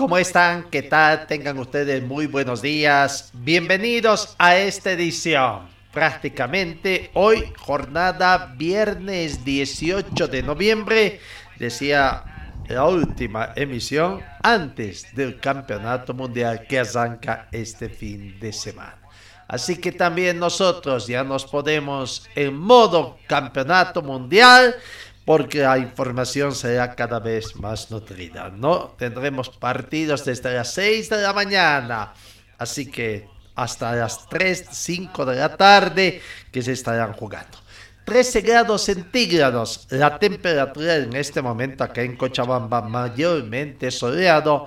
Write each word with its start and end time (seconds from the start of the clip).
¿cómo 0.00 0.16
están? 0.16 0.70
¿Qué 0.70 0.80
tal? 0.80 1.26
Tengan 1.26 1.58
ustedes 1.58 2.02
muy 2.02 2.24
buenos 2.24 2.62
días. 2.62 3.28
Bienvenidos 3.34 4.34
a 4.38 4.56
esta 4.56 4.92
edición. 4.92 5.68
Prácticamente 5.92 7.10
hoy, 7.12 7.52
jornada 7.58 8.54
viernes 8.56 9.44
18 9.44 10.26
de 10.26 10.42
noviembre, 10.42 11.20
decía 11.58 12.24
la 12.66 12.86
última 12.86 13.52
emisión 13.54 14.22
antes 14.42 15.14
del 15.14 15.38
campeonato 15.38 16.14
mundial 16.14 16.66
que 16.66 16.78
arranca 16.78 17.48
este 17.52 17.90
fin 17.90 18.40
de 18.40 18.54
semana. 18.54 18.96
Así 19.48 19.76
que 19.76 19.92
también 19.92 20.38
nosotros 20.38 21.08
ya 21.08 21.24
nos 21.24 21.44
podemos 21.44 22.26
en 22.34 22.56
modo 22.56 23.18
campeonato 23.26 24.00
mundial 24.00 24.74
porque 25.30 25.60
la 25.60 25.78
información 25.78 26.52
será 26.56 26.96
cada 26.96 27.20
vez 27.20 27.54
más 27.54 27.88
nutrida, 27.88 28.50
¿no? 28.50 28.96
Tendremos 28.98 29.48
partidos 29.48 30.24
desde 30.24 30.52
las 30.52 30.74
6 30.74 31.08
de 31.08 31.22
la 31.22 31.32
mañana, 31.32 32.12
así 32.58 32.90
que 32.90 33.28
hasta 33.54 33.94
las 33.94 34.28
3, 34.28 34.66
5 34.72 35.24
de 35.26 35.36
la 35.36 35.56
tarde 35.56 36.20
que 36.50 36.62
se 36.62 36.72
estarán 36.72 37.12
jugando. 37.12 37.58
13 38.06 38.40
grados 38.40 38.82
centígrados, 38.82 39.86
la 39.90 40.18
temperatura 40.18 40.96
en 40.96 41.14
este 41.14 41.40
momento 41.40 41.84
acá 41.84 42.02
en 42.02 42.16
Cochabamba 42.16 42.82
mayormente 42.82 43.92
soleado. 43.92 44.66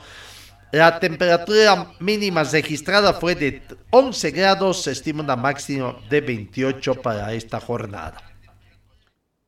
La 0.72 0.98
temperatura 0.98 1.92
mínima 2.00 2.42
registrada 2.46 3.12
fue 3.16 3.36
de 3.36 3.64
11 3.90 4.32
grados, 4.32 4.84
se 4.84 4.92
estima 4.94 5.24
una 5.24 5.36
máxima 5.36 5.98
de 6.10 6.22
28 6.22 7.02
para 7.02 7.34
esta 7.34 7.60
jornada. 7.60 8.33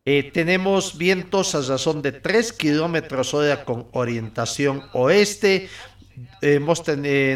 Eh, 0.07 0.29
tenemos 0.31 0.99
vientos 0.99 1.55
a 1.55 1.61
razón 1.61 2.03
de 2.03 2.11
3 2.11 2.53
kilómetros 2.53 3.33
hora 3.33 3.65
con 3.65 3.87
orientación 3.91 4.83
oeste. 4.93 5.67
Eh, 6.43 6.59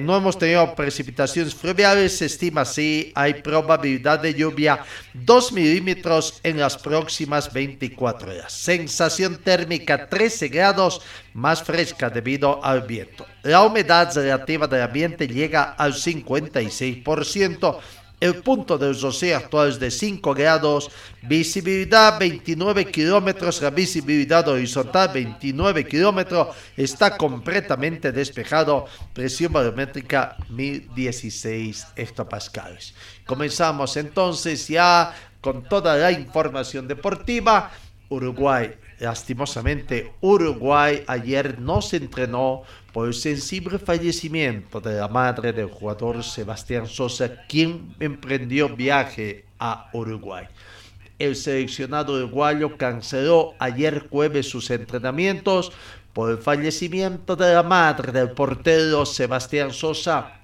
no 0.03 0.15
hemos 0.15 0.37
tenido 0.37 0.75
precipitaciones 0.75 1.55
fluviales, 1.55 2.17
se 2.17 2.27
estima 2.27 2.61
así, 2.61 3.11
hay 3.15 3.41
probabilidad 3.41 4.19
de 4.19 4.35
lluvia 4.35 4.85
2 5.15 5.51
milímetros 5.51 6.39
en 6.43 6.59
las 6.59 6.77
próximas 6.77 7.51
24 7.51 8.29
horas. 8.31 8.53
Sensación 8.53 9.37
térmica 9.37 10.07
13 10.07 10.49
grados, 10.49 11.01
más 11.33 11.63
fresca 11.63 12.11
debido 12.11 12.63
al 12.63 12.83
viento. 12.83 13.25
La 13.41 13.63
humedad 13.63 14.13
relativa 14.13 14.67
del 14.67 14.83
ambiente 14.83 15.27
llega 15.27 15.73
al 15.73 15.93
56%. 15.95 17.79
El 18.19 18.41
punto 18.41 18.77
del 18.77 18.99
rocío 18.99 19.37
actual 19.37 19.69
es 19.69 19.79
de 19.79 19.89
5 19.89 20.33
grados, 20.33 20.91
visibilidad 21.21 22.19
29 22.19 22.91
kilómetros, 22.91 23.61
la 23.61 23.69
visibilidad 23.69 24.45
horizontal 24.47 25.09
29 25.13 25.87
kilómetros, 25.87 26.49
está 26.75 27.15
completamente 27.15 28.11
despejado, 28.11 28.87
presión 29.13 29.53
barométrica 29.53 30.35
1016 30.49 31.87
hectopascales. 31.95 32.93
Comenzamos 33.25 33.95
entonces 33.95 34.67
ya 34.67 35.15
con 35.39 35.63
toda 35.63 35.95
la 35.95 36.11
información 36.11 36.89
deportiva. 36.89 37.71
Uruguay, 38.09 38.73
lastimosamente, 38.99 40.13
Uruguay 40.21 41.03
ayer 41.07 41.59
no 41.59 41.81
se 41.81 41.97
entrenó 41.97 42.63
por 42.93 43.07
el 43.07 43.13
sensible 43.13 43.79
fallecimiento 43.79 44.81
de 44.81 44.99
la 44.99 45.07
madre 45.07 45.53
del 45.53 45.69
jugador 45.69 46.23
Sebastián 46.23 46.87
Sosa, 46.87 47.43
quien 47.47 47.95
emprendió 47.99 48.75
viaje 48.75 49.45
a 49.59 49.89
Uruguay. 49.93 50.45
El 51.17 51.35
seleccionado 51.35 52.13
uruguayo 52.13 52.77
canceló 52.77 53.53
ayer 53.59 54.07
jueves 54.09 54.49
sus 54.49 54.69
entrenamientos 54.69 55.71
por 56.13 56.31
el 56.31 56.37
fallecimiento 56.37 57.35
de 57.35 57.53
la 57.53 57.63
madre 57.63 58.11
del 58.11 58.31
portero 58.31 59.05
Sebastián 59.05 59.71
Sosa, 59.73 60.38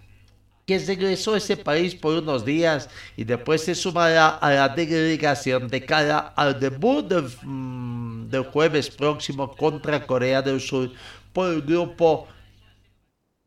que 0.65 0.79
regresó 0.79 1.35
a 1.35 1.37
ese 1.37 1.57
país 1.57 1.93
por 1.93 2.15
unos 2.15 2.43
días 2.43 2.89
y 3.15 3.23
después 3.23 3.63
se 3.63 3.75
sumará 3.75 4.29
a 4.29 4.51
la 4.51 4.69
delegación 4.69 5.67
de 5.67 5.85
cara 5.85 6.33
al 6.35 6.59
debut 6.59 7.07
del, 7.07 7.29
mm, 7.43 8.29
del 8.29 8.43
jueves 8.45 8.89
próximo 8.89 9.55
contra 9.55 10.05
Corea 10.05 10.41
del 10.41 10.59
Sur 10.59 10.91
por 11.31 11.53
el 11.53 11.61
grupo 11.61 12.27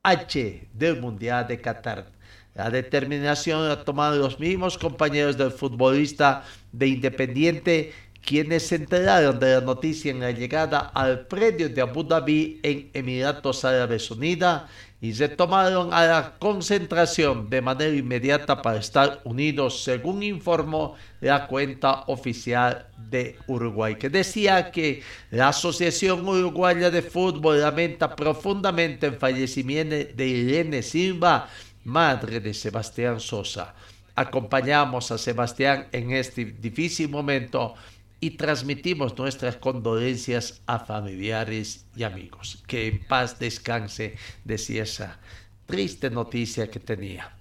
H 0.03 0.69
del 0.73 1.01
Mundial 1.01 1.47
de 1.49 1.61
Qatar. 1.61 2.07
La 2.55 2.71
determinación 2.71 3.69
la 3.69 3.85
tomaron 3.85 4.19
los 4.21 4.39
mismos 4.39 4.79
compañeros 4.79 5.37
del 5.37 5.51
futbolista 5.51 6.45
de 6.73 6.89
Independiente, 6.89 7.93
quienes 8.25 8.67
se 8.67 8.77
enteraron 8.77 9.39
de 9.39 9.55
la 9.55 9.61
noticia 9.61 10.11
en 10.11 10.21
la 10.21 10.33
llegada 10.33 10.91
al 10.95 11.27
predio 11.27 11.69
de 11.69 11.81
Abu 11.81 12.03
Dhabi 12.03 12.61
en 12.63 12.91
Emiratos 12.93 13.65
Árabes 13.65 14.11
Unidos 14.11 14.63
y 15.01 15.15
se 15.15 15.29
tomaron 15.29 15.93
a 15.93 16.05
la 16.07 16.35
concentración 16.39 17.49
de 17.49 17.63
manera 17.63 17.95
inmediata 17.95 18.61
para 18.61 18.79
estar 18.79 19.21
unidos, 19.25 19.85
según 19.85 20.23
informó 20.25 20.97
la 21.21 21.47
cuenta 21.47 22.03
oficial 22.09 22.89
de 22.97 23.39
Uruguay, 23.47 23.95
que 23.97 24.11
decía 24.11 24.73
que 24.73 25.03
la 25.31 25.49
Asociación 25.49 26.27
Uruguaya 26.27 26.91
de 26.91 27.03
Fútbol 27.03 27.61
lamenta 27.61 28.17
profundamente 28.17 29.07
el 29.07 29.15
fallecimiento 29.15 29.95
de 30.15 30.27
Irene 30.27 30.83
Silva, 30.83 31.49
madre 31.85 32.41
de 32.41 32.53
Sebastián 32.53 33.21
Sosa. 33.21 33.75
Acompañamos 34.17 35.13
a 35.13 35.19
Sebastián 35.19 35.87
en 35.93 36.11
este 36.11 36.45
difícil 36.45 37.09
momento 37.09 37.75
y 38.21 38.31
transmitimos 38.31 39.17
nuestras 39.17 39.57
condolencias 39.57 40.61
a 40.67 40.81
familiares 40.81 41.87
y 41.97 42.03
amigos. 42.03 42.63
Que 42.67 42.89
en 42.89 43.07
paz 43.07 43.39
descanse, 43.39 44.17
decía 44.45 44.83
esa 44.83 45.19
triste 45.67 46.11
noticia 46.11 46.71
que 46.71 46.81
tenía. 46.81 47.33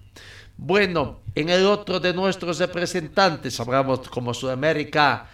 Bueno, 0.56 1.20
en 1.34 1.48
el 1.48 1.66
otro 1.66 2.00
de 2.00 2.12
nuestros 2.12 2.58
representantes, 2.58 3.58
hablamos 3.60 4.08
como 4.08 4.34
Sudamérica, 4.34 5.28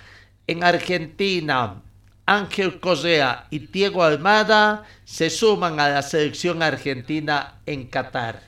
en 0.46 0.62
Argentina, 0.62 1.82
Ángel 2.26 2.80
Correa 2.80 3.46
y 3.50 3.58
Diego 3.58 4.02
Almada 4.02 4.84
se 5.04 5.28
suman 5.28 5.78
a 5.80 5.88
la 5.88 6.02
selección 6.02 6.62
argentina 6.62 7.60
en 7.66 7.86
Qatar. 7.86 8.42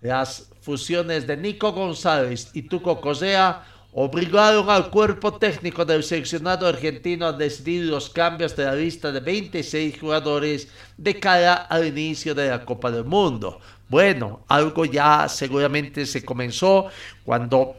Las 0.00 0.50
fusiones 0.60 1.26
de 1.26 1.36
Nico 1.36 1.72
González 1.72 2.50
y 2.54 2.62
Tuco 2.62 3.00
Correa 3.00 3.64
obligaron 3.98 4.68
al 4.68 4.90
cuerpo 4.90 5.38
técnico 5.38 5.82
del 5.82 6.04
seleccionado 6.04 6.66
argentino 6.66 7.24
a 7.24 7.32
decidir 7.32 7.86
los 7.86 8.10
cambios 8.10 8.54
de 8.54 8.66
la 8.66 8.74
lista 8.74 9.10
de 9.10 9.20
26 9.20 9.98
jugadores 9.98 10.68
de 10.98 11.18
cara 11.18 11.54
al 11.54 11.86
inicio 11.86 12.34
de 12.34 12.50
la 12.50 12.62
Copa 12.62 12.90
del 12.90 13.04
Mundo. 13.04 13.58
Bueno, 13.88 14.40
algo 14.48 14.84
ya 14.84 15.26
seguramente 15.30 16.04
se 16.04 16.22
comenzó 16.22 16.88
cuando 17.24 17.76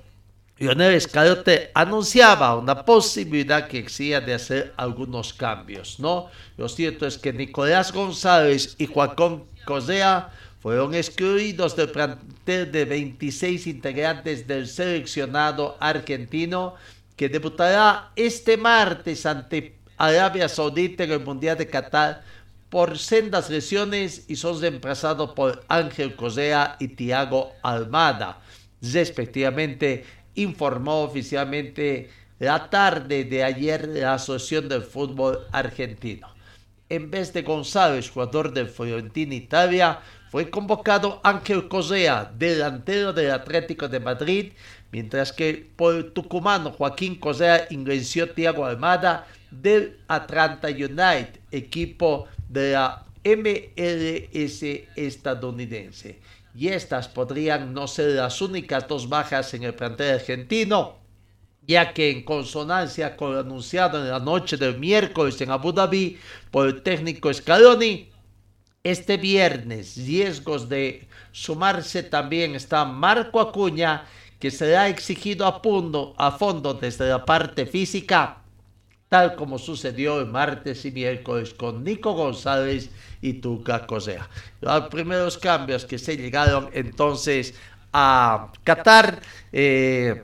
Lionel 0.57 0.99
Scalote 0.99 1.69
anunciaba 1.75 2.57
una 2.57 2.83
posibilidad 2.83 3.67
que 3.67 3.77
existía 3.77 4.19
de 4.19 4.33
hacer 4.33 4.73
algunos 4.75 5.35
cambios, 5.35 5.99
¿no? 5.99 6.31
Lo 6.57 6.67
cierto 6.67 7.05
es 7.05 7.19
que 7.19 7.31
Nicolás 7.31 7.93
González 7.93 8.73
y 8.79 8.87
Joaquín 8.87 9.43
Correa 9.65 10.31
fueron 10.67 10.93
excluidos 10.95 11.77
del 11.77 11.91
plantel 11.91 12.69
de 12.73 12.83
26 12.83 13.67
integrantes 13.67 14.45
del 14.45 14.67
seleccionado 14.67 15.77
argentino 15.79 16.75
que 17.15 17.29
debutará 17.29 18.11
este 18.17 18.57
martes 18.57 19.25
ante 19.25 19.77
Arabia 19.95 20.49
Saudita 20.49 21.05
en 21.05 21.11
el 21.11 21.21
Mundial 21.21 21.57
de 21.57 21.69
Qatar 21.69 22.21
por 22.67 22.97
sendas 22.97 23.49
lesiones 23.49 24.25
y 24.27 24.35
son 24.35 24.59
reemplazados 24.59 25.31
por 25.31 25.63
Ángel 25.69 26.17
Correa 26.17 26.75
y 26.81 26.89
Thiago 26.89 27.53
Almada. 27.63 28.41
respectivamente, 28.81 30.03
informó 30.35 31.03
oficialmente 31.03 32.09
la 32.39 32.69
tarde 32.69 33.23
de 33.23 33.41
ayer 33.41 33.87
la 33.87 34.15
Asociación 34.15 34.67
del 34.67 34.83
Fútbol 34.83 35.47
Argentino. 35.53 36.27
En 36.89 37.09
vez 37.09 37.31
de 37.31 37.43
González, 37.43 38.09
jugador 38.09 38.53
de 38.53 38.65
Fiorentina 38.65 39.33
Italia, 39.33 40.01
fue 40.29 40.49
convocado 40.49 41.21
Ángel 41.23 41.67
Cosea, 41.67 42.31
delantero 42.37 43.13
del 43.13 43.31
Atlético 43.31 43.87
de 43.87 43.99
Madrid, 43.99 44.51
mientras 44.91 45.31
que 45.31 45.69
por 45.75 46.11
tucumano 46.11 46.71
Joaquín 46.71 47.15
Cosea 47.15 47.67
ingresó 47.69 48.27
Thiago 48.27 48.65
Almada 48.65 49.27
del 49.51 49.97
Atlanta 50.07 50.67
United, 50.67 51.39
equipo 51.51 52.27
de 52.49 52.73
la 52.73 53.05
MLS 53.23 54.63
estadounidense. 54.95 56.19
Y 56.55 56.69
estas 56.69 57.07
podrían 57.07 57.73
no 57.73 57.87
ser 57.87 58.15
las 58.15 58.41
únicas 58.41 58.87
dos 58.87 59.07
bajas 59.07 59.53
en 59.53 59.63
el 59.63 59.73
plantel 59.73 60.15
argentino, 60.15 60.97
ya 61.67 61.93
que 61.93 62.09
en 62.09 62.23
consonancia 62.23 63.15
con 63.15 63.33
lo 63.33 63.41
anunciado 63.41 63.99
en 64.01 64.09
la 64.09 64.19
noche 64.19 64.57
del 64.57 64.79
miércoles 64.79 65.39
en 65.41 65.51
Abu 65.51 65.71
Dhabi 65.71 66.17
por 66.49 66.67
el 66.67 66.81
técnico 66.81 67.31
Scaloni, 67.33 68.09
este 68.89 69.17
viernes 69.17 69.97
riesgos 69.97 70.69
de 70.69 71.07
sumarse 71.31 72.03
también 72.03 72.55
está 72.55 72.85
Marco 72.85 73.41
Acuña, 73.41 74.05
que 74.39 74.49
será 74.49 74.87
exigido 74.87 75.45
a, 75.45 75.59
fondo, 75.59 76.13
a 76.17 76.31
fondo 76.31 76.73
desde 76.73 77.09
la 77.09 77.25
parte 77.25 77.65
física, 77.65 78.37
tal 79.09 79.35
como 79.35 79.57
sucedió 79.57 80.19
el 80.19 80.27
martes 80.27 80.85
y 80.85 80.91
miércoles 80.91 81.53
con 81.53 81.83
Nico 81.83 82.13
González 82.13 82.89
y 83.21 83.33
Tuca 83.33 83.85
Cosea. 83.85 84.29
Los 84.61 84.87
primeros 84.87 85.37
cambios 85.37 85.85
que 85.85 85.97
se 85.97 86.15
llegaron 86.15 86.69
entonces 86.71 87.55
a 87.91 88.51
Qatar, 88.63 89.21
eh, 89.51 90.23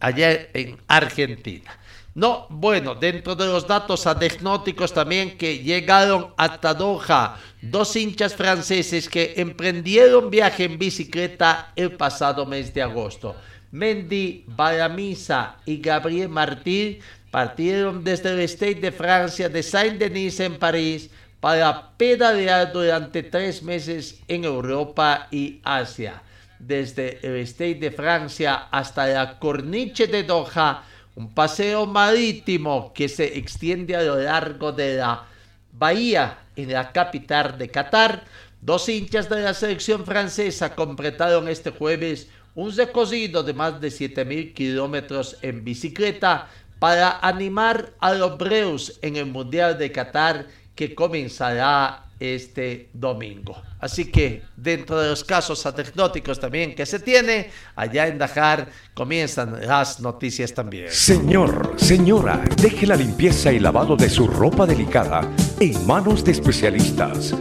allá 0.00 0.48
en 0.52 0.78
Argentina. 0.88 1.77
No, 2.18 2.48
bueno, 2.50 2.96
dentro 2.96 3.36
de 3.36 3.46
los 3.46 3.64
datos 3.68 4.04
anecdóticos 4.04 4.92
también 4.92 5.38
que 5.38 5.60
llegaron 5.60 6.34
hasta 6.36 6.74
Doha, 6.74 7.36
dos 7.62 7.94
hinchas 7.94 8.34
franceses 8.34 9.08
que 9.08 9.34
emprendieron 9.36 10.28
viaje 10.28 10.64
en 10.64 10.80
bicicleta 10.80 11.70
el 11.76 11.92
pasado 11.92 12.44
mes 12.44 12.74
de 12.74 12.82
agosto. 12.82 13.36
Mendy 13.70 14.42
Baramisa 14.48 15.58
y 15.64 15.76
Gabriel 15.76 16.28
Martín 16.28 16.98
partieron 17.30 18.02
desde 18.02 18.32
el 18.32 18.40
State 18.40 18.80
de 18.80 18.90
Francia 18.90 19.48
de 19.48 19.62
Saint-Denis 19.62 20.40
en 20.40 20.58
París 20.58 21.10
para 21.38 21.92
pedalear 21.96 22.72
durante 22.72 23.22
tres 23.22 23.62
meses 23.62 24.20
en 24.26 24.44
Europa 24.44 25.28
y 25.30 25.60
Asia. 25.62 26.20
Desde 26.58 27.20
el 27.22 27.36
State 27.42 27.76
de 27.76 27.92
Francia 27.92 28.66
hasta 28.72 29.06
la 29.06 29.38
Corniche 29.38 30.08
de 30.08 30.24
Doha, 30.24 30.82
un 31.18 31.34
paseo 31.34 31.84
marítimo 31.84 32.92
que 32.94 33.08
se 33.08 33.38
extiende 33.38 33.96
a 33.96 34.02
lo 34.02 34.20
largo 34.20 34.70
de 34.70 34.98
la 34.98 35.26
bahía 35.72 36.38
en 36.54 36.72
la 36.72 36.92
capital 36.92 37.58
de 37.58 37.68
Qatar. 37.68 38.22
Dos 38.60 38.88
hinchas 38.88 39.28
de 39.28 39.40
la 39.40 39.52
selección 39.52 40.06
francesa 40.06 40.76
completaron 40.76 41.48
este 41.48 41.70
jueves 41.70 42.28
un 42.54 42.70
recorrido 42.74 43.42
de 43.42 43.52
más 43.52 43.80
de 43.80 43.88
7.000 43.88 44.54
kilómetros 44.54 45.36
en 45.42 45.64
bicicleta 45.64 46.46
para 46.78 47.18
animar 47.18 47.94
a 47.98 48.14
los 48.14 48.38
Breus 48.38 49.00
en 49.02 49.16
el 49.16 49.26
Mundial 49.26 49.76
de 49.76 49.90
Qatar 49.90 50.46
que 50.78 50.94
comenzará 50.94 52.04
este 52.20 52.88
domingo. 52.92 53.60
Así 53.80 54.12
que 54.12 54.44
dentro 54.56 55.00
de 55.00 55.08
los 55.08 55.24
casos 55.24 55.66
anecdóticos 55.66 56.38
también 56.38 56.72
que 56.72 56.86
se 56.86 57.00
tiene, 57.00 57.50
allá 57.74 58.06
en 58.06 58.16
Dajar 58.16 58.68
comienzan 58.94 59.66
las 59.66 59.98
noticias 59.98 60.54
también. 60.54 60.86
Señor, 60.92 61.74
señora, 61.78 62.44
deje 62.62 62.86
la 62.86 62.94
limpieza 62.94 63.50
y 63.50 63.58
lavado 63.58 63.96
de 63.96 64.08
su 64.08 64.28
ropa 64.28 64.66
delicada 64.66 65.28
en 65.58 65.84
manos 65.84 66.22
de 66.22 66.30
especialistas. 66.30 67.34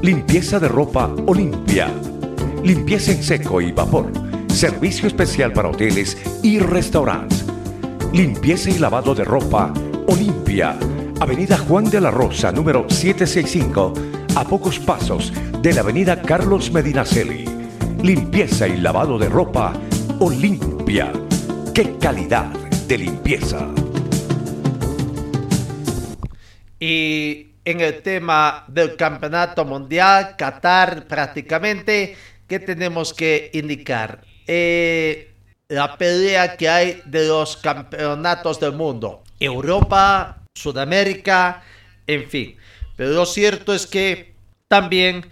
Limpieza 0.00 0.58
de 0.58 0.68
ropa 0.68 1.14
Olimpia. 1.26 1.92
Limpieza 2.64 3.12
en 3.12 3.22
seco 3.22 3.60
y 3.60 3.70
vapor. 3.70 4.10
Servicio 4.48 5.08
especial 5.08 5.52
para 5.52 5.68
hoteles 5.68 6.16
y 6.42 6.58
restaurantes. 6.58 7.44
Limpieza 8.14 8.70
y 8.70 8.78
lavado 8.78 9.14
de 9.14 9.24
ropa 9.24 9.74
Olimpia. 10.06 10.74
Avenida 11.20 11.58
Juan 11.58 11.90
de 11.90 12.00
la 12.00 12.12
Rosa, 12.12 12.52
número 12.52 12.88
765 12.88 13.92
a 14.36 14.44
pocos 14.44 14.78
pasos 14.78 15.32
de 15.60 15.72
la 15.72 15.80
avenida 15.80 16.22
Carlos 16.22 16.70
Medinaceli. 16.70 17.44
Limpieza 18.04 18.68
y 18.68 18.76
lavado 18.76 19.18
de 19.18 19.28
ropa 19.28 19.72
Olimpia. 20.20 21.12
¡Qué 21.74 21.98
calidad 21.98 22.46
de 22.86 22.98
limpieza! 22.98 23.66
Y 26.78 27.48
en 27.64 27.80
el 27.80 28.00
tema 28.02 28.64
del 28.68 28.94
campeonato 28.94 29.64
mundial, 29.64 30.36
Qatar 30.38 31.08
prácticamente, 31.08 32.16
¿qué 32.46 32.60
tenemos 32.60 33.12
que 33.12 33.50
indicar? 33.54 34.20
Eh, 34.46 35.34
la 35.66 35.98
pelea 35.98 36.56
que 36.56 36.68
hay 36.68 37.02
de 37.06 37.26
los 37.26 37.56
campeonatos 37.56 38.60
del 38.60 38.72
mundo. 38.72 39.24
Europa, 39.40 40.37
Sudamérica, 40.58 41.62
en 42.06 42.28
fin. 42.28 42.56
Pero 42.96 43.10
lo 43.10 43.26
cierto 43.26 43.72
es 43.72 43.86
que 43.86 44.34
también 44.66 45.24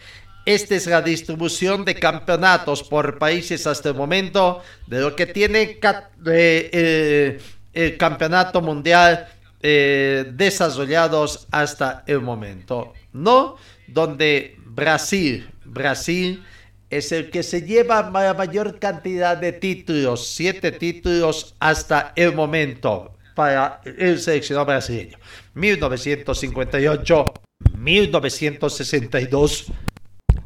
esta 0.46 0.76
es 0.76 0.86
la 0.86 1.02
distribución 1.02 1.84
de 1.84 1.96
campeonatos 1.96 2.84
por 2.84 3.18
países 3.18 3.66
hasta 3.66 3.88
el 3.88 3.96
momento 3.96 4.62
de 4.86 5.00
lo 5.00 5.16
que 5.16 5.26
tiene 5.26 5.78
eh, 6.26 7.40
el 7.72 7.96
campeonato 7.96 8.62
mundial 8.62 9.26
eh, 9.60 10.30
desarrollados 10.32 11.48
hasta 11.50 12.04
el 12.06 12.20
momento, 12.20 12.92
¿no? 13.12 13.56
Donde 13.88 14.56
Brasil, 14.64 15.50
Brasil 15.64 16.44
es 16.90 17.10
el 17.10 17.30
que 17.30 17.42
se 17.42 17.62
lleva 17.62 18.08
la 18.08 18.34
mayor 18.34 18.78
cantidad 18.78 19.36
de 19.36 19.52
títulos, 19.52 20.28
siete 20.28 20.70
títulos 20.70 21.56
hasta 21.58 22.12
el 22.14 22.32
momento 22.32 23.15
para 23.36 23.80
el 23.84 24.18
seleccionado 24.18 24.66
brasileño. 24.66 25.18
1958 25.54 27.24
1962 27.76 29.66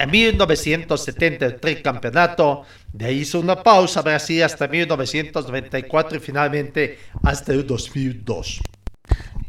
en 0.01 0.11
1973 0.11 1.83
campeonato, 1.83 2.65
de 2.91 3.05
ahí 3.05 3.19
hizo 3.19 3.39
una 3.39 3.63
pausa 3.63 4.01
Brasil 4.01 4.43
hasta 4.43 4.67
1994 4.67 6.17
y 6.17 6.21
finalmente 6.21 6.99
hasta 7.23 7.53
el 7.53 7.67
2002. 7.67 8.61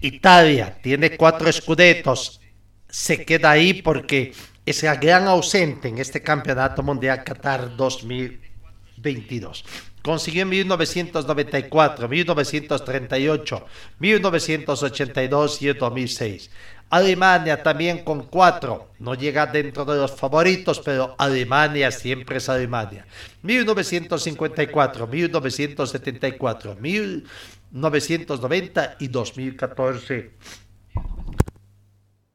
Italia 0.01 0.77
tiene 0.81 1.15
cuatro 1.15 1.49
escudetos, 1.49 2.41
se 2.89 3.23
queda 3.23 3.51
ahí 3.51 3.81
porque 3.81 4.33
es 4.65 4.83
el 4.83 4.97
gran 4.97 5.27
ausente 5.27 5.87
en 5.87 5.99
este 5.99 6.21
campeonato 6.21 6.83
mundial 6.83 7.23
Qatar 7.23 7.77
2022. 7.77 9.63
Consiguió 10.01 10.43
en 10.43 10.49
1994, 10.49 12.09
1938, 12.09 13.65
1982 13.99 15.61
y 15.61 15.73
2006. 15.73 16.49
Alemania 16.91 17.63
también 17.63 18.03
con 18.03 18.21
cuatro. 18.23 18.89
No 18.99 19.15
llega 19.15 19.45
dentro 19.45 19.85
de 19.85 19.95
los 19.95 20.11
favoritos, 20.11 20.79
pero 20.79 21.15
Alemania 21.17 21.89
siempre 21.89 22.35
es 22.37 22.49
Alemania. 22.49 23.07
1954, 23.43 25.07
1974, 25.07 26.75
1990 26.75 28.97
y 28.99 29.07
2014. 29.07 30.31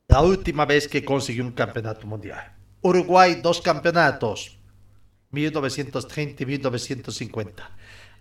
La 0.08 0.22
última 0.22 0.64
vez 0.64 0.88
que 0.88 1.04
consiguió 1.04 1.44
un 1.44 1.52
campeonato 1.52 2.06
mundial. 2.06 2.54
Uruguay, 2.80 3.40
dos 3.42 3.60
campeonatos. 3.60 4.55
1930 5.30 6.42
y 6.42 6.46
1950. 6.46 7.70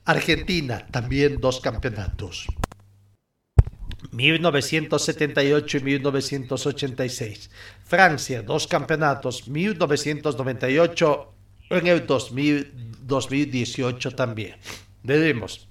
Argentina, 0.06 0.86
también 0.92 1.40
dos 1.40 1.60
campeonatos. 1.60 2.46
1978 4.12 5.78
y 5.78 5.84
1986. 5.84 7.50
Francia, 7.84 8.44
dos 8.44 8.68
campeonatos, 8.68 9.48
1998 9.48 11.34
en 11.70 11.88
el 11.88 12.06
2018 12.06 14.12
también. 14.12 14.58
Veremos. 15.04 15.68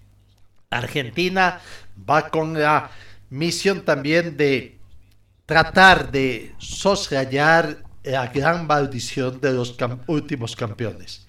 Argentina 0.71 1.61
va 2.09 2.31
con 2.31 2.55
la 2.55 2.91
misión 3.31 3.85
también 3.85 4.37
de 4.37 4.79
tratar 5.47 6.11
de 6.11 6.53
soslayar 6.59 7.85
la 8.03 8.27
gran 8.27 8.67
maldición 8.67 9.41
de 9.41 9.53
los 9.53 9.77
últimos 10.07 10.57
campeones. 10.57 11.24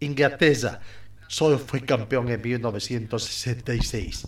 Inglaterra 0.00 0.80
solo 1.28 1.58
fue 1.58 1.82
campeón 1.82 2.28
en 2.28 2.40
1966. 2.40 4.26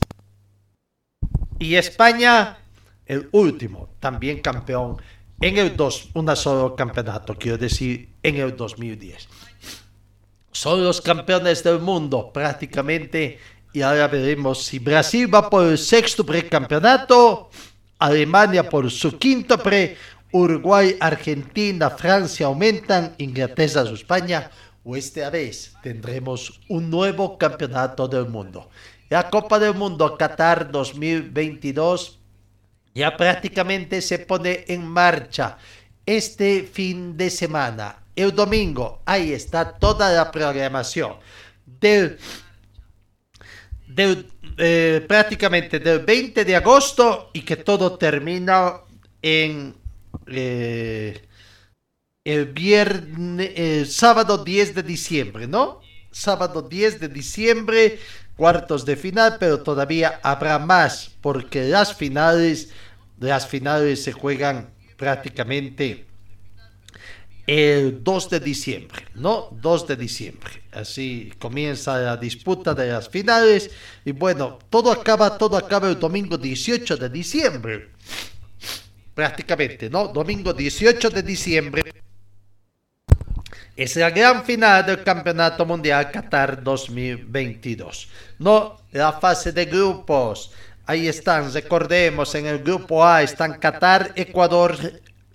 Y 1.58 1.74
España, 1.74 2.58
el 3.06 3.28
último, 3.32 3.94
también 4.00 4.40
campeón 4.40 4.96
en 5.40 5.58
el 5.58 5.76
dos, 5.76 6.08
un 6.14 6.34
solo 6.36 6.76
campeonato, 6.76 7.34
quiero 7.34 7.58
decir, 7.58 8.10
en 8.22 8.36
el 8.36 8.56
2010. 8.56 9.28
son 10.52 10.84
los 10.84 11.00
campeones 11.00 11.64
del 11.64 11.80
mundo 11.80 12.32
prácticamente. 12.32 13.38
Y 13.72 13.82
ahora 13.82 14.06
veremos 14.06 14.62
si 14.64 14.78
Brasil 14.78 15.34
va 15.34 15.50
por 15.50 15.66
el 15.66 15.78
sexto 15.78 16.24
precampeonato, 16.24 17.50
Alemania 17.98 18.68
por 18.68 18.88
su 18.90 19.18
quinto 19.18 19.58
pre, 19.58 19.96
Uruguay, 20.30 20.96
Argentina, 21.00 21.90
Francia 21.90 22.46
aumentan, 22.46 23.14
Inglaterra 23.18 23.82
España, 23.90 24.50
o 24.84 24.96
esta 24.96 25.30
vez 25.30 25.74
tendremos 25.82 26.60
un 26.68 26.90
nuevo 26.90 27.38
campeonato 27.38 28.08
del 28.08 28.28
mundo. 28.28 28.68
La 29.08 29.28
Copa 29.28 29.58
del 29.58 29.74
Mundo 29.74 30.16
Qatar 30.16 30.70
2022 30.70 32.18
ya 32.94 33.16
prácticamente 33.16 34.02
se 34.02 34.18
pone 34.18 34.64
en 34.68 34.86
marcha 34.86 35.58
este 36.04 36.62
fin 36.62 37.16
de 37.16 37.30
semana. 37.30 38.02
El 38.14 38.34
domingo, 38.34 39.00
ahí 39.06 39.32
está 39.32 39.72
toda 39.72 40.10
la 40.12 40.30
programación 40.30 41.14
del, 41.64 42.18
del 43.86 44.30
eh, 44.58 45.04
prácticamente 45.08 45.78
del 45.78 46.00
20 46.00 46.44
de 46.44 46.56
agosto 46.56 47.30
y 47.32 47.42
que 47.42 47.56
todo 47.56 47.96
termina 47.96 48.80
en 49.22 49.74
eh, 50.26 51.22
el 52.24 52.46
viernes, 52.46 53.50
el 53.56 53.86
sábado 53.86 54.44
10 54.44 54.74
de 54.76 54.82
diciembre, 54.82 55.46
¿no? 55.46 55.80
Sábado 56.10 56.62
10 56.62 57.00
de 57.00 57.08
diciembre 57.08 57.98
cuartos 58.36 58.84
de 58.84 58.96
final, 58.96 59.36
pero 59.38 59.62
todavía 59.62 60.20
habrá 60.22 60.58
más 60.58 61.10
porque 61.20 61.64
las 61.64 61.94
finales, 61.94 62.70
las 63.18 63.46
finales 63.46 64.02
se 64.02 64.12
juegan 64.12 64.70
prácticamente 64.96 66.06
el 67.46 68.04
2 68.04 68.30
de 68.30 68.40
diciembre, 68.40 69.06
¿no? 69.14 69.48
2 69.60 69.88
de 69.88 69.96
diciembre. 69.96 70.62
Así 70.70 71.32
comienza 71.38 71.98
la 71.98 72.16
disputa 72.16 72.72
de 72.72 72.86
las 72.86 73.08
finales 73.08 73.70
y 74.04 74.12
bueno, 74.12 74.60
todo 74.70 74.92
acaba, 74.92 75.36
todo 75.36 75.56
acaba 75.56 75.88
el 75.88 75.98
domingo 75.98 76.38
18 76.38 76.96
de 76.96 77.08
diciembre. 77.08 77.90
Prácticamente, 79.12 79.90
¿no? 79.90 80.08
Domingo 80.08 80.52
18 80.54 81.10
de 81.10 81.22
diciembre 81.22 81.82
es 83.76 83.96
la 83.96 84.10
gran 84.10 84.44
final 84.44 84.84
del 84.84 85.02
Campeonato 85.02 85.64
Mundial 85.64 86.10
Qatar 86.10 86.62
2022. 86.62 88.08
No, 88.38 88.78
la 88.92 89.12
fase 89.12 89.52
de 89.52 89.64
grupos. 89.64 90.52
Ahí 90.84 91.08
están, 91.08 91.52
recordemos, 91.52 92.34
en 92.34 92.46
el 92.46 92.58
grupo 92.58 93.04
A 93.04 93.22
están 93.22 93.58
Qatar, 93.58 94.12
Ecuador, 94.14 94.76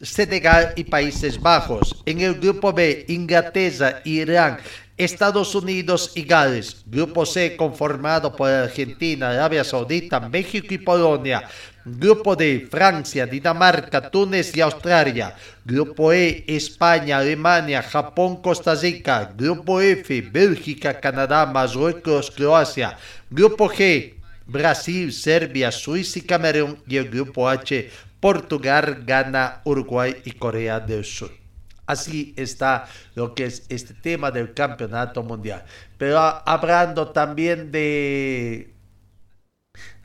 Senegal 0.01 0.74
y 0.75 0.84
Países 0.84 1.41
Bajos. 1.41 2.03
En 2.06 2.22
el 2.22 2.36
grupo 2.36 2.74
B, 2.74 3.06
Inglaterra, 3.08 4.01
Irán, 4.03 4.60
Estados 4.98 5.56
Unidos 5.56 6.12
y 6.15 6.24
Gales. 6.24 6.84
Grupo 6.86 7.25
C 7.25 7.56
conformado 7.56 8.36
por 8.36 8.50
Argentina, 8.50 9.29
Arabia 9.29 9.63
Saudita, 9.63 10.20
México 10.20 10.67
y 10.74 10.77
Polonia. 10.77 11.48
Grupo 11.89 12.36
D, 12.36 12.67
Francia, 12.70 13.25
Dinamarca, 13.25 14.12
Túnez 14.12 14.56
y 14.56 14.60
Australia. 14.60 15.34
Grupo 15.63 16.12
E, 16.12 16.44
España, 16.48 17.20
Alemania, 17.20 17.82
Japón, 17.82 18.41
Costa 18.41 18.75
Rica. 18.75 19.32
Grupo 19.34 19.79
F, 19.79 20.22
Bélgica, 20.22 21.00
Canadá, 21.00 21.46
Marruecos, 21.46 22.29
Croacia. 22.29 22.98
Grupo 23.29 23.70
G, 23.70 24.15
Brasil, 24.46 25.13
Serbia, 25.13 25.72
Suiza 25.72 26.20
y 26.20 26.24
Camerún. 26.24 26.84
Y 26.86 26.98
el 26.98 27.10
grupo 27.10 27.48
H, 27.48 27.89
Portugal, 28.20 29.03
Ghana, 29.06 29.62
Uruguay 29.63 30.17
y 30.25 30.32
Corea 30.32 30.82
del 30.82 31.06
Sur. 31.06 31.32
Así 31.86 32.34
está 32.36 32.86
lo 33.15 33.34
que 33.34 33.46
es 33.46 33.63
este 33.70 33.94
tema 33.94 34.29
del 34.29 34.53
campeonato 34.53 35.24
mundial. 35.24 35.63
Pero 35.98 36.20
hablando 36.20 37.08
también 37.12 37.72
de, 37.72 38.74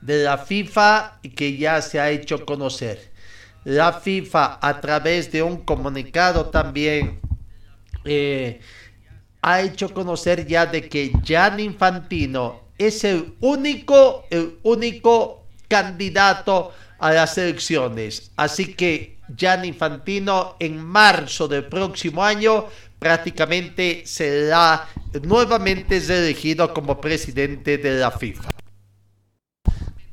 de 0.03 0.25
la 0.25 0.37
FIFA 0.37 1.21
que 1.35 1.57
ya 1.57 1.81
se 1.81 1.99
ha 1.99 2.11
hecho 2.11 2.45
conocer. 2.45 3.11
La 3.65 3.93
FIFA 3.93 4.59
a 4.61 4.81
través 4.81 5.31
de 5.31 5.43
un 5.43 5.59
comunicado 5.59 6.47
también 6.47 7.21
eh, 8.05 8.61
ha 9.41 9.61
hecho 9.63 9.95
conocer 9.95 10.47
ya 10.47 10.67
de 10.67 10.89
que 10.89 11.13
Jan 11.25 11.61
Infantino 11.61 12.63
es 12.77 13.05
el 13.05 13.35
único, 13.41 14.27
el 14.31 14.59
único 14.65 15.47
candidato 15.69 16.73
a 16.99 17.13
las 17.13 17.39
elecciones. 17.39 18.33
Así 18.37 18.75
que 18.75 19.19
Jan 19.39 19.65
Infantino 19.65 20.57
en 20.59 20.83
marzo 20.85 21.47
del 21.47 21.67
próximo 21.67 22.25
año 22.25 22.67
prácticamente 22.99 24.03
será 24.05 24.89
nuevamente 25.23 25.97
elegido 25.97 26.75
como 26.75 27.01
presidente 27.01 27.79
de 27.79 27.99
la 27.99 28.11
FIFA. 28.11 28.62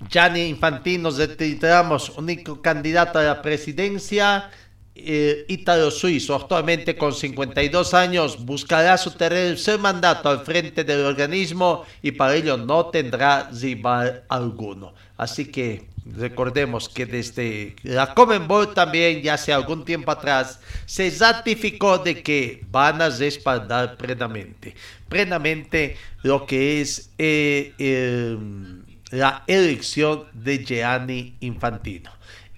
Gianni 0.09 0.47
Infantino, 0.47 1.11
reiteramos, 1.11 2.09
único 2.17 2.61
candidato 2.61 3.19
a 3.19 3.23
la 3.23 3.41
presidencia 3.41 4.49
eh, 4.95 5.45
ítalo-suizo, 5.47 6.35
actualmente 6.35 6.97
con 6.97 7.13
52 7.13 7.93
años, 7.93 8.43
buscará 8.43 8.97
su 8.97 9.11
tercer 9.11 9.79
mandato 9.79 10.27
al 10.27 10.43
frente 10.43 10.83
del 10.83 11.05
organismo 11.05 11.85
y 12.01 12.11
para 12.11 12.35
ello 12.35 12.57
no 12.57 12.87
tendrá 12.87 13.49
rival 13.51 14.23
alguno. 14.27 14.93
Así 15.15 15.45
que 15.45 15.87
Recordemos 16.17 16.89
que 16.89 17.05
desde 17.05 17.75
la 17.83 18.13
Comenbol 18.13 18.73
también, 18.73 19.21
ya 19.21 19.35
hace 19.35 19.53
algún 19.53 19.85
tiempo 19.85 20.11
atrás, 20.11 20.59
se 20.85 21.13
ratificó 21.19 21.97
de 21.97 22.23
que 22.23 22.63
van 22.71 23.01
a 23.01 23.09
respaldar 23.09 23.97
plenamente, 23.97 24.75
plenamente 25.07 25.97
lo 26.23 26.45
que 26.45 26.81
es 26.81 27.11
eh, 27.17 27.73
em, 27.77 28.78
la 29.11 29.43
elección 29.47 30.25
de 30.33 30.63
Gianni 30.63 31.35
Infantino. 31.39 32.11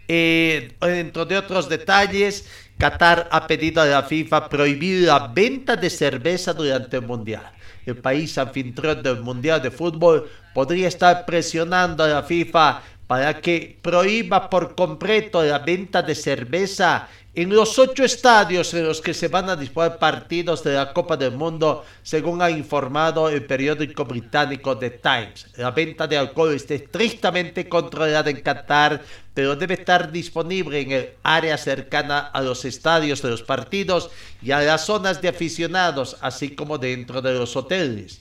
Eh, 0.08 0.74
dentro 0.82 1.26
de 1.26 1.38
otros 1.38 1.70
detalles, 1.70 2.46
Qatar 2.78 3.30
ha 3.32 3.48
pedido 3.48 3.82
a 3.82 3.86
la 3.86 4.04
FIFA 4.04 4.50
prohibir 4.50 5.08
la 5.08 5.28
venta 5.28 5.76
de 5.76 5.90
cerveza 5.90 6.54
durante 6.54 6.98
el 6.98 7.04
Mundial. 7.04 7.50
El 7.86 7.98
país 7.98 8.38
anfitrión 8.38 9.02
del 9.02 9.22
Mundial 9.22 9.62
de 9.62 9.72
Fútbol 9.72 10.30
podría 10.54 10.88
estar 10.88 11.26
presionando 11.26 12.04
a 12.04 12.08
la 12.08 12.24
FIFA 12.24 12.82
para 13.08 13.40
que 13.42 13.78
prohíba 13.82 14.50
por 14.50 14.76
completo 14.76 15.44
la 15.44 15.60
venta 15.60 16.02
de 16.02 16.16
cerveza 16.16 17.08
en 17.34 17.50
los 17.56 17.80
ocho 17.80 18.04
estadios 18.04 18.74
en 18.74 18.86
los 18.86 19.00
que 19.00 19.14
se 19.14 19.30
van 19.30 19.50
a 19.50 19.56
disputar 19.56 20.00
partidos 20.00 20.64
de 20.66 20.74
la 20.74 20.92
Copa 20.92 21.16
del 21.16 21.32
Mundo, 21.32 21.86
según 22.04 22.42
ha 22.42 22.50
informado 22.50 23.30
el 23.30 23.46
periódico 23.46 24.04
británico 24.04 24.78
The 24.78 24.90
Times. 24.90 25.48
La 25.56 25.72
venta 25.72 26.08
de 26.08 26.18
alcohol 26.18 26.54
está 26.54 26.74
estrictamente 26.74 27.70
controlada 27.70 28.30
en 28.30 28.42
Qatar, 28.42 29.02
pero 29.34 29.56
debe 29.56 29.76
estar 29.76 30.12
disponible 30.12 30.82
en 30.82 30.92
el 30.92 31.10
área 31.24 31.58
cercana 31.58 32.20
a 32.20 32.42
los 32.42 32.66
estadios 32.66 33.22
de 33.22 33.30
los 33.30 33.44
partidos 33.44 34.10
y 34.42 34.52
a 34.52 34.60
las 34.60 34.86
zonas 34.86 35.22
de 35.22 35.30
aficionados, 35.30 36.18
así 36.20 36.54
como 36.54 36.78
dentro 36.78 37.22
de 37.22 37.34
los 37.34 37.56
hoteles. 37.56 38.20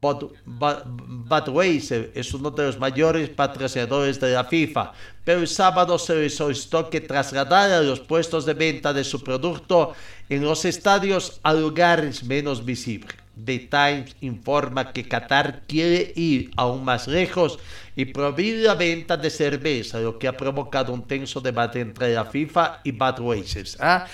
Budweiser 0.00 2.10
es 2.14 2.32
uno 2.32 2.50
de 2.50 2.66
los 2.66 2.78
mayores 2.78 3.28
patrocinadores 3.28 4.18
de 4.18 4.32
la 4.32 4.44
FIFA, 4.44 4.92
pero 5.24 5.40
el 5.40 5.48
sábado 5.48 5.98
se 5.98 6.14
le 6.14 6.30
solicitó 6.30 6.88
que 6.88 7.02
trasladara 7.02 7.82
los 7.82 8.00
puestos 8.00 8.46
de 8.46 8.54
venta 8.54 8.94
de 8.94 9.04
su 9.04 9.22
producto 9.22 9.92
en 10.30 10.42
los 10.42 10.64
estadios 10.64 11.38
a 11.42 11.52
lugares 11.52 12.24
menos 12.24 12.64
visibles. 12.64 13.20
The 13.44 13.68
Times 13.70 14.16
informa 14.20 14.92
que 14.92 15.06
Qatar 15.06 15.62
quiere 15.66 16.12
ir 16.16 16.50
aún 16.56 16.84
más 16.84 17.06
lejos 17.06 17.58
y 17.96 18.06
prohibir 18.06 18.66
la 18.66 18.74
venta 18.74 19.16
de 19.16 19.30
cerveza, 19.30 20.00
lo 20.00 20.18
que 20.18 20.28
ha 20.28 20.36
provocado 20.36 20.92
un 20.92 21.06
tenso 21.06 21.40
debate 21.40 21.80
entre 21.80 22.14
la 22.14 22.24
FIFA 22.24 22.80
y 22.84 22.92
Budweiser. 22.92 23.66
¿ah? 23.80 24.06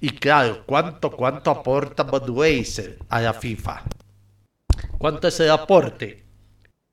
Y 0.00 0.10
claro, 0.10 0.62
¿cuánto, 0.66 1.10
cuánto 1.10 1.50
aporta 1.50 2.02
Budweiser 2.02 2.98
a 3.08 3.20
la 3.20 3.34
FIFA? 3.34 3.82
Cuánto 4.98 5.28
es 5.28 5.40
el 5.40 5.50
aporte 5.50 6.24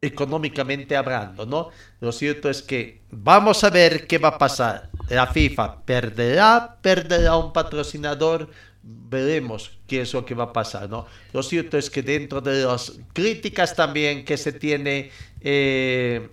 económicamente 0.02 0.96
hablando, 0.96 1.46
¿no? 1.46 1.70
Lo 2.00 2.12
cierto 2.12 2.50
es 2.50 2.62
que 2.62 3.02
vamos 3.12 3.64
a 3.64 3.70
ver 3.70 4.08
qué 4.08 4.18
va 4.18 4.30
a 4.30 4.38
pasar. 4.38 4.90
La 5.10 5.28
FIFA 5.28 5.84
perderá, 5.84 6.78
perderá 6.82 7.36
un 7.36 7.52
patrocinador, 7.52 8.50
veremos 8.82 9.78
qué 9.88 10.02
es 10.02 10.14
lo 10.14 10.26
que 10.26 10.36
va 10.36 10.46
a 10.46 10.54
pasar, 10.54 10.90
¿no? 10.90 11.06
Lo 11.34 11.44
cierto 11.44 11.78
es 11.78 11.90
que 11.90 12.02
dentro 12.02 12.40
de 12.40 12.64
las 12.64 12.94
críticas 13.14 13.76
también 13.76 14.24
que 14.24 14.38
se 14.38 14.54
tiene, 14.54 15.12
eh, 15.42 16.30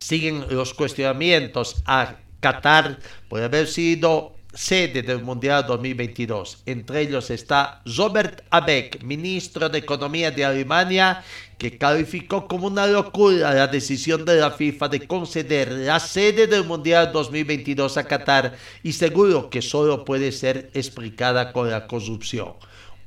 siguen 0.00 0.46
los 0.50 0.72
cuestionamientos 0.72 1.82
a 1.86 2.16
Qatar 2.40 2.98
por 3.28 3.42
haber 3.42 3.66
sido 3.66 4.33
sede 4.54 5.02
del 5.02 5.22
Mundial 5.22 5.66
2022. 5.66 6.62
Entre 6.66 7.00
ellos 7.02 7.30
está 7.30 7.82
Robert 7.84 8.42
Abeck, 8.50 9.02
ministro 9.02 9.68
de 9.68 9.78
Economía 9.78 10.30
de 10.30 10.44
Alemania, 10.44 11.22
que 11.58 11.76
calificó 11.76 12.46
como 12.46 12.68
una 12.68 12.86
locura 12.86 13.52
la 13.52 13.66
decisión 13.66 14.24
de 14.24 14.36
la 14.36 14.50
FIFA 14.50 14.88
de 14.88 15.06
conceder 15.06 15.72
la 15.72 16.00
sede 16.00 16.46
del 16.46 16.64
Mundial 16.64 17.12
2022 17.12 17.96
a 17.96 18.04
Qatar 18.04 18.56
y 18.82 18.92
seguro 18.92 19.50
que 19.50 19.62
solo 19.62 20.04
puede 20.04 20.32
ser 20.32 20.70
explicada 20.74 21.52
con 21.52 21.70
la 21.70 21.86
corrupción. 21.86 22.54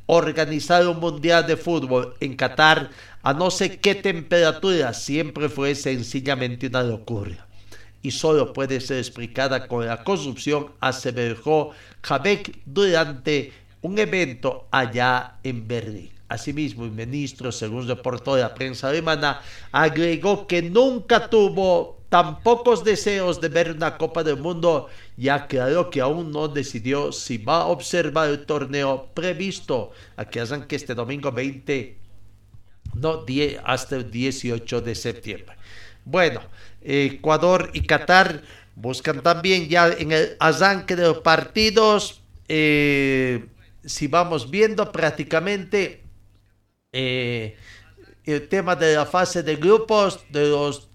organizar 0.10 0.88
un 0.88 1.00
mundial 1.01 1.46
de 1.46 1.58
fútbol 1.58 2.16
en 2.22 2.38
Qatar 2.38 2.89
a 3.24 3.34
no 3.34 3.51
sé 3.51 3.77
qué 3.80 3.94
temperatura 3.94 4.94
siempre 4.94 5.50
fue 5.50 5.75
sencillamente 5.75 6.68
una 6.68 6.82
locura 6.82 7.47
y 8.07 8.11
solo 8.11 8.53
puede 8.53 8.79
ser 8.79 8.99
explicada 8.99 9.67
con 9.67 9.85
la 9.85 10.01
corrupción, 10.01 10.71
aseveró 10.79 11.71
Habeck 12.07 12.59
durante 12.65 13.51
un 13.81 13.99
evento 13.99 14.65
allá 14.71 15.39
en 15.43 15.67
Berlín. 15.67 16.11
Asimismo, 16.29 16.85
el 16.85 16.91
ministro, 16.91 17.51
según 17.51 17.85
reportó 17.85 18.37
la 18.37 18.53
prensa 18.53 18.87
alemana, 18.87 19.41
agregó 19.73 20.47
que 20.47 20.61
nunca 20.61 21.29
tuvo 21.29 21.97
tan 22.07 22.41
pocos 22.43 22.85
deseos 22.85 23.41
de 23.41 23.49
ver 23.49 23.73
una 23.73 23.97
Copa 23.97 24.23
del 24.23 24.37
Mundo 24.37 24.87
y 25.17 25.27
aclaró 25.27 25.89
que 25.89 25.99
aún 25.99 26.31
no 26.31 26.47
decidió 26.47 27.11
si 27.11 27.37
va 27.37 27.63
a 27.63 27.67
observar 27.67 28.29
el 28.29 28.45
torneo 28.45 29.09
previsto 29.13 29.91
a 30.15 30.23
que 30.23 30.39
este 30.39 30.95
domingo 30.95 31.33
20, 31.33 31.97
no, 32.93 33.25
10, 33.25 33.59
hasta 33.65 33.97
el 33.97 34.09
18 34.09 34.79
de 34.79 34.95
septiembre. 34.95 35.57
Bueno, 36.05 36.39
Ecuador 36.88 37.70
y 37.74 37.82
Qatar 37.82 38.41
buscan 38.75 39.22
también 39.22 39.67
ya 39.67 39.89
en 39.89 40.13
el 40.13 40.38
arranque 40.39 40.96
de 40.96 41.03
los 41.03 41.17
partidos, 41.17 42.22
eh, 42.48 43.46
si 43.84 44.08
vamos 44.08 44.50
viendo 44.50 44.89
prácticamente 44.91 46.03
eh, 46.94 47.58
el 48.24 48.48
tema 48.48 48.77
de 48.77 48.96
la 48.96 49.06
fase 49.06 49.44
de 49.44 49.58
grupos 49.58 50.24
de 50.29 50.48
los 50.48 50.88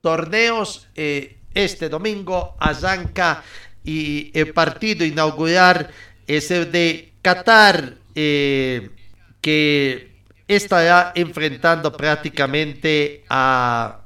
torneos, 0.00 0.86
eh, 0.94 1.38
este 1.54 1.88
domingo 1.88 2.54
arranca 2.60 3.42
y 3.82 4.30
el 4.32 4.52
partido 4.52 5.04
inaugural 5.04 5.90
es 6.26 6.50
el 6.52 6.70
de 6.70 7.14
Qatar, 7.22 7.94
que 8.14 10.12
estará 10.48 11.12
enfrentando 11.14 11.92
prácticamente 11.92 13.24
a 13.28 14.05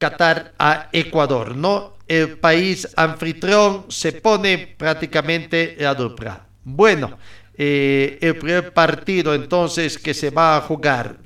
Qatar 0.00 0.54
a 0.58 0.88
Ecuador, 0.92 1.54
¿no? 1.54 1.92
El 2.08 2.38
país 2.38 2.88
anfitrión 2.96 3.84
se 3.88 4.12
pone 4.12 4.74
prácticamente 4.78 5.76
la 5.78 5.94
dupla. 5.94 6.46
Bueno, 6.64 7.18
eh, 7.54 8.18
el 8.22 8.36
primer 8.36 8.72
partido 8.72 9.34
entonces 9.34 9.98
que 9.98 10.14
se 10.14 10.30
va 10.30 10.56
a 10.56 10.62
jugar 10.62 11.18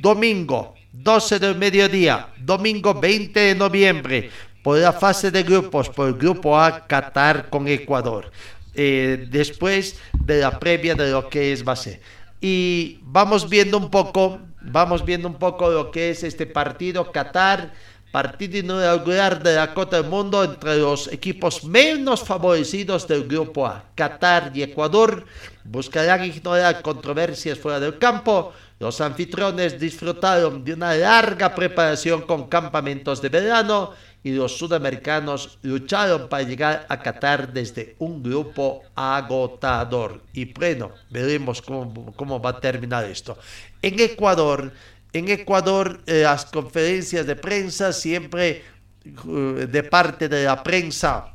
domingo 0.00 0.76
12 0.92 1.40
del 1.40 1.56
mediodía, 1.56 2.28
domingo 2.38 2.94
20 2.94 3.40
de 3.40 3.54
noviembre, 3.56 4.30
por 4.62 4.78
la 4.78 4.92
fase 4.92 5.32
de 5.32 5.42
grupos, 5.42 5.88
por 5.88 6.06
el 6.06 6.14
grupo 6.14 6.56
A, 6.58 6.86
Qatar 6.86 7.50
con 7.50 7.66
Ecuador. 7.66 8.30
Eh, 8.74 9.26
después 9.30 9.98
de 10.12 10.40
la 10.40 10.60
previa 10.60 10.94
de 10.94 11.10
lo 11.10 11.28
que 11.28 11.52
es 11.52 11.64
base. 11.64 12.00
Y 12.40 13.00
vamos 13.02 13.48
viendo 13.48 13.78
un 13.78 13.90
poco, 13.90 14.38
vamos 14.60 15.04
viendo 15.04 15.26
un 15.26 15.36
poco 15.36 15.70
lo 15.70 15.90
que 15.90 16.10
es 16.10 16.22
este 16.22 16.46
partido 16.46 17.10
Qatar 17.10 17.72
partido 18.10 18.58
inaugural 18.58 19.42
de 19.42 19.54
la 19.54 19.74
Copa 19.74 19.96
del 19.96 20.10
Mundo 20.10 20.42
entre 20.42 20.78
los 20.78 21.08
equipos 21.12 21.64
menos 21.64 22.22
favorecidos 22.22 23.06
del 23.06 23.26
Grupo 23.26 23.66
A. 23.66 23.84
Qatar 23.94 24.52
y 24.54 24.62
Ecuador 24.62 25.26
buscarán 25.64 26.24
ignorar 26.24 26.82
controversias 26.82 27.58
fuera 27.58 27.80
del 27.80 27.98
campo. 27.98 28.52
Los 28.78 29.00
anfitriones 29.00 29.80
disfrutaron 29.80 30.64
de 30.64 30.74
una 30.74 30.94
larga 30.94 31.54
preparación 31.54 32.22
con 32.22 32.48
campamentos 32.48 33.22
de 33.22 33.28
verano 33.28 33.92
y 34.22 34.32
los 34.32 34.58
sudamericanos 34.58 35.58
lucharon 35.62 36.28
para 36.28 36.42
llegar 36.42 36.84
a 36.88 37.00
Qatar 37.00 37.52
desde 37.52 37.94
un 38.00 38.22
grupo 38.22 38.82
agotador. 38.94 40.22
Y 40.32 40.52
bueno, 40.52 40.90
veremos 41.10 41.62
cómo, 41.62 42.12
cómo 42.16 42.40
va 42.40 42.50
a 42.50 42.60
terminar 42.60 43.04
esto. 43.04 43.38
En 43.80 44.00
Ecuador 44.00 44.72
en 45.18 45.30
Ecuador, 45.30 46.00
eh, 46.06 46.22
las 46.22 46.46
conferencias 46.46 47.26
de 47.26 47.36
prensa 47.36 47.92
siempre 47.92 48.62
eh, 49.04 49.66
de 49.70 49.82
parte 49.84 50.28
de 50.28 50.44
la 50.44 50.62
prensa 50.62 51.34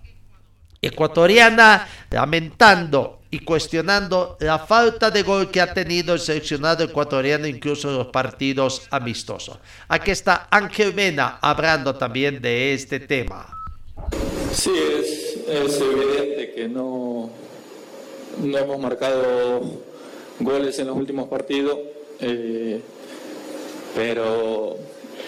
ecuatoriana 0.82 1.88
lamentando 2.10 3.22
y 3.30 3.40
cuestionando 3.40 4.38
la 4.42 4.60
falta 4.60 5.10
de 5.10 5.24
gol 5.24 5.50
que 5.50 5.62
ha 5.62 5.74
tenido 5.74 6.14
el 6.14 6.20
seleccionado 6.20 6.84
ecuatoriano 6.84 7.48
incluso 7.48 7.90
en 7.90 7.98
los 7.98 8.08
partidos 8.08 8.88
amistosos. 8.92 9.58
Aquí 9.88 10.12
está 10.12 10.48
Ángel 10.52 10.94
Mena 10.94 11.40
hablando 11.42 11.96
también 11.96 12.42
de 12.42 12.74
este 12.74 13.00
tema. 13.00 13.58
Sí, 14.52 14.74
es, 15.48 15.82
evidente 15.82 16.52
que 16.54 16.68
no, 16.68 17.30
no 18.44 18.58
hemos 18.58 18.80
marcado 18.80 19.62
goles 20.40 20.78
en 20.80 20.88
los 20.88 20.98
últimos 20.98 21.30
partidos. 21.30 21.78
Eh, 22.20 22.82
pero 23.96 24.78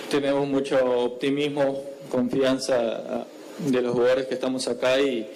tenemos 0.10 0.47
mucho 0.47 0.78
optimismo, 1.02 1.84
confianza 2.10 3.26
de 3.60 3.82
los 3.82 3.93
jugadores 3.93 4.28
que 4.28 4.36
estamos 4.36 4.67
acá 4.67 4.99
y, 4.99 5.28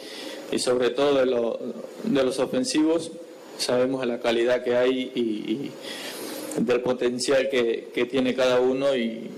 sobre 0.57 0.91
todo 0.91 1.15
de, 1.15 2.23
los 2.23 2.39
ofensivos. 2.39 3.11
Sabemos 3.57 4.01
de 4.01 4.07
la 4.07 4.19
calidad 4.19 4.63
que 4.63 4.75
hay 4.75 5.11
y, 5.15 5.71
del 6.61 6.81
potencial 6.81 7.49
que, 7.49 8.07
tiene 8.09 8.35
cada 8.35 8.59
uno 8.59 8.95
y 8.95 9.29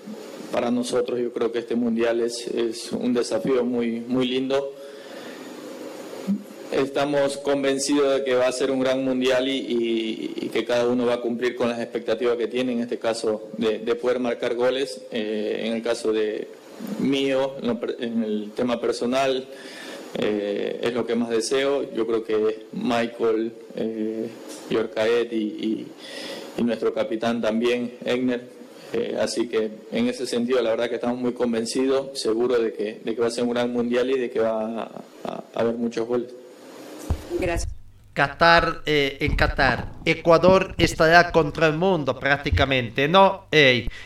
para 0.51 0.71
nosotros 0.71 1.19
yo 1.19 1.31
creo 1.31 1.51
que 1.51 1.59
este 1.59 1.75
mundial 1.75 2.21
es, 2.21 2.47
es 2.47 2.91
un 2.91 3.13
desafío 3.13 3.63
muy, 3.63 3.99
muy 3.99 4.27
lindo 4.27 4.73
Estamos 6.71 7.37
convencidos 7.37 8.13
de 8.13 8.23
que 8.23 8.35
va 8.35 8.47
a 8.47 8.51
ser 8.51 8.69
un 8.69 8.79
gran 8.79 9.03
mundial 9.03 9.47
y, 9.47 10.49
que 10.53 10.65
cada 10.65 10.87
uno 10.87 11.05
va 11.05 11.15
a 11.15 11.21
cumplir 11.21 11.55
con 11.55 11.69
las 11.69 11.79
expectativas 11.79 12.37
que 12.37 12.47
tiene, 12.47 12.73
en 12.73 12.81
este 12.81 12.99
caso 12.99 13.49
de, 13.57 13.95
poder 13.95 14.19
marcar 14.19 14.53
goles, 14.53 15.01
eh, 15.11 15.63
en 15.65 15.73
el 15.73 15.81
caso 15.81 16.13
de 16.13 16.47
mío, 16.99 17.55
en, 17.99 18.23
el 18.23 18.51
tema 18.55 18.79
personal, 18.79 19.47
eh, 20.19 20.79
es 20.83 20.93
lo 20.93 21.07
que 21.07 21.15
más 21.15 21.29
deseo. 21.29 21.91
Yo 21.93 22.05
creo 22.05 22.23
que 22.23 22.65
Michael, 22.73 23.51
eh, 23.75 24.29
y, 25.31 25.87
nuestro 26.63 26.93
capitán 26.93 27.41
también, 27.41 27.93
Egner. 28.05 28.41
Eh, 28.91 29.17
así 29.19 29.47
que 29.47 29.71
en 29.91 30.07
ese 30.07 30.27
sentido, 30.27 30.61
la 30.61 30.71
verdad 30.71 30.89
que 30.89 30.95
estamos 30.95 31.19
muy 31.19 31.33
convencidos, 31.33 32.19
seguros 32.19 32.61
de 32.61 32.73
que, 32.73 32.99
de 33.03 33.15
que 33.15 33.21
va 33.21 33.27
a 33.27 33.31
ser 33.31 33.43
un 33.43 33.51
gran 33.51 33.71
mundial 33.71 34.09
y 34.09 34.19
de 34.19 34.29
que 34.29 34.39
va 34.39 34.83
a 35.23 35.43
haber 35.53 35.75
muchos 35.75 36.07
goles. 36.07 36.33
Gracias. 37.39 37.73
Qatar, 38.13 38.81
eh, 38.85 39.17
en 39.21 39.35
Qatar, 39.35 39.93
Ecuador 40.03 40.75
estará 40.77 41.31
contra 41.31 41.67
el 41.67 41.77
mundo 41.77 42.19
prácticamente, 42.19 43.07
¿no? 43.07 43.45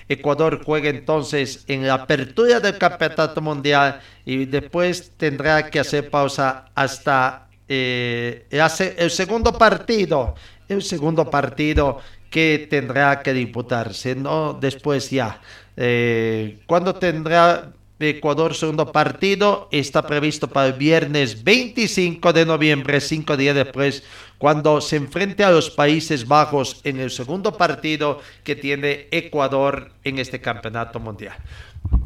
Ecuador 0.07 0.61
juega 0.63 0.89
entonces 0.89 1.63
en 1.67 1.87
la 1.87 1.95
apertura 1.95 2.59
del 2.59 2.77
campeonato 2.77 3.41
mundial 3.41 4.01
y 4.23 4.45
después 4.45 5.13
tendrá 5.17 5.69
que 5.69 5.79
hacer 5.79 6.11
pausa 6.11 6.65
hasta 6.75 7.47
eh, 7.67 8.45
el 8.51 9.09
segundo 9.09 9.57
partido, 9.57 10.35
el 10.67 10.83
segundo 10.83 11.29
partido 11.29 11.99
que 12.29 12.67
tendrá 12.69 13.21
que 13.21 13.33
disputarse, 13.33 14.15
¿no? 14.15 14.53
Después 14.53 15.09
ya. 15.09 15.39
Eh, 15.77 16.59
¿Cuándo 16.65 16.95
tendrá 16.95 17.71
Ecuador 17.99 18.55
segundo 18.55 18.91
partido 18.91 19.69
está 19.71 20.05
previsto 20.05 20.47
para 20.47 20.67
el 20.67 20.73
viernes 20.73 21.43
25 21.43 22.33
de 22.33 22.45
noviembre, 22.45 22.99
cinco 22.99 23.37
días 23.37 23.55
después, 23.55 24.03
cuando 24.37 24.81
se 24.81 24.97
enfrente 24.97 25.43
a 25.43 25.51
los 25.51 25.69
Países 25.69 26.27
Bajos 26.27 26.81
en 26.83 26.99
el 26.99 27.11
segundo 27.11 27.55
partido 27.55 28.19
que 28.43 28.55
tiene 28.55 29.07
Ecuador 29.11 29.91
en 30.03 30.19
este 30.19 30.41
campeonato 30.41 30.99
mundial. 30.99 31.37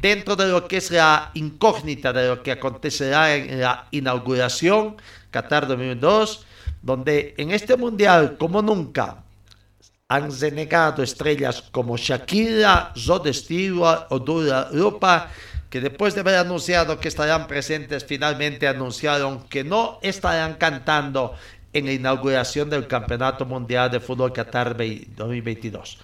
Dentro 0.02 0.36
de 0.36 0.48
lo 0.48 0.68
que 0.68 0.78
es 0.78 0.92
la 0.92 1.32
incógnita 1.34 2.14
de 2.14 2.28
lo 2.28 2.44
que 2.44 2.52
acontecerá 2.52 3.36
en 3.36 3.62
la 3.62 3.88
inauguración 3.92 4.98
Qatar 5.32 5.68
2002, 5.68 6.46
donde 6.82 7.34
en 7.38 7.52
este 7.52 7.78
mundial, 7.78 8.38
como 8.38 8.62
nunca, 8.62 9.24
han 10.10 10.30
renegado 10.40 11.04
estrellas 11.04 11.64
como 11.72 11.98
Shakira, 11.98 12.94
Rod 13.06 13.28
Stewart 13.34 14.08
o 14.10 14.20
Dura 14.20 14.70
Europa 14.72 15.30
que 15.70 15.82
después 15.82 16.16
de 16.16 16.22
haber 16.22 16.36
anunciado 16.36 17.00
que 17.00 17.08
estarán 17.08 17.48
presentes, 17.48 18.06
finalmente 18.06 18.68
anunciaron 18.68 19.44
que 19.48 19.64
no 19.64 20.00
estarán 20.02 20.56
cantando 20.56 21.36
en 21.74 21.86
la 21.86 21.94
inauguración 21.94 22.70
del 22.70 22.88
Campeonato 22.88 23.46
Mundial 23.46 23.92
de 23.92 24.00
Fútbol 24.00 24.34
Qatar 24.34 24.76
2022. 24.76 26.00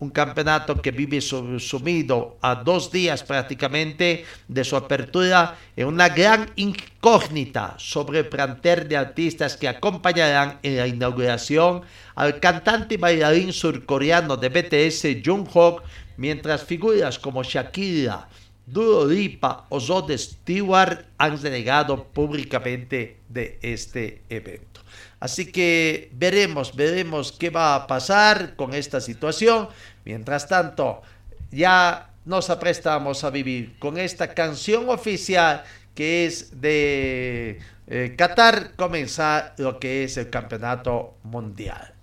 Un 0.00 0.10
campeonato 0.10 0.80
que 0.80 0.92
vive 0.92 1.20
sumido 1.20 2.38
a 2.40 2.54
dos 2.54 2.92
días 2.92 3.24
prácticamente 3.24 4.24
de 4.46 4.62
su 4.62 4.76
apertura 4.76 5.56
en 5.74 5.88
una 5.88 6.08
gran 6.08 6.48
incógnita 6.54 7.74
sobre 7.78 8.20
el 8.20 8.28
plantel 8.28 8.86
de 8.86 8.96
artistas 8.96 9.56
que 9.56 9.66
acompañarán 9.66 10.60
en 10.62 10.76
la 10.76 10.86
inauguración 10.86 11.82
al 12.14 12.38
cantante 12.38 12.94
y 12.94 12.98
bailarín 12.98 13.52
surcoreano 13.52 14.36
de 14.36 14.48
BTS 14.50 15.20
Jungkook, 15.24 15.82
mientras 16.16 16.62
figuras 16.62 17.18
como 17.18 17.42
Shakira, 17.42 18.28
Duro 18.70 19.06
Lipa 19.06 19.64
o 19.70 19.78
Rod 19.78 20.10
Stewart 20.16 21.06
han 21.16 21.40
denegado 21.40 22.04
públicamente 22.04 23.20
de 23.28 23.58
este 23.62 24.22
evento. 24.28 24.82
Así 25.20 25.50
que 25.50 26.10
veremos, 26.12 26.76
veremos 26.76 27.32
qué 27.32 27.50
va 27.50 27.74
a 27.74 27.86
pasar 27.86 28.56
con 28.56 28.74
esta 28.74 29.00
situación. 29.00 29.68
Mientras 30.04 30.46
tanto, 30.46 31.02
ya 31.50 32.10
nos 32.24 32.50
aprestamos 32.50 33.24
a 33.24 33.30
vivir 33.30 33.78
con 33.78 33.96
esta 33.98 34.34
canción 34.34 34.90
oficial 34.90 35.64
que 35.94 36.26
es 36.26 36.60
de 36.60 37.58
eh, 37.88 38.14
Qatar 38.16 38.76
comenzar 38.76 39.54
lo 39.56 39.80
que 39.80 40.04
es 40.04 40.16
el 40.18 40.30
campeonato 40.30 41.16
mundial. 41.24 41.94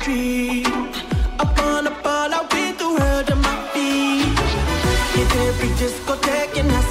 street. 0.00 0.66
Up 1.38 1.58
on 1.62 1.86
a 1.86 1.90
ball, 2.02 2.30
I 2.32 2.40
win 2.52 2.76
the 2.76 2.88
world 2.88 3.30
on 3.32 3.40
my 3.40 3.56
feet. 3.72 4.38
Hit 5.14 5.30
every 5.48 5.70
discotheque 5.80 6.58
and 6.60 6.70
I 6.72 6.89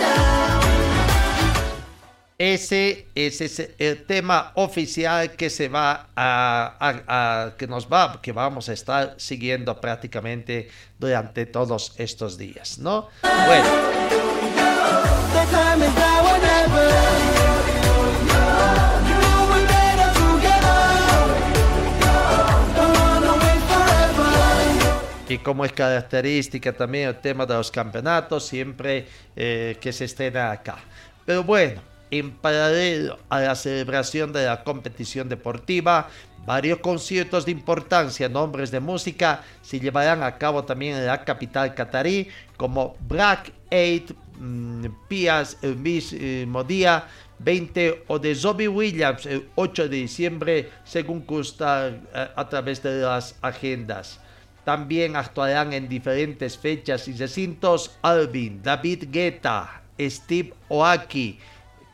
down. 0.00 0.62
Ese, 2.38 3.07
ese 3.26 3.46
es 3.46 3.70
el 3.78 4.04
tema 4.06 4.52
oficial 4.54 5.32
que 5.32 5.50
se 5.50 5.68
va 5.68 6.08
a, 6.14 6.76
a- 6.78 7.44
a- 7.46 7.56
que 7.56 7.66
nos 7.66 7.86
va, 7.86 8.20
que 8.22 8.32
vamos 8.32 8.68
a 8.68 8.72
estar 8.72 9.14
siguiendo 9.18 9.80
prácticamente 9.80 10.68
durante 10.98 11.46
todos 11.46 11.94
estos 11.98 12.38
días, 12.38 12.78
¿no? 12.78 13.08
Bueno, 13.22 13.66
y 25.28 25.38
como 25.38 25.64
es 25.64 25.72
característica 25.72 26.72
también 26.72 27.08
el 27.08 27.16
tema 27.20 27.44
de 27.44 27.54
los 27.54 27.70
campeonatos, 27.70 28.46
siempre 28.46 29.06
eh, 29.36 29.76
que 29.80 29.92
se 29.92 30.06
estrena 30.06 30.50
acá. 30.50 30.78
Pero 31.26 31.44
bueno, 31.44 31.82
en 32.10 32.30
paralelo 32.32 33.18
a 33.28 33.40
la 33.40 33.54
celebración 33.54 34.32
de 34.32 34.46
la 34.46 34.64
competición 34.64 35.28
deportiva, 35.28 36.08
varios 36.46 36.78
conciertos 36.78 37.44
de 37.44 37.52
importancia, 37.52 38.28
nombres 38.28 38.70
de 38.70 38.80
música, 38.80 39.42
se 39.60 39.78
llevarán 39.78 40.22
a 40.22 40.38
cabo 40.38 40.64
también 40.64 40.96
en 40.96 41.06
la 41.06 41.22
capital 41.24 41.74
catarí, 41.74 42.28
como 42.56 42.96
Black 43.06 43.52
mm, 44.38 44.86
Pias 45.08 45.58
el 45.60 45.76
mismo 45.76 46.64
día, 46.64 47.06
20 47.38 48.04
o 48.08 48.18
de 48.18 48.34
Zombie 48.34 48.68
Williams 48.68 49.26
el 49.26 49.48
8 49.54 49.88
de 49.88 49.96
diciembre, 49.96 50.70
según 50.84 51.20
consta 51.20 51.88
eh, 51.88 52.28
a 52.34 52.48
través 52.48 52.82
de 52.82 53.02
las 53.02 53.36
agendas. 53.42 54.18
También 54.64 55.16
actuarán 55.16 55.72
en 55.72 55.88
diferentes 55.88 56.58
fechas 56.58 57.08
y 57.08 57.12
recintos 57.12 57.96
Alvin, 58.02 58.62
David 58.62 59.04
Guetta, 59.10 59.82
Steve 59.98 60.52
Oaki, 60.68 61.38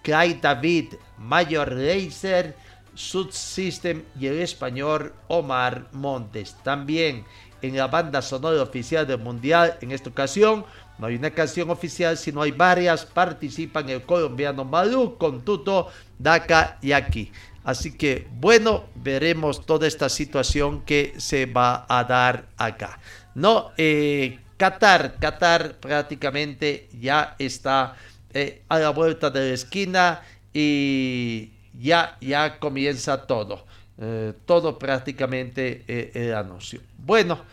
Clyde 0.04 0.38
David, 0.40 0.94
Mayor 1.18 1.72
Laser, 1.72 2.54
Sud 2.94 3.30
System 3.32 4.04
y 4.20 4.28
el 4.28 4.40
español 4.40 5.12
Omar 5.26 5.88
Montes. 5.92 6.54
También 6.62 7.24
en 7.62 7.76
la 7.76 7.88
banda 7.88 8.22
sonora 8.22 8.62
oficial 8.62 9.06
del 9.06 9.18
Mundial, 9.18 9.78
en 9.80 9.90
esta 9.90 10.10
ocasión, 10.10 10.64
no 10.98 11.06
hay 11.06 11.16
una 11.16 11.30
canción 11.30 11.70
oficial, 11.70 12.16
sino 12.16 12.42
hay 12.42 12.52
varias. 12.52 13.04
Participan 13.04 13.88
el 13.88 14.02
colombiano 14.02 14.64
Malú 14.64 15.16
con 15.18 15.42
Tuto, 15.42 15.88
Daka 16.18 16.78
y 16.82 16.92
Aki. 16.92 17.32
Así 17.64 17.96
que, 17.96 18.28
bueno, 18.30 18.84
veremos 18.94 19.64
toda 19.64 19.88
esta 19.88 20.08
situación 20.08 20.82
que 20.82 21.14
se 21.16 21.46
va 21.46 21.86
a 21.88 22.04
dar 22.04 22.46
acá. 22.58 23.00
No, 23.34 23.72
eh, 23.78 24.38
Qatar, 24.56 25.16
Qatar 25.18 25.76
prácticamente 25.80 26.88
ya 27.00 27.34
está 27.38 27.96
eh, 28.34 28.62
a 28.68 28.78
la 28.80 28.90
vuelta 28.90 29.30
de 29.30 29.48
la 29.48 29.54
esquina 29.54 30.20
y 30.52 31.50
ya, 31.80 32.16
ya 32.20 32.58
comienza 32.58 33.26
todo. 33.26 33.64
Eh, 33.96 34.32
todo 34.44 34.76
prácticamente 34.76 35.84
eh, 35.86 36.10
el 36.14 36.34
anuncio. 36.34 36.80
Bueno, 36.98 37.44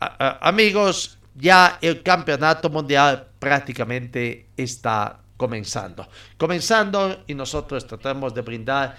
amigos, 0.00 1.18
ya 1.34 1.78
el 1.80 2.02
campeonato 2.02 2.70
mundial 2.70 3.28
prácticamente 3.38 4.46
está 4.56 5.20
comenzando. 5.36 6.08
Comenzando 6.36 7.22
y 7.26 7.34
nosotros 7.34 7.86
tratamos 7.86 8.34
de 8.34 8.40
brindar 8.42 8.96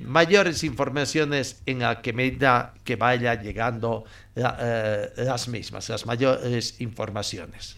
mayores 0.00 0.62
informaciones 0.64 1.60
en 1.66 1.80
la 1.80 2.00
que 2.00 2.12
medida 2.12 2.72
que 2.84 2.96
vaya 2.96 3.34
llegando 3.34 4.04
la- 4.34 5.10
las 5.16 5.48
mismas, 5.48 5.88
las 5.88 6.06
mayores 6.06 6.80
informaciones. 6.80 7.77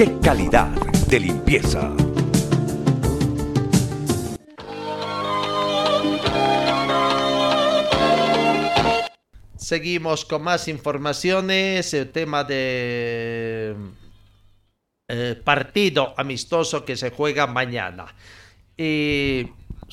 ¡Qué 0.00 0.18
calidad 0.22 0.68
de 1.08 1.20
limpieza! 1.20 1.94
Seguimos 9.58 10.24
con 10.24 10.40
más 10.42 10.68
informaciones. 10.68 11.92
El 11.92 12.08
tema 12.12 12.44
de 12.44 13.76
eh, 15.08 15.38
partido 15.44 16.14
amistoso 16.16 16.82
que 16.86 16.96
se 16.96 17.10
juega 17.10 17.46
mañana. 17.46 18.06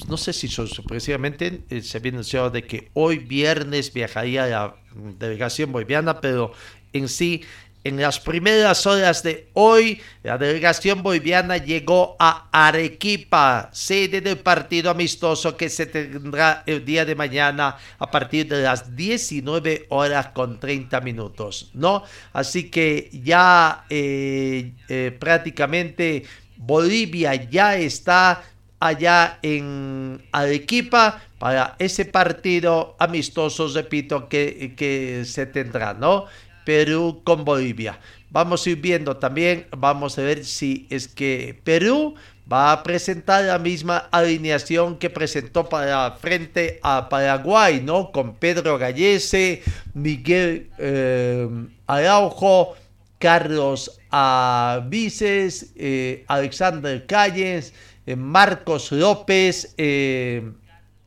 No 0.08 0.16
sé 0.16 0.32
si 0.32 0.48
sorpresivamente 0.48 1.66
eh, 1.70 1.82
se 1.82 1.98
había 1.98 2.14
anunciado 2.14 2.50
de 2.50 2.64
que 2.64 2.92
hoy 2.94 3.18
viernes 3.18 3.92
viajaría 3.92 4.48
la 4.48 4.76
delegación 5.20 5.74
boliviana, 5.74 6.22
pero 6.22 6.54
en 6.94 7.10
sí 7.10 7.44
en 7.88 8.02
las 8.02 8.20
primeras 8.20 8.86
horas 8.86 9.24
de 9.24 9.48
hoy, 9.54 10.02
la 10.22 10.38
delegación 10.38 11.02
boliviana 11.02 11.56
llegó 11.56 12.18
a 12.20 12.50
Arequipa, 12.52 13.70
sede 13.72 14.20
del 14.20 14.40
partido 14.40 14.92
amistoso 14.92 15.56
que 15.56 15.70
se 15.70 15.86
tendrá 15.86 16.64
el 16.66 16.84
día 16.84 17.06
de 17.06 17.16
mañana 17.16 17.78
a 17.98 18.12
partir 18.12 18.50
de 18.50 18.62
las 18.62 18.94
19 18.94 19.86
horas 19.88 20.28
con 20.34 20.60
30 20.60 21.00
minutos, 21.00 21.72
¿no? 21.74 22.04
Así 22.34 22.70
que 22.70 23.10
ya 23.24 23.86
eh, 23.90 24.74
eh, 24.90 25.16
prácticamente 25.18 26.24
Bolivia 26.58 27.36
ya 27.36 27.78
está 27.78 28.44
allá 28.82 29.40
en 29.42 30.22
Arequipa 30.34 31.22
para 31.40 31.76
ese 31.80 32.06
partido 32.06 32.96
amistoso, 33.00 33.70
repito, 33.74 34.28
que, 34.28 34.74
que 34.76 35.24
se 35.26 35.46
tendrá, 35.46 35.94
¿no? 35.94 36.26
Perú 36.68 37.22
con 37.24 37.46
Bolivia. 37.46 37.98
Vamos 38.30 38.68
a 38.68 38.72
ir 38.72 38.82
viendo 38.82 39.16
también, 39.16 39.68
vamos 39.72 40.20
a 40.20 40.22
ver 40.22 40.44
si 40.44 40.86
es 40.90 41.08
que 41.08 41.58
Perú 41.64 42.16
va 42.52 42.74
a 42.74 42.84
presentar 42.84 43.46
la 43.46 43.58
misma 43.58 44.10
alineación 44.12 44.98
que 44.98 45.10
presentó 45.10 45.70
para 45.70 46.12
frente 46.20 46.82
a 46.84 47.08
Paraguay, 47.08 47.80
¿no? 47.82 48.12
Con 48.12 48.36
Pedro 48.36 48.78
Gallese, 48.78 49.64
Miguel 49.94 50.70
eh, 50.78 51.48
Araujo, 51.88 52.76
Carlos 53.18 54.02
Avices, 54.10 55.72
eh, 55.78 56.26
Alexander 56.28 57.06
Calles, 57.06 57.74
eh, 58.06 58.18
Marcos 58.18 58.92
López, 58.92 59.74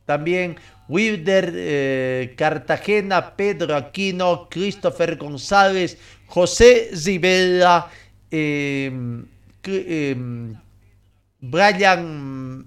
también 0.07 0.57
Wilder 0.87 1.53
eh, 1.55 2.33
Cartagena, 2.37 3.35
Pedro 3.35 3.75
Aquino, 3.75 4.47
Christopher 4.49 5.17
González, 5.17 5.97
José 6.27 6.91
Rivera, 7.05 7.87
em, 8.29 9.25
em, 9.63 10.55
Brian 11.39 12.65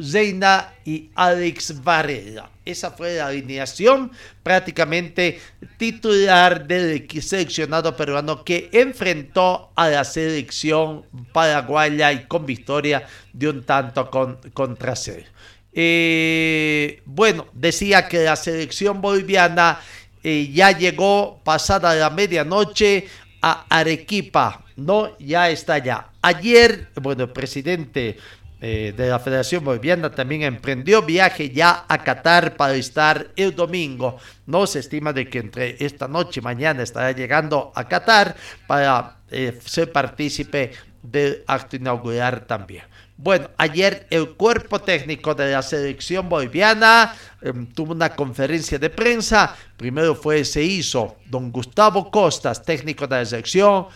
Zeina 0.00 0.74
y 0.84 1.10
Alex 1.14 1.82
Varela. 1.82 2.50
Esa 2.64 2.90
fue 2.90 3.16
la 3.16 3.26
alineación 3.26 4.10
prácticamente 4.42 5.38
titular 5.76 6.66
del 6.66 7.06
seleccionado 7.20 7.96
peruano 7.96 8.42
que 8.42 8.70
enfrentó 8.72 9.70
a 9.76 9.88
la 9.88 10.04
selección 10.04 11.04
paraguaya 11.32 12.12
y 12.12 12.24
con 12.26 12.46
victoria 12.46 13.06
de 13.32 13.48
un 13.48 13.64
tanto 13.64 14.10
con, 14.10 14.38
contra 14.52 14.96
cero. 14.96 15.26
Eh, 15.74 17.02
bueno, 17.04 17.46
decía 17.52 18.06
que 18.08 18.24
la 18.24 18.36
selección 18.36 19.00
boliviana 19.00 19.80
eh, 20.22 20.50
ya 20.52 20.70
llegó 20.70 21.40
pasada 21.42 21.94
la 21.94 22.10
medianoche 22.10 23.08
a 23.42 23.66
Arequipa, 23.68 24.64
¿no? 24.76 25.18
Ya 25.18 25.50
está 25.50 25.78
ya. 25.78 26.10
Ayer, 26.22 26.90
bueno, 26.94 27.24
el 27.24 27.30
presidente 27.30 28.16
eh, 28.60 28.94
de 28.96 29.08
la 29.08 29.18
Federación 29.18 29.64
Boliviana 29.64 30.10
también 30.10 30.42
emprendió 30.42 31.02
viaje 31.02 31.50
ya 31.50 31.84
a 31.88 32.02
Qatar 32.02 32.56
para 32.56 32.74
estar 32.74 33.32
el 33.36 33.54
domingo. 33.54 34.16
No 34.46 34.66
se 34.66 34.78
estima 34.78 35.12
de 35.12 35.28
que 35.28 35.40
entre 35.40 35.76
esta 35.84 36.06
noche 36.06 36.40
y 36.40 36.44
mañana 36.44 36.82
estará 36.82 37.12
llegando 37.12 37.72
a 37.74 37.86
Qatar 37.88 38.36
para 38.66 39.18
ser 39.66 39.90
partícipe 39.90 40.70
del 41.02 41.42
acto 41.48 41.76
inaugural 41.76 42.46
también. 42.46 42.84
Bueno, 43.16 43.48
ayer 43.58 44.06
el 44.10 44.34
cuerpo 44.34 44.80
técnico 44.80 45.34
de 45.34 45.52
la 45.52 45.62
selección 45.62 46.28
boliviana 46.28 47.14
em, 47.40 47.66
tuvo 47.66 47.92
una 47.92 48.14
conferencia 48.14 48.78
de 48.78 48.90
prensa. 48.90 49.56
Primero 49.76 50.16
fue, 50.16 50.44
se 50.44 50.62
hizo 50.62 51.16
don 51.26 51.52
Gustavo 51.52 52.10
Costas, 52.10 52.64
técnico 52.64 53.06
de 53.06 53.16
la 53.16 53.24
selección, 53.24 53.86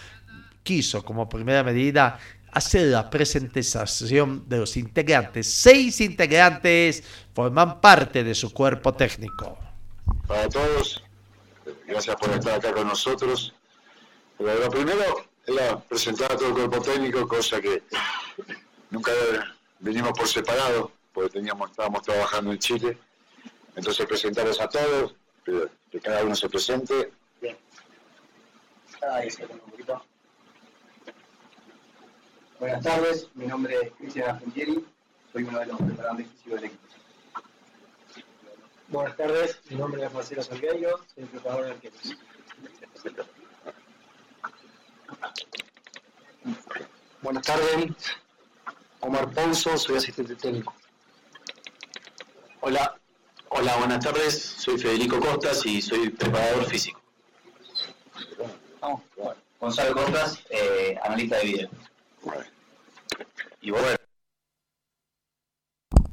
quiso 0.62 1.04
como 1.04 1.28
primera 1.28 1.64
medida 1.64 2.18
hacer 2.52 2.86
la 2.86 3.10
presentación 3.10 4.48
de 4.48 4.58
los 4.58 4.76
integrantes. 4.76 5.52
Seis 5.52 6.00
integrantes 6.00 7.02
forman 7.34 7.80
parte 7.80 8.22
de 8.22 8.34
su 8.34 8.52
cuerpo 8.52 8.94
técnico. 8.94 9.58
Para 10.28 10.48
todos, 10.48 11.02
gracias 11.86 12.16
por 12.16 12.30
estar 12.30 12.54
acá 12.54 12.72
con 12.72 12.86
nosotros. 12.86 13.52
lo 14.38 14.70
primero 14.70 15.26
es 15.46 15.54
presentar 15.88 16.32
a 16.32 16.36
todo 16.36 16.48
el 16.48 16.54
cuerpo 16.54 16.80
técnico, 16.82 17.26
cosa 17.26 17.60
que 17.60 17.82
nunca 18.90 19.12
venimos 19.78 20.12
por 20.12 20.28
separado, 20.28 20.92
porque 21.12 21.30
teníamos, 21.30 21.70
estábamos 21.70 22.02
trabajando 22.02 22.52
en 22.52 22.58
Chile. 22.58 22.98
Entonces 23.74 24.06
presentarles 24.06 24.60
a 24.60 24.68
todos, 24.68 25.14
que 25.90 26.00
cada 26.00 26.24
uno 26.24 26.34
se 26.34 26.48
presente. 26.48 27.12
Bien. 27.40 27.56
Buenas 32.58 32.82
tardes, 32.82 33.28
mi 33.34 33.46
nombre 33.46 33.76
es 33.80 33.92
Cristian 33.92 34.30
Argentieri, 34.30 34.84
soy 35.32 35.44
uno 35.44 35.60
de 35.60 35.66
los 35.66 35.78
preparadores 35.78 36.26
físicos 36.26 36.54
del 36.54 36.64
equipo. 36.64 36.88
Buenas 38.88 39.16
tardes, 39.16 39.60
mi 39.70 39.76
nombre 39.76 40.04
es 40.04 40.12
Marcelo 40.12 40.42
Salgueiro, 40.42 40.98
soy 41.14 41.22
el 41.22 41.28
preparador 41.28 41.64
de 41.66 41.70
arqueros. 41.70 42.16
Buenas 47.22 47.46
tardes, 47.46 47.94
Omar 49.00 49.30
Ponzo, 49.30 49.76
soy 49.78 49.96
asistente 49.96 50.34
técnico. 50.34 50.74
Hola, 52.60 52.98
hola, 53.50 53.76
buenas 53.76 54.04
tardes, 54.04 54.42
soy 54.58 54.76
Federico 54.76 55.20
Costas 55.20 55.64
y 55.66 55.80
soy 55.80 56.10
preparador 56.10 56.64
físico. 56.66 57.00
Gonzalo 59.60 59.94
Costas, 59.94 60.42
eh, 60.50 60.98
analista 61.02 61.36
de 61.38 61.44
video. 61.44 61.70
Y 63.60 63.70
bueno. 63.70 63.96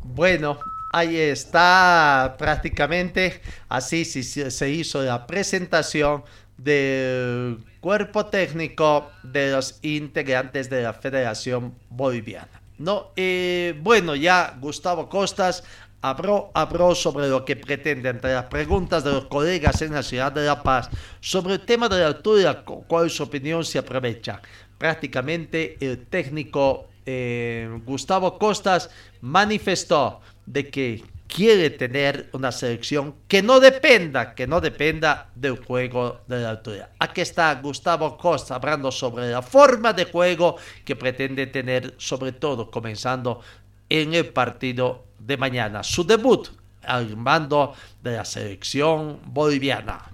Bueno, 0.01 0.59
ahí 0.93 1.17
está 1.17 2.35
prácticamente, 2.37 3.41
así 3.67 4.05
se 4.05 4.69
hizo 4.69 5.01
la 5.01 5.25
presentación 5.25 6.23
del 6.57 7.65
cuerpo 7.81 8.27
técnico 8.27 9.11
de 9.23 9.51
los 9.51 9.79
integrantes 9.81 10.69
de 10.69 10.83
la 10.83 10.93
Federación 10.93 11.77
Boliviana. 11.89 12.64
No, 12.77 13.11
eh, 13.15 13.73
bueno, 13.81 14.15
ya 14.15 14.57
Gustavo 14.59 15.07
Costas 15.07 15.63
habló, 16.01 16.51
sobre 16.93 17.27
lo 17.29 17.43
que 17.45 17.55
pretende 17.55 18.09
entre 18.09 18.33
las 18.33 18.45
preguntas 18.45 19.03
de 19.03 19.11
los 19.11 19.25
colegas 19.25 19.81
en 19.81 19.93
la 19.93 20.03
ciudad 20.03 20.31
de 20.31 20.45
La 20.45 20.61
Paz 20.61 20.89
sobre 21.19 21.55
el 21.55 21.61
tema 21.61 21.89
de 21.89 21.99
la 21.99 22.07
altura, 22.07 22.63
cuál 22.63 23.09
su 23.09 23.23
opinión 23.23 23.65
se 23.65 23.79
aprovecha. 23.79 24.41
Prácticamente 24.77 25.77
el 25.79 26.05
técnico 26.05 26.89
eh, 27.05 27.69
Gustavo 27.85 28.37
Costas 28.37 28.89
manifestó 29.21 30.19
de 30.45 30.69
que 30.69 31.03
quiere 31.27 31.69
tener 31.69 32.29
una 32.33 32.51
selección 32.51 33.15
que 33.27 33.41
no 33.41 33.59
dependa, 33.59 34.35
que 34.35 34.47
no 34.47 34.61
dependa 34.61 35.29
del 35.35 35.63
juego 35.63 36.21
de 36.27 36.39
la 36.39 36.51
altura. 36.51 36.91
Aquí 36.99 37.21
está 37.21 37.53
Gustavo 37.55 38.17
Costa 38.17 38.55
hablando 38.55 38.91
sobre 38.91 39.29
la 39.29 39.41
forma 39.41 39.93
de 39.93 40.05
juego 40.05 40.57
que 40.83 40.95
pretende 40.95 41.47
tener, 41.47 41.95
sobre 41.97 42.31
todo 42.31 42.69
comenzando 42.69 43.41
en 43.89 44.13
el 44.13 44.27
partido 44.27 45.05
de 45.19 45.37
mañana. 45.37 45.83
Su 45.83 46.05
debut 46.05 46.49
al 46.83 47.17
mando 47.17 47.73
de 48.01 48.17
la 48.17 48.25
selección 48.25 49.19
boliviana. 49.25 50.11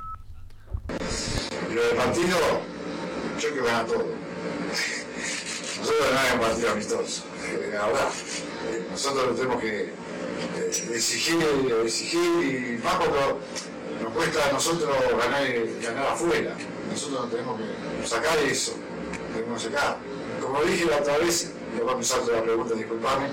Lo 1.73 1.81
del 1.81 1.95
partido, 1.95 2.37
yo 3.39 3.53
que 3.53 3.61
gana 3.61 3.85
todo. 3.85 4.05
Nosotros 5.79 6.07
ganamos 6.13 6.33
un 6.33 6.39
partido 6.41 6.71
amistoso. 6.71 7.23
Ahora, 7.81 8.09
nosotros 8.91 9.35
tenemos 9.35 9.61
que 9.61 9.93
exigir, 10.93 11.37
exigir 11.83 12.21
y 12.21 12.83
más 12.83 12.95
cuando 12.95 13.39
nos 14.03 14.13
cuesta 14.13 14.49
a 14.49 14.53
nosotros 14.53 14.89
ganar, 15.17 15.43
ganar 15.81 16.07
afuera. 16.07 16.55
Nosotros 16.89 17.31
tenemos 17.31 17.59
que 17.59 18.07
sacar 18.07 18.37
eso, 18.39 18.73
tenemos 19.33 19.63
que 19.63 19.69
sacar. 19.69 19.97
Como 20.41 20.61
dije 20.63 20.85
la 20.85 20.97
otra 20.97 21.17
vez, 21.19 21.51
le 21.75 21.81
voy 21.81 21.91
a 21.91 21.93
empezar 21.93 22.19
la 22.27 22.43
pregunta, 22.43 22.75
disculpame, 22.75 23.27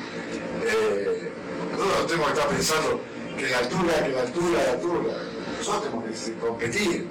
eh, 0.65 1.33
nosotros 1.73 2.07
tenemos 2.07 2.27
que 2.27 2.33
estar 2.35 2.49
pensando 2.49 3.01
que 3.37 3.49
la 3.49 3.59
altura, 3.59 4.05
que 4.05 4.09
la 4.09 4.21
altura, 4.21 4.65
la 4.65 4.73
altura. 4.73 5.15
Nosotros 5.59 5.85
tenemos 5.85 6.05
que 6.05 6.35
competir, 6.35 7.09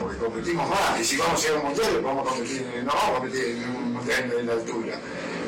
porque 0.00 0.18
competimos 0.18 0.68
más. 0.68 1.00
Y 1.00 1.04
si 1.04 1.16
vamos 1.16 1.44
a 1.44 1.48
llegar 1.48 1.64
a 1.64 1.68
un 1.68 2.04
vamos 2.04 2.26
a 2.26 2.30
competir, 2.30 2.66
no 2.84 2.92
vamos 2.92 3.04
a 3.04 3.12
competir 3.20 3.44
en 3.44 3.76
un 3.76 3.92
mundial 3.92 4.34
en 4.38 4.46
la 4.46 4.52
altura. 4.52 5.00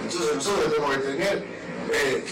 Entonces 0.03 0.35
nosotros 0.35 0.73
tenemos 0.73 0.97
que 0.97 1.03
tener 1.03 1.45
eh, 1.93 2.25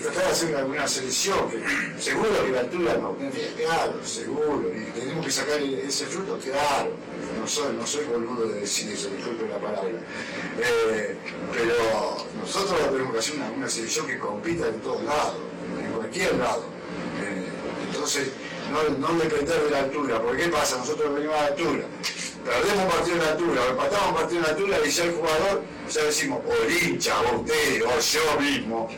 de 0.00 0.24
hacer 0.24 0.56
alguna 0.56 0.88
selección, 0.88 1.50
seguro 1.98 2.44
que 2.44 2.52
la 2.52 2.60
altura 2.60 2.96
no, 2.96 3.16
claro, 3.56 4.04
seguro, 4.04 4.70
y 4.74 4.84
tenemos 4.98 5.24
que 5.24 5.32
sacar 5.32 5.60
ese 5.60 6.06
fruto, 6.06 6.38
claro, 6.38 6.92
no 7.38 7.46
soy, 7.46 7.76
no 7.76 7.86
soy 7.86 8.04
boludo 8.06 8.48
de 8.48 8.60
decir 8.60 8.90
eso, 8.92 9.10
disculpe 9.10 9.46
la 9.48 9.58
palabra, 9.58 9.90
eh, 10.58 11.16
pero 11.52 12.26
nosotros 12.40 12.78
tenemos 12.90 13.12
que 13.12 13.18
hacer 13.18 13.34
una, 13.56 13.68
selección 13.68 14.06
que 14.06 14.18
compita 14.18 14.68
en 14.68 14.80
todos 14.80 15.02
lados, 15.04 15.36
en 15.78 15.92
cualquier 15.92 16.34
lado. 16.36 16.64
Eh, 17.22 17.48
entonces, 17.88 18.28
no, 18.70 18.82
no 18.98 19.18
depender 19.20 19.64
de 19.64 19.70
la 19.70 19.78
altura, 19.80 20.22
porque 20.22 20.44
¿qué 20.44 20.48
pasa? 20.48 20.78
Nosotros 20.78 21.14
venimos 21.14 21.36
a 21.36 21.42
la 21.42 21.46
altura, 21.48 21.84
perdemos 22.44 22.94
partido 22.94 23.16
en 23.16 23.22
la 23.24 23.30
altura, 23.32 23.62
empatamos 23.70 24.20
partido 24.20 24.38
en 24.38 24.44
la 24.44 24.50
altura 24.50 24.78
y 24.84 24.90
ya 24.90 25.04
el 25.04 25.12
jugador, 25.12 25.62
ya 25.90 26.04
decimos, 26.04 26.40
o 26.46 26.52
el 26.52 26.82
hincha, 26.82 27.20
o 27.20 27.40
usted, 27.40 27.84
o 27.84 28.00
yo 28.00 28.40
mismo, 28.40 28.88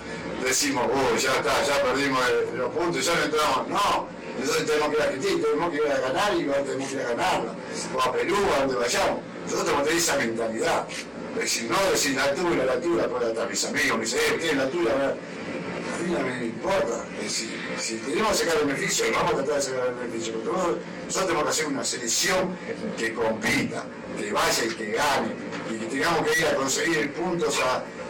decimos, 0.44 0.86
oh, 0.92 1.16
ya 1.16 1.34
está, 1.34 1.64
ya 1.64 1.82
perdimos 1.82 2.20
los 2.56 2.70
puntos, 2.70 3.04
ya 3.04 3.14
no 3.14 3.22
entramos. 3.24 3.68
No, 3.68 4.08
entonces 4.38 4.66
tenemos 4.66 4.88
que 4.88 4.96
ir 4.96 5.02
a 5.02 5.04
Argentina, 5.04 5.42
tenemos 5.42 5.70
que 5.70 5.76
ir 5.76 5.92
a 5.92 6.00
ganar 6.00 6.34
y 6.34 6.42
tenemos 6.44 6.88
que 6.88 6.94
ir 6.94 7.00
a 7.00 7.08
ganarla, 7.08 7.54
o 7.94 8.00
a 8.00 8.12
Perú, 8.12 8.36
a 8.54 8.60
donde 8.60 8.74
vayamos. 8.76 9.20
Nosotros 9.44 9.64
tenemos 9.64 9.82
que 9.82 9.88
tener 9.88 10.02
esa 10.02 10.16
mentalidad. 10.16 10.86
Decir, 11.34 11.68
no 11.68 11.90
decir 11.90 12.14
la 12.14 12.24
altura, 12.24 12.64
la 12.64 12.72
altura, 12.72 13.08
pues 13.08 13.24
hasta 13.24 13.46
mis 13.46 13.64
amigos 13.64 13.98
me 13.98 14.04
dicen, 14.04 14.20
¿qué 14.38 14.50
es 14.50 14.56
la 14.56 14.62
altura? 14.62 14.92
A 14.92 16.02
mí 16.02 16.12
no 16.12 16.20
me 16.20 16.44
importa. 16.44 17.04
Si 17.26 17.96
tenemos 17.96 18.30
que 18.32 18.44
sacar 18.44 18.60
el 18.60 18.66
beneficio, 18.68 19.06
vamos 19.12 19.32
a 19.32 19.36
tratar 19.36 19.54
de 19.56 19.62
sacar 19.62 19.86
el 19.88 19.94
beneficio. 19.94 20.34
Nosotros, 20.36 20.76
nosotros 21.06 21.26
tenemos 21.26 21.44
que 21.44 21.50
hacer 21.50 21.66
una 21.66 21.84
selección 21.84 22.56
que 22.96 23.14
compita, 23.14 23.84
que 24.16 24.32
vaya 24.32 24.64
y 24.64 24.74
que 24.74 24.92
gane, 24.92 25.34
y 25.70 25.78
que 25.78 25.86
tengamos 25.86 26.28
que 26.28 26.38
ir 26.38 26.46
a 26.46 26.54
conseguir 26.54 27.12
puntos 27.14 27.60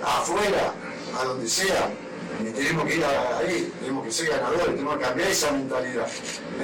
afuera, 0.02 0.74
a 1.18 1.24
donde 1.24 1.48
sea. 1.48 1.90
Y 2.40 2.50
tenemos 2.50 2.84
que 2.86 2.96
ir 2.96 3.04
ahí, 3.04 3.72
tenemos 3.80 4.04
que 4.04 4.12
ser 4.12 4.28
ganadores, 4.28 4.66
tenemos 4.66 4.96
que 4.96 5.02
cambiar 5.04 5.28
esa 5.30 5.52
mentalidad, 5.52 6.08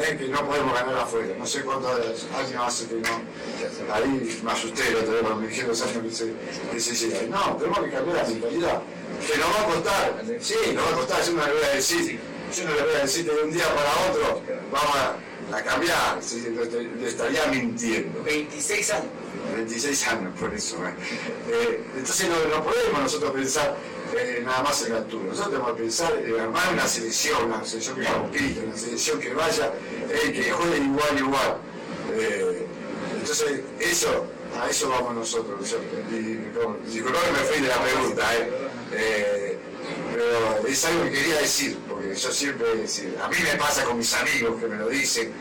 ¿eh? 0.02 0.16
que 0.18 0.28
no 0.28 0.46
podemos 0.46 0.74
ganar 0.74 0.94
afuera. 0.98 1.34
No 1.38 1.46
sé 1.46 1.62
cuántos 1.62 2.26
años 2.36 2.62
hace 2.66 2.86
que 2.88 2.94
no. 2.96 3.94
Ahí 3.94 4.40
me 4.42 4.52
asusté 4.52 4.88
el 4.88 4.96
otro 4.96 5.12
día 5.12 5.20
cuando 5.20 5.40
me 5.40 5.48
dijeron 5.48 5.70
los 5.70 5.82
años 5.82 6.02
que 6.02 6.10
se, 6.10 6.32
que 6.72 6.80
se 6.80 6.94
llega. 6.94 7.22
No, 7.28 7.56
tenemos 7.56 7.78
que 7.80 7.90
cambiar 7.90 8.16
la 8.16 8.24
mentalidad. 8.24 8.82
Que 9.26 9.38
nos 9.38 9.48
va 9.48 9.60
a 9.60 9.64
costar, 9.66 10.24
sí, 10.40 10.54
nos 10.74 10.84
va 10.84 10.90
a 10.90 10.94
costar, 10.94 11.22
yo 11.24 11.32
no 11.32 11.46
le 11.46 11.52
voy 11.52 11.64
a 11.64 11.74
decir, 11.74 12.20
yo 12.56 12.64
no 12.64 12.74
le 12.74 12.82
voy 12.82 12.94
a 12.94 12.98
decir 13.00 13.24
de 13.24 13.42
un 13.42 13.52
día 13.52 13.64
para 13.74 14.10
otro, 14.10 14.42
vamos 14.72 14.96
a, 14.96 15.56
a 15.56 15.62
cambiar, 15.62 16.18
sí, 16.22 16.40
le, 16.50 16.82
le 16.82 17.08
estaría 17.08 17.46
mintiendo. 17.48 18.22
26 18.22 18.90
años. 18.92 19.06
26 19.56 20.08
años, 20.08 20.32
por 20.38 20.54
eso. 20.54 20.76
¿eh? 20.86 20.94
Eh, 21.50 21.84
entonces 21.96 22.28
no, 22.28 22.56
no 22.56 22.64
podemos 22.64 23.00
nosotros 23.02 23.32
pensar 23.32 23.76
eh, 24.16 24.42
nada 24.44 24.62
más 24.62 24.82
en 24.86 24.92
la 24.92 24.98
altura. 24.98 25.24
Nosotros 25.28 25.50
tenemos 25.52 25.72
que 25.76 25.82
pensar 25.82 26.12
en 26.18 26.40
armar 26.40 26.72
una 26.72 26.86
selección, 26.86 27.44
una 27.44 27.64
selección 27.64 27.96
que 28.00 28.04
compita, 28.06 28.60
una 28.66 28.76
selección 28.76 29.20
que 29.20 29.34
vaya, 29.34 29.72
eh, 30.10 30.32
que 30.32 30.50
juegue 30.50 30.78
igual, 30.78 31.18
igual. 31.18 31.56
Eh, 32.12 32.66
entonces, 33.18 33.60
eso, 33.78 34.26
a 34.60 34.68
eso 34.68 34.88
vamos 34.88 35.14
nosotros. 35.14 35.70
Yo, 35.70 35.78
y, 36.10 36.50
como- 36.58 36.76
disculpa 36.86 37.18
que 37.24 37.32
me 37.32 37.38
fui 37.38 37.60
de 37.60 37.68
la 37.68 37.82
pregunta, 37.82 38.22
¿eh? 38.92 39.56
Pero 40.12 40.66
es 40.66 40.84
algo 40.84 41.04
que 41.04 41.10
quería 41.12 41.38
decir, 41.40 41.78
porque 41.88 42.14
yo 42.14 42.30
siempre, 42.32 42.66
a 43.22 43.28
mí 43.28 43.36
me 43.42 43.56
pasa 43.58 43.84
con 43.84 43.96
mis 43.98 44.12
amigos 44.14 44.60
que 44.60 44.66
me 44.66 44.76
lo 44.76 44.88
dicen, 44.88 45.32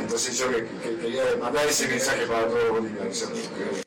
entonces 0.00 0.36
yo 0.36 0.50
que, 0.50 0.66
que 0.82 0.96
quería 1.00 1.22
mandar 1.40 1.66
ese 1.66 1.88
mensaje 1.88 2.26
para 2.26 2.46
todo 2.48 2.72
Bolivia. 2.72 3.04
¿no? 3.04 3.85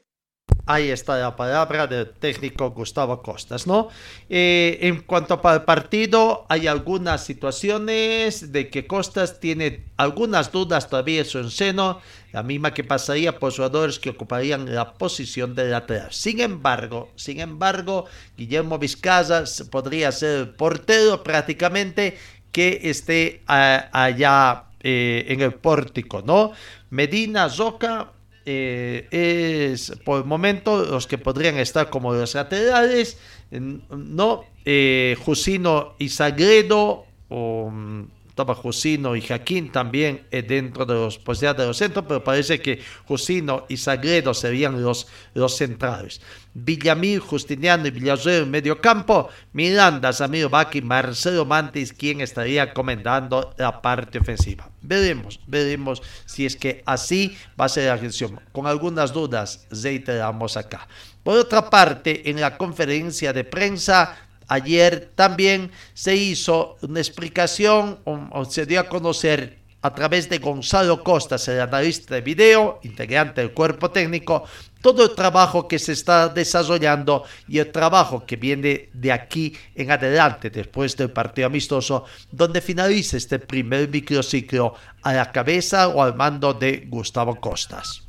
Ahí 0.72 0.92
está 0.92 1.18
la 1.18 1.36
palabra 1.36 1.88
del 1.88 2.12
técnico 2.12 2.70
Gustavo 2.70 3.24
Costas, 3.24 3.66
¿no? 3.66 3.88
Eh, 4.30 4.78
en 4.82 5.02
cuanto 5.02 5.42
el 5.52 5.64
partido, 5.64 6.46
hay 6.48 6.68
algunas 6.68 7.26
situaciones 7.26 8.52
de 8.52 8.70
que 8.70 8.86
Costas 8.86 9.40
tiene 9.40 9.86
algunas 9.98 10.52
dudas 10.52 10.88
todavía 10.88 11.22
en 11.22 11.26
su 11.26 11.50
seno, 11.50 12.02
la 12.34 12.44
misma 12.44 12.72
que 12.72 12.84
pasaría 12.84 13.40
por 13.40 13.52
jugadores 13.52 13.98
que 13.98 14.12
ocuparían 14.12 14.76
la 14.76 14.94
posición 14.94 15.56
de 15.56 15.70
lateral. 15.70 16.14
Sin 16.14 16.40
embargo, 16.40 17.10
sin 17.16 17.40
embargo, 17.40 18.06
Guillermo 18.38 18.78
Vizcaya 18.78 19.46
podría 19.72 20.12
ser 20.12 20.56
portero 20.56 21.24
prácticamente 21.24 22.16
que 22.52 22.82
esté 22.84 23.42
ah, 23.48 23.90
allá 23.92 24.66
eh, 24.82 25.26
en 25.30 25.42
el 25.42 25.56
pórtico, 25.56 26.22
¿no? 26.22 26.52
Medina, 26.92 27.50
Zoca, 27.50 28.12
eh, 28.46 29.08
es 29.12 29.94
por 30.06 30.20
el 30.20 30.26
momento 30.26 30.84
los 30.86 31.08
que 31.08 31.18
podrían 31.18 31.58
estar 31.58 31.90
como 31.90 32.14
los 32.14 32.34
laterales, 32.36 33.18
en- 33.52 33.84
no 33.90 34.44
eh, 34.66 35.16
Jusino 35.26 35.96
y 36.00 36.10
Sagredo, 36.10 37.06
o 37.30 37.70
mm, 37.72 38.04
estaba 38.40 38.56
Jusino 38.56 39.18
y 39.18 39.22
Jaquín 39.22 39.70
también 39.70 40.26
eh, 40.32 40.42
dentro 40.42 40.86
de 40.86 40.94
los 40.94 41.18
posibilidades 41.18 41.60
de 41.60 41.68
los 41.68 41.78
centros, 41.78 42.06
pero 42.08 42.24
parece 42.24 42.62
que 42.62 42.82
Jusino 43.06 43.66
y 43.68 43.76
Sagredo 43.76 44.34
serían 44.34 44.82
los, 44.82 45.08
los 45.34 45.58
centrales. 45.58 46.22
Villamil, 46.54 47.20
Justiniano 47.20 47.86
y 47.88 47.92
Villarreal 47.92 48.44
en 48.44 48.52
medio 48.52 48.80
campo, 48.80 49.28
Miranda, 49.52 50.14
Samir 50.14 50.48
Baki, 50.48 50.82
Marcelo 50.82 51.44
Mantis, 51.44 51.92
quien 51.92 52.22
estaría 52.22 52.74
comandando 52.74 53.54
la 53.58 53.82
parte 53.82 54.20
ofensiva. 54.20 54.70
Veremos, 54.82 55.42
veremos 55.46 56.02
si 56.26 56.46
es 56.46 56.56
que 56.56 56.82
así 56.86 57.38
va 57.60 57.66
a 57.66 57.70
ser 57.70 57.90
la 57.90 57.98
gestión. 57.98 58.40
Con 58.54 58.68
algunas 58.68 59.12
dudas, 59.12 59.68
reiteramos 59.70 60.56
acá. 60.56 60.88
Por 61.24 61.38
otra 61.38 61.70
parte, 61.70 62.30
en 62.30 62.40
la 62.40 62.58
conferencia 62.58 63.34
de 63.34 63.44
prensa, 63.44 64.18
ayer 64.50 65.12
también 65.16 65.72
se 65.94 66.16
hizo 66.16 66.78
una 66.82 67.00
explicación 67.00 68.00
o, 68.04 68.46
se 68.46 68.66
dio 68.66 68.82
a 68.82 68.90
conocer 68.90 69.60
a 69.82 69.94
través 69.96 70.28
de 70.28 70.40
Gonzalo 70.40 71.02
Costas, 71.04 71.48
el 71.48 71.62
analista 71.62 72.16
de 72.16 72.22
video, 72.22 72.82
integrante 72.84 73.40
del 73.40 73.54
cuerpo 73.54 73.92
técnico, 73.92 74.44
todo 74.82 75.06
el 75.06 75.16
trabajo 75.16 75.70
que 75.70 75.80
se 75.80 75.94
está 75.94 76.28
desarrollando 76.28 77.24
y 77.48 77.60
el 77.60 77.72
trabajo 77.72 78.26
que 78.26 78.36
viene 78.36 78.90
de 78.92 79.12
aquí 79.14 79.56
en 79.76 79.92
adelante, 79.92 80.50
después 80.50 80.98
del 80.98 81.12
partido 81.12 81.48
amistoso, 81.48 82.04
donde 82.30 82.60
finaliza 82.60 83.16
este 83.16 83.40
primer 83.40 83.88
microciclo 83.88 84.74
a 85.02 85.14
la 85.14 85.32
cabeza 85.32 85.88
o 85.88 86.04
al 86.04 86.16
mando 86.16 86.54
de 86.54 86.86
Gustavo 86.88 87.40
Costas. 87.40 88.04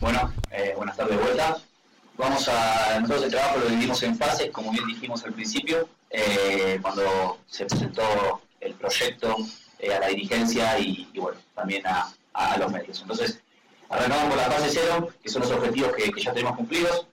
Bueno, 0.00 0.32
eh, 0.50 0.72
buenas 0.76 0.96
tardes 0.96 1.16
de 1.16 1.22
vuelta. 1.22 1.58
Vamos 2.16 2.48
a, 2.48 3.00
nosotros 3.00 3.24
el 3.24 3.30
trabajo 3.30 3.58
lo 3.58 3.66
dividimos 3.66 4.02
en 4.04 4.16
fases, 4.16 4.50
como 4.50 4.70
bien 4.70 4.86
dijimos 4.86 5.24
al 5.24 5.32
principio, 5.32 5.88
eh, 6.10 6.78
cuando 6.80 7.40
se 7.46 7.66
presentó 7.66 8.40
el 8.60 8.74
proyecto 8.74 9.36
eh, 9.80 9.92
a 9.92 10.00
la 10.00 10.08
dirigencia 10.08 10.78
y, 10.78 11.08
bueno, 11.16 11.38
también 11.54 11.84
a, 11.86 12.12
a 12.32 12.56
los 12.58 12.70
medios. 12.70 13.00
Entonces, 13.00 13.40
arrancamos 13.88 14.28
por 14.28 14.36
la 14.36 14.50
fase 14.50 14.70
cero, 14.72 15.08
que 15.22 15.28
son 15.28 15.42
los 15.42 15.50
objetivos 15.50 15.92
que, 15.92 16.12
ya 16.20 16.32
tenemos 16.32 16.56
cumplidos. 16.56 17.08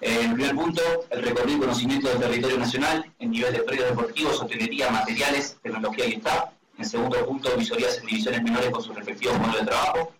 Eh, 0.00 0.20
en 0.22 0.34
primer 0.34 0.54
punto, 0.54 0.82
el 1.10 1.22
recorrido 1.22 1.58
y 1.58 1.60
conocimiento 1.60 2.08
del 2.08 2.18
territorio 2.18 2.58
nacional 2.58 3.04
en 3.18 3.30
nivel 3.30 3.52
de 3.52 3.62
predios 3.62 3.90
deportivos, 3.90 4.40
hotelería, 4.40 4.90
materiales, 4.90 5.56
tecnología 5.62 6.06
y 6.06 6.14
staff. 6.14 6.50
En 6.78 6.84
segundo 6.84 7.24
punto, 7.26 7.56
visorías 7.56 7.98
en 7.98 8.06
divisiones 8.06 8.42
menores 8.42 8.70
con 8.70 8.82
sus 8.82 8.94
respectivos 8.94 9.38
modelos 9.38 9.60
de 9.60 9.66
trabajo. 9.66 10.12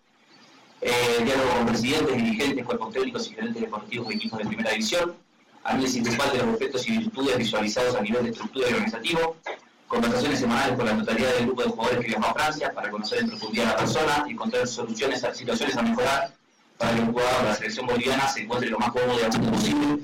Eh, 0.81 1.23
diálogo 1.23 1.49
con 1.57 1.65
presidentes, 1.67 2.15
dirigentes, 2.15 2.65
cuerpos 2.65 2.93
técnicos 2.93 3.27
y 3.27 3.35
gerentes 3.35 3.61
deportivos 3.61 4.07
de 4.09 4.15
equipos 4.15 4.39
de 4.39 4.45
primera 4.45 4.71
división. 4.71 5.15
Análisis 5.63 6.03
grupal 6.03 6.31
de 6.31 6.45
los 6.45 6.55
efectos 6.55 6.87
y 6.87 6.97
virtudes 6.97 7.37
visualizados 7.37 7.95
a 7.95 8.01
nivel 8.01 8.23
de 8.25 8.29
estructura 8.31 8.69
y 8.69 8.73
organizativo. 8.73 9.37
Conversaciones 9.87 10.39
semanales 10.39 10.75
con 10.75 10.85
la 10.85 10.97
totalidad 10.97 11.33
del 11.35 11.45
grupo 11.45 11.63
de 11.63 11.69
jugadores 11.69 11.99
que 12.01 12.07
viajó 12.07 12.25
a 12.25 12.33
Francia 12.33 12.71
para 12.73 12.89
conocer 12.89 13.19
en 13.19 13.29
profundidad 13.29 13.67
a 13.67 13.71
la 13.71 13.77
persona 13.77 14.25
y 14.27 14.31
encontrar 14.31 14.67
soluciones 14.67 15.23
a 15.23 15.33
situaciones 15.33 15.77
a 15.77 15.81
mejorar 15.81 16.33
para 16.77 16.93
que 16.93 16.99
el 16.99 17.05
jugador 17.07 17.37
de 17.37 17.49
la 17.49 17.55
selección 17.55 17.87
boliviana 17.87 18.27
se 18.27 18.41
encuentre 18.41 18.69
lo 18.69 18.79
más 18.79 18.91
cómodo 18.91 19.17
y 19.19 19.23
a 19.23 19.29
posible, 19.29 19.99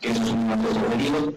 que 0.00 0.10
esos 0.10 0.28
son 0.28 0.46
nuestros 0.46 0.76
objetivos. 0.76 1.34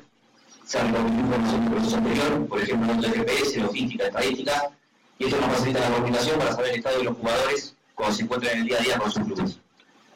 Se 0.65 0.78
ha 0.80 0.84
reconocido 0.84 1.20
información 1.20 1.62
del 1.62 1.74
proceso 1.74 1.98
anterior, 1.98 2.48
por 2.48 2.62
ejemplo, 2.62 2.94
notas 2.94 3.12
de 3.12 3.18
GPS, 3.20 3.60
logística, 3.60 4.06
estadística, 4.06 4.72
y 5.18 5.26
esto 5.26 5.42
nos 5.42 5.50
facilita 5.50 5.80
la 5.82 5.96
comunicación 5.96 6.39
para 6.39 6.52
saber 6.54 6.70
el 6.70 6.78
estado 6.78 6.98
de 6.98 7.04
los 7.04 7.18
jugadores 7.18 7.76
cuando 7.99 8.15
se 8.15 8.23
encuentran 8.23 8.53
en 8.53 8.59
el 8.62 8.67
día 8.67 8.77
a 8.77 8.81
día 8.81 8.97
con 8.97 9.12
sus 9.12 9.23
clubes. 9.25 9.59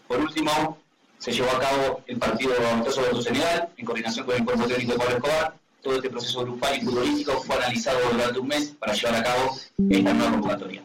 Por 0.08 0.18
último, 0.18 0.78
se 1.20 1.34
llevó 1.34 1.52
a 1.52 1.60
cabo 1.60 2.02
el 2.08 2.18
partido 2.18 2.54
amistoso 2.72 3.02
versus 3.02 3.26
Senegal, 3.26 3.68
en 3.76 3.86
coordinación 3.86 4.26
con 4.26 4.36
el 4.38 4.46
cuerpo 4.46 4.66
técnico 4.68 4.94
de 4.94 4.98
Pablo 5.00 5.16
Escobar. 5.18 5.54
Todo 5.82 5.96
este 5.98 6.10
proceso 6.10 6.44
grupal 6.44 6.78
y 6.78 6.86
futbolístico 6.86 7.34
fue 7.42 7.58
analizado 7.58 8.00
durante 8.10 8.40
un 8.40 8.48
mes 8.48 8.74
para 8.80 8.94
llevar 8.94 9.16
a 9.16 9.24
cabo 9.24 9.60
esta 9.90 10.14
nueva 10.14 10.32
convocatoria. 10.32 10.82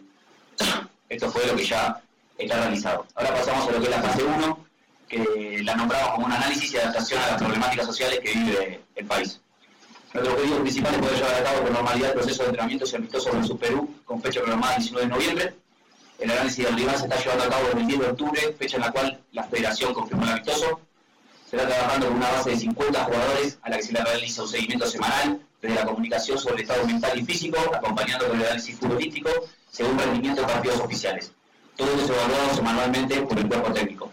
Esto 1.09 1.31
fue 1.31 1.47
lo 1.47 1.55
que 1.55 1.65
ya 1.65 2.03
está 2.37 2.57
realizado. 2.63 3.07
Ahora 3.15 3.33
pasamos 3.33 3.69
a 3.69 3.71
lo 3.71 3.79
que 3.79 3.85
es 3.85 3.91
la 3.91 4.03
fase 4.03 4.25
1, 4.25 4.67
que 5.07 5.61
la 5.63 5.77
nombramos 5.77 6.11
como 6.15 6.27
un 6.27 6.33
análisis 6.33 6.73
y 6.73 6.79
adaptación 6.79 7.23
a 7.23 7.27
las 7.29 7.37
problemáticas 7.39 7.87
sociales 7.87 8.19
que 8.19 8.33
vive 8.33 8.81
el 8.97 9.07
país. 9.07 9.41
Nuestro 10.13 10.35
objetivo 10.35 10.61
principal 10.63 10.95
es 10.95 11.01
poder 11.01 11.15
llevar 11.15 11.35
a 11.35 11.45
cabo 11.45 11.63
con 11.63 11.73
normalidad 11.75 12.11
el 12.11 12.15
proceso 12.15 12.43
de 12.43 12.49
entrenamientos 12.49 12.93
y 12.93 12.97
amistosos 12.97 13.33
versus 13.33 13.57
Perú, 13.57 13.95
con 14.05 14.21
fecha 14.21 14.41
programada 14.41 14.75
el 14.75 14.83
19 14.83 15.07
de 15.07 15.15
noviembre. 15.15 15.55
El 16.19 16.33
análisis 16.33 16.65
del 16.65 16.75
rival 16.75 16.97
se 16.97 17.05
está 17.05 17.17
llevando 17.17 17.45
a 17.45 17.49
cabo 17.49 17.69
el 17.77 17.87
10 17.87 18.01
de 18.01 18.07
octubre, 18.07 18.57
fecha 18.59 18.77
en 18.77 18.83
la 18.83 18.91
cual 18.91 19.23
la 19.31 19.45
federación 19.45 19.95
confirmó 19.95 20.25
el 20.25 20.31
amistoso. 20.31 20.81
Se 21.49 21.57
está 21.57 21.69
trabajando 21.69 22.09
con 22.09 22.17
una 22.17 22.31
base 22.33 22.51
de 22.51 22.57
50 22.57 23.05
jugadores 23.05 23.59
a 23.63 23.71
la 23.71 23.77
que 23.77 23.83
se 23.85 23.93
le 23.93 24.05
realiza 24.05 24.43
un 24.43 24.49
seguimiento 24.49 24.87
semanal 24.87 25.41
desde 25.63 25.77
la 25.77 25.87
comunicación 25.87 26.39
sobre 26.39 26.57
el 26.57 26.63
estado 26.63 26.87
mental 26.87 27.19
y 27.19 27.25
físico, 27.25 27.59
acompañando 27.73 28.27
con 28.27 28.37
el 28.41 28.47
análisis 28.47 28.77
futbolístico 28.77 29.31
según 29.71 29.97
rendimiento 29.97 30.41
de 30.41 30.49
partidos 30.49 30.81
oficiales. 30.81 31.33
Todo 31.77 31.93
esto 31.95 32.13
evaluado 32.13 32.55
semanalmente 32.55 33.23
por 33.23 33.39
el 33.39 33.47
cuerpo 33.47 33.73
técnico. 33.73 34.13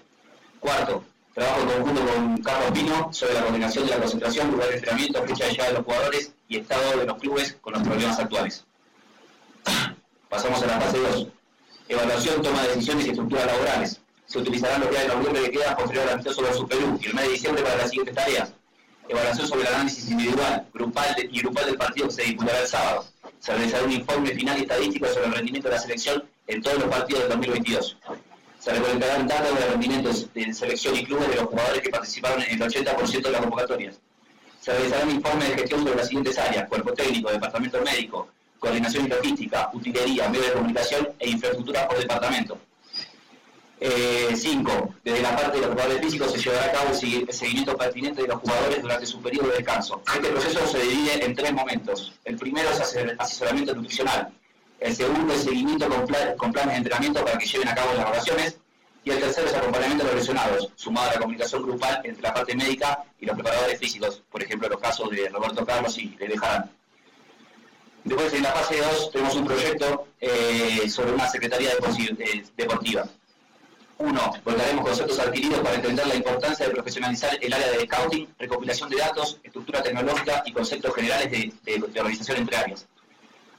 Cuarto, 0.59 1.03
trabajo 1.33 1.61
en 1.61 1.67
conjunto 1.67 2.05
con 2.05 2.37
Carlos 2.37 2.71
Pino 2.71 3.13
sobre 3.13 3.33
la 3.33 3.41
coordinación 3.41 3.85
de 3.85 3.91
la 3.91 3.97
concentración, 3.97 4.51
lugar 4.51 4.69
de 4.69 4.75
entrenamiento, 4.75 5.23
fecha 5.23 5.45
de 5.45 5.51
llegada 5.51 5.69
de 5.71 5.77
los 5.77 5.85
jugadores 5.85 6.33
y 6.47 6.57
estado 6.57 6.99
de 6.99 7.05
los 7.05 7.17
clubes 7.17 7.57
con 7.61 7.73
los 7.73 7.81
problemas 7.81 8.19
actuales. 8.19 8.63
Pasamos 10.29 10.61
a 10.61 10.67
la 10.67 10.79
fase 10.79 10.99
2. 10.99 11.27
Evaluación, 11.87 12.41
toma 12.41 12.63
de 12.63 12.69
decisiones 12.69 13.05
y 13.05 13.09
estructuras 13.09 13.45
laborales. 13.45 14.01
Se 14.25 14.39
utilizarán 14.39 14.81
los 14.81 14.89
días 14.89 15.03
de 15.03 15.09
noviembre 15.09 15.43
que 15.43 15.51
quedan 15.51 15.75
posterior 15.75 16.07
al 16.07 16.13
amistoso 16.13 16.41
versus 16.41 16.67
Perú 16.67 16.99
y 16.99 17.05
el 17.05 17.13
mes 17.13 17.25
de 17.25 17.31
diciembre 17.31 17.63
para 17.63 17.77
las 17.77 17.89
siguientes 17.89 18.15
tareas. 18.15 18.53
Evaluación 19.07 19.47
sobre 19.47 19.61
el 19.61 19.67
análisis 19.67 20.09
individual, 20.09 20.67
grupal 20.73 21.15
y 21.31 21.39
grupal 21.41 21.65
del 21.67 21.77
partido 21.77 22.07
que 22.07 22.13
se 22.13 22.23
disputará 22.23 22.59
el 22.59 22.67
sábado. 22.67 23.05
Se 23.39 23.53
realizará 23.53 23.83
un 23.83 23.91
informe 23.91 24.31
final 24.31 24.57
y 24.57 24.61
estadístico 24.61 25.07
sobre 25.07 25.25
el 25.27 25.33
rendimiento 25.33 25.69
de 25.69 25.75
la 25.75 25.81
selección 25.81 26.23
en 26.47 26.61
todos 26.63 26.79
los 26.79 26.87
partidos 26.87 27.21
del 27.21 27.29
2022. 27.29 27.97
Se 28.59 28.71
recolectarán 28.71 29.27
datos 29.27 29.59
de 29.59 29.65
rendimientos 29.67 30.33
de 30.33 30.53
selección 30.55 30.95
y 30.95 31.05
clubes 31.05 31.29
de 31.29 31.35
los 31.35 31.45
jugadores 31.45 31.81
que 31.83 31.89
participaron 31.91 32.41
en 32.41 32.63
el 32.63 32.67
80% 32.67 33.21
de 33.21 33.31
las 33.31 33.41
convocatorias. 33.41 33.99
Se 34.59 34.71
realizará 34.71 35.03
un 35.03 35.11
informe 35.11 35.45
de 35.45 35.53
gestión 35.53 35.83
sobre 35.83 35.97
las 35.97 36.07
siguientes 36.07 36.39
áreas, 36.39 36.67
cuerpo 36.67 36.93
técnico, 36.93 37.29
departamento 37.29 37.79
médico, 37.83 38.27
coordinación 38.59 39.05
y 39.05 39.09
logística, 39.09 39.69
utilería, 39.73 40.29
medios 40.29 40.47
de 40.47 40.53
comunicación 40.53 41.09
e 41.19 41.29
infraestructura 41.29 41.87
por 41.87 41.97
departamento. 41.99 42.57
5. 44.35 44.95
desde 45.03 45.21
la 45.21 45.35
parte 45.35 45.57
de 45.59 45.65
los 45.67 45.71
jugadores 45.75 46.01
físicos 46.01 46.31
se 46.31 46.39
llevará 46.39 46.65
a 46.65 46.71
cabo 46.71 46.89
el 46.89 46.95
segui- 46.95 47.25
el 47.27 47.33
seguimiento 47.33 47.77
pertinente 47.77 48.21
de 48.21 48.27
los 48.29 48.39
jugadores 48.39 48.81
durante 48.81 49.05
su 49.05 49.21
periodo 49.21 49.49
de 49.49 49.57
descanso. 49.57 50.01
Este 50.15 50.29
proceso 50.29 50.67
se 50.67 50.79
divide 50.79 51.25
en 51.25 51.35
tres 51.35 51.53
momentos. 51.53 52.13
El 52.23 52.37
primero 52.37 52.69
es 52.69 52.79
asesor- 52.79 53.15
asesoramiento 53.19 53.75
nutricional. 53.75 54.31
El 54.79 54.95
segundo 54.95 55.33
es 55.33 55.43
seguimiento 55.43 55.87
con, 55.89 56.05
pla- 56.07 56.35
con 56.35 56.51
planes 56.51 56.71
de 56.73 56.77
entrenamiento 56.77 57.23
para 57.23 57.37
que 57.37 57.45
lleven 57.45 57.67
a 57.67 57.75
cabo 57.75 57.93
las 57.93 58.05
vacaciones. 58.05 58.57
Y 59.03 59.11
el 59.11 59.19
tercero 59.19 59.47
es 59.47 59.53
acompañamiento 59.53 60.03
de 60.05 60.11
los 60.11 60.19
lesionados, 60.21 60.69
sumado 60.75 61.09
a 61.09 61.13
la 61.13 61.19
comunicación 61.19 61.61
grupal 61.61 62.01
entre 62.05 62.23
la 62.23 62.33
parte 62.33 62.55
médica 62.55 63.03
y 63.19 63.25
los 63.25 63.35
preparadores 63.35 63.77
físicos. 63.77 64.23
Por 64.31 64.41
ejemplo, 64.41 64.67
los 64.69 64.79
casos 64.81 65.09
de 65.11 65.29
Roberto 65.29 65.63
Carlos 65.65 65.95
y 65.99 66.07
de 66.15 66.27
Bejarán. 66.27 66.71
Después, 68.05 68.31
en 68.33 68.43
la 68.43 68.51
fase 68.51 68.77
2, 68.79 69.11
tenemos 69.11 69.35
un 69.35 69.45
proyecto 69.45 70.07
eh, 70.21 70.87
sobre 70.89 71.11
una 71.11 71.27
secretaría 71.27 71.71
eh, 71.71 72.43
deportiva. 72.55 73.05
Uno, 73.97 74.31
volcaremos 74.43 74.85
conceptos 74.85 75.17
adquiridos 75.19 75.59
para 75.61 75.75
entender 75.75 76.05
la 76.05 76.15
importancia 76.15 76.67
de 76.67 76.71
profesionalizar 76.73 77.37
el 77.41 77.51
área 77.51 77.71
de 77.71 77.85
scouting, 77.85 78.27
recopilación 78.37 78.89
de 78.89 78.97
datos, 78.97 79.39
estructura 79.43 79.81
tecnológica 79.81 80.43
y 80.45 80.51
conceptos 80.53 80.93
generales 80.93 81.31
de, 81.31 81.83
organización 81.99 82.37
entre 82.37 82.57
áreas. 82.57 82.85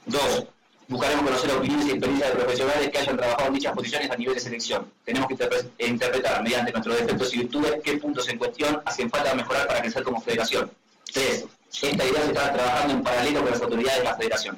Dos, 0.05 0.45
buscaremos 0.87 1.25
conocer 1.25 1.51
opiniones 1.51 1.87
y 1.87 1.89
experiencias 1.91 2.29
de 2.29 2.35
profesionales 2.39 2.89
que 2.89 2.97
hayan 2.99 3.17
trabajado 3.17 3.47
en 3.47 3.53
dichas 3.55 3.73
posiciones 3.73 4.11
a 4.11 4.15
nivel 4.15 4.35
de 4.35 4.39
selección. 4.39 4.91
Tenemos 5.03 5.27
que 5.27 5.35
interpre- 5.35 5.69
interpretar 5.79 6.41
mediante 6.43 6.71
nuestros 6.71 6.97
defectos 6.99 7.33
y 7.33 7.37
virtudes 7.39 7.81
qué 7.83 7.97
puntos 7.97 8.29
en 8.29 8.37
cuestión 8.37 8.81
hacen 8.85 9.09
falta 9.09 9.33
mejorar 9.33 9.67
para 9.67 9.81
crecer 9.81 10.03
como 10.03 10.21
federación. 10.21 10.71
Tres, 11.11 11.45
esta 11.83 12.03
idea 12.05 12.21
se 12.21 12.27
está 12.27 12.53
trabajando 12.53 12.93
en 12.93 13.03
paralelo 13.03 13.41
con 13.41 13.51
las 13.51 13.61
autoridades 13.61 13.99
de 13.99 14.03
la 14.05 14.15
federación. 14.15 14.57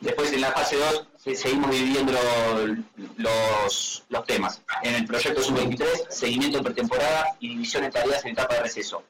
Después 0.00 0.32
en 0.32 0.40
la 0.40 0.52
fase 0.52 0.76
2 0.76 1.06
seguimos 1.38 1.70
dividiendo 1.70 2.12
lo- 2.12 2.76
los, 3.18 4.02
los 4.08 4.24
temas. 4.26 4.62
En 4.82 4.94
el 4.94 5.06
proyecto 5.06 5.42
sub-23, 5.42 6.08
seguimiento 6.08 6.58
en 6.58 6.64
pretemporada 6.64 7.36
y 7.40 7.50
división 7.50 7.84
en 7.84 7.90
tareas 7.92 8.24
en 8.24 8.32
etapa 8.32 8.54
de 8.54 8.62
receso. 8.62 9.02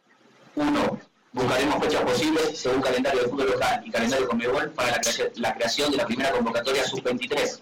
1. 0.57 1.01
Buscaremos 1.33 1.85
fechas 1.85 2.03
posibles 2.03 2.59
según 2.59 2.81
calendario 2.83 3.23
de 3.23 3.29
fútbol 3.29 3.51
local 3.51 3.83
y 3.87 3.91
calendario 3.91 4.29
Conmebol 4.29 4.71
para 4.71 4.91
la, 4.93 5.01
crea- 5.01 5.31
la 5.37 5.55
creación 5.55 5.93
de 5.93 5.97
la 5.99 6.07
primera 6.07 6.33
convocatoria 6.33 6.85
sub-23. 6.85 7.61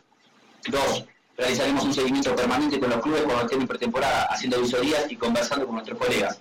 2. 0.69 1.05
Realizaremos 1.37 1.85
un 1.85 1.95
seguimiento 1.95 2.35
permanente 2.35 2.81
con 2.81 2.89
los 2.91 3.01
clubes 3.03 3.23
cuando 3.25 3.43
estén 3.45 3.61
en 3.61 3.69
pretemporada, 3.69 4.25
haciendo 4.25 4.61
visorías 4.61 5.05
y 5.13 5.17
conversando 5.17 5.67
con 5.67 5.75
nuestros 5.77 5.99
colegas. 5.99 6.41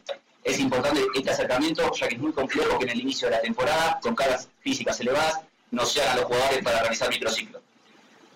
Es 0.57 0.63
importante 0.63 1.05
este 1.13 1.29
acercamiento, 1.29 1.93
ya 1.93 2.07
que 2.07 2.15
es 2.15 2.19
muy 2.19 2.31
complejo 2.31 2.79
que 2.79 2.85
en 2.85 2.89
el 2.93 3.01
inicio 3.01 3.27
de 3.27 3.35
la 3.35 3.41
temporada, 3.41 3.99
con 4.01 4.15
cargas 4.15 4.49
físicas 4.61 4.99
elevadas, 4.99 5.41
no 5.69 5.85
se 5.85 6.01
hagan 6.01 6.15
los 6.17 6.25
jugadores 6.25 6.63
para 6.63 6.79
realizar 6.81 7.09
microciclos. 7.09 7.61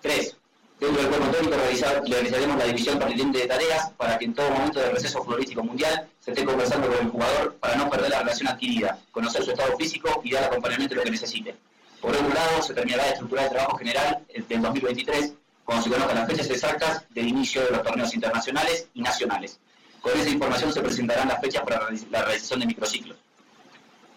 3. 0.02 0.36
Dentro 0.78 1.02
del 1.02 1.10
cuerpo 1.10 1.26
técnico 1.32 1.56
realizar- 1.56 2.00
realizaremos 2.06 2.56
la 2.58 2.64
división 2.66 2.98
pertinente 3.00 3.38
de 3.38 3.46
tareas 3.48 3.90
para 3.96 4.18
que 4.18 4.26
en 4.26 4.34
todo 4.34 4.48
momento 4.50 4.78
del 4.78 4.92
receso 4.92 5.24
futbolístico 5.24 5.64
mundial 5.64 6.08
se 6.20 6.30
esté 6.30 6.44
conversando 6.44 6.86
con 6.86 7.04
el 7.04 7.10
jugador 7.10 7.56
para 7.56 7.74
no 7.74 7.90
perder 7.90 8.10
la 8.10 8.20
relación 8.20 8.46
adquirida, 8.46 8.98
conocer 9.10 9.44
su 9.44 9.50
estado 9.50 9.76
físico 9.76 10.20
y 10.22 10.30
dar 10.30 10.44
acompañamiento 10.44 10.94
a 10.94 10.98
lo 10.98 11.02
que 11.02 11.10
necesite. 11.10 11.56
Por 12.00 12.14
otro 12.14 12.28
lado, 12.28 12.62
se 12.62 12.72
terminará 12.72 13.02
de 13.02 13.10
estructurar 13.10 13.46
el 13.46 13.50
trabajo 13.50 13.78
general 13.78 14.24
del 14.48 14.62
2023 14.62 15.32
cuando 15.64 15.82
se 15.82 15.90
conozcan 15.90 16.18
las 16.18 16.28
fechas 16.28 16.50
exactas 16.50 17.04
del 17.10 17.26
inicio 17.26 17.64
de 17.64 17.70
los 17.72 17.82
torneos 17.82 18.14
internacionales 18.14 18.86
y 18.94 19.02
nacionales. 19.02 19.58
Con 20.02 20.18
esa 20.18 20.30
información 20.30 20.72
se 20.72 20.82
presentarán 20.82 21.28
las 21.28 21.40
fechas 21.40 21.62
para 21.62 21.88
la 22.10 22.22
realización 22.22 22.60
de 22.60 22.66
microciclos. 22.66 23.16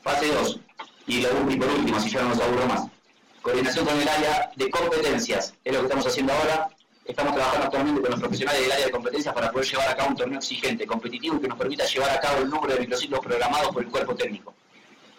Fase 0.02 0.28
2. 0.28 0.60
Y, 1.08 1.22
lo, 1.22 1.30
y 1.50 1.56
por 1.58 1.70
último, 1.70 2.00
si 2.00 2.10
ya 2.10 2.24
no 2.24 2.30
nos 2.30 2.42
aburro 2.42 2.66
más. 2.66 2.88
Coordinación 3.44 3.86
con 3.86 4.02
el 4.02 4.10
área 4.10 4.50
de 4.56 4.70
competencias. 4.72 5.54
Es 5.64 5.74
lo 5.74 5.80
que 5.80 5.86
estamos 5.86 6.08
haciendo 6.08 6.34
ahora. 6.34 6.70
Estamos 7.06 7.36
trabajando 7.36 7.66
actualmente 7.66 8.02
con 8.02 8.10
los 8.10 8.20
profesionales 8.20 8.62
del 8.64 8.72
área 8.72 8.86
de 8.88 8.92
competencias 8.92 9.32
para 9.36 9.52
poder 9.52 9.68
llevar 9.68 9.90
a 9.90 9.96
cabo 9.96 10.10
un 10.10 10.16
torneo 10.16 10.40
exigente, 10.40 10.88
competitivo, 10.88 11.40
que 11.40 11.48
nos 11.48 11.58
permita 11.58 11.86
llevar 11.86 12.10
a 12.10 12.20
cabo 12.20 12.40
el 12.40 12.50
número 12.50 12.74
de 12.74 12.80
microciclos 12.80 13.20
programados 13.20 13.72
por 13.72 13.84
el 13.84 13.90
cuerpo 13.90 14.16
técnico. 14.16 14.56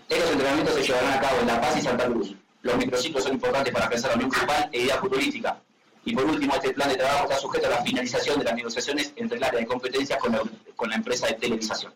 Estos 0.09 0.33
entrenamientos 0.33 0.75
se 0.75 0.83
llevarán 0.83 1.13
a 1.13 1.21
cabo 1.21 1.41
en 1.41 1.47
La 1.47 1.61
Paz 1.61 1.77
y 1.77 1.83
Santa 1.83 2.07
Cruz. 2.07 2.35
Los 2.63 2.77
microciclos 2.77 3.23
son 3.23 3.35
importantes 3.35 3.73
para 3.73 3.89
pensar 3.89 4.11
la 4.11 4.17
unión 4.17 4.31
grupal 4.31 4.69
e 4.73 4.81
idea 4.81 4.99
futbolística. 4.99 5.63
Y 6.07 6.15
por 6.15 6.25
último, 6.25 6.55
este 6.55 6.73
plan 6.73 6.89
de 6.89 6.97
trabajo 6.97 7.25
está 7.25 7.39
sujeto 7.39 7.67
a 7.67 7.71
la 7.71 7.83
finalización 7.83 8.39
de 8.39 8.45
las 8.45 8.55
negociaciones 8.55 9.13
entre 9.17 9.39
el 9.39 9.45
área 9.45 9.59
de 9.61 9.67
competencias 9.67 10.19
con 10.21 10.33
la, 10.33 10.43
con 10.77 10.89
la 10.89 10.95
empresa 10.97 11.27
de 11.27 11.35
televisación. 11.35 11.93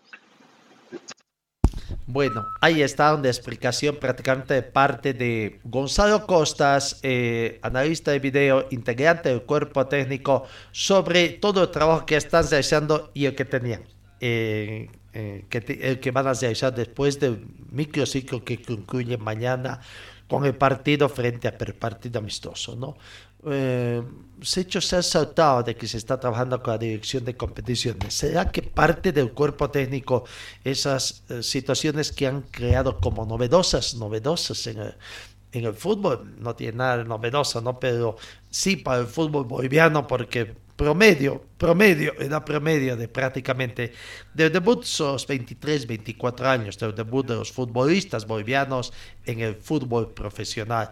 Bueno, 2.06 2.44
ahí 2.60 2.82
está 2.82 3.14
una 3.14 3.28
explicación 3.28 3.96
prácticamente 3.96 4.54
de 4.54 4.62
parte 4.62 5.12
de 5.14 5.60
Gonzalo 5.62 6.26
Costas, 6.26 6.98
eh, 7.04 7.60
analista 7.62 8.10
de 8.10 8.18
video, 8.18 8.66
integrante 8.72 9.28
del 9.28 9.42
cuerpo 9.42 9.86
técnico, 9.86 10.44
sobre 10.72 11.28
todo 11.28 11.62
el 11.62 11.70
trabajo 11.70 12.04
que 12.04 12.16
están 12.16 12.48
realizando 12.50 13.12
y 13.14 13.26
el 13.26 13.36
que 13.36 13.44
tenían, 13.44 13.84
eh, 14.20 14.90
eh, 15.12 15.44
que 15.48 15.60
te- 15.60 15.88
el 15.88 16.00
que 16.00 16.10
van 16.10 16.26
a 16.26 16.32
realizar 16.34 16.74
después 16.74 17.20
del 17.20 17.46
microciclo 17.70 18.42
que 18.44 18.60
concluye 18.60 19.16
mañana 19.16 19.80
con 20.26 20.44
el 20.44 20.56
partido 20.56 21.08
frente 21.08 21.46
a 21.46 21.56
Perú, 21.56 21.74
partido 21.78 22.18
amistoso, 22.18 22.74
¿no? 22.74 22.96
Eh, 23.46 24.02
se 24.42 24.96
ha 24.96 25.02
saltado 25.02 25.62
de 25.62 25.76
que 25.76 25.86
se 25.86 25.98
está 25.98 26.18
trabajando 26.18 26.62
con 26.62 26.72
la 26.74 26.78
dirección 26.78 27.24
de 27.24 27.36
competiciones. 27.36 28.14
¿Será 28.14 28.50
que 28.50 28.62
parte 28.62 29.12
del 29.12 29.32
cuerpo 29.32 29.70
técnico 29.70 30.24
esas 30.64 31.24
eh, 31.28 31.42
situaciones 31.42 32.12
que 32.12 32.26
han 32.26 32.42
creado 32.42 32.98
como 32.98 33.24
novedosas, 33.26 33.94
novedosas 33.94 34.66
en 34.66 34.78
el, 34.78 34.94
en 35.52 35.64
el 35.64 35.74
fútbol? 35.74 36.36
No 36.38 36.54
tiene 36.54 36.78
nada 36.78 36.98
de 36.98 37.04
novedoso, 37.04 37.60
¿no? 37.60 37.78
Pero 37.78 38.16
sí 38.50 38.76
para 38.76 39.00
el 39.00 39.06
fútbol 39.06 39.44
boliviano 39.44 40.06
porque 40.06 40.54
promedio, 40.76 41.44
promedio, 41.58 42.14
edad 42.18 42.42
promedio 42.42 42.96
de 42.96 43.06
prácticamente 43.06 43.92
del 44.32 44.50
debut 44.50 44.84
son 44.84 45.12
los 45.12 45.26
23, 45.26 45.86
24 45.86 46.48
años, 46.48 46.78
del 46.78 46.94
debut 46.94 47.26
de 47.26 47.34
los 47.34 47.52
futbolistas 47.52 48.26
bolivianos 48.26 48.90
en 49.26 49.40
el 49.40 49.56
fútbol 49.56 50.14
profesional 50.14 50.90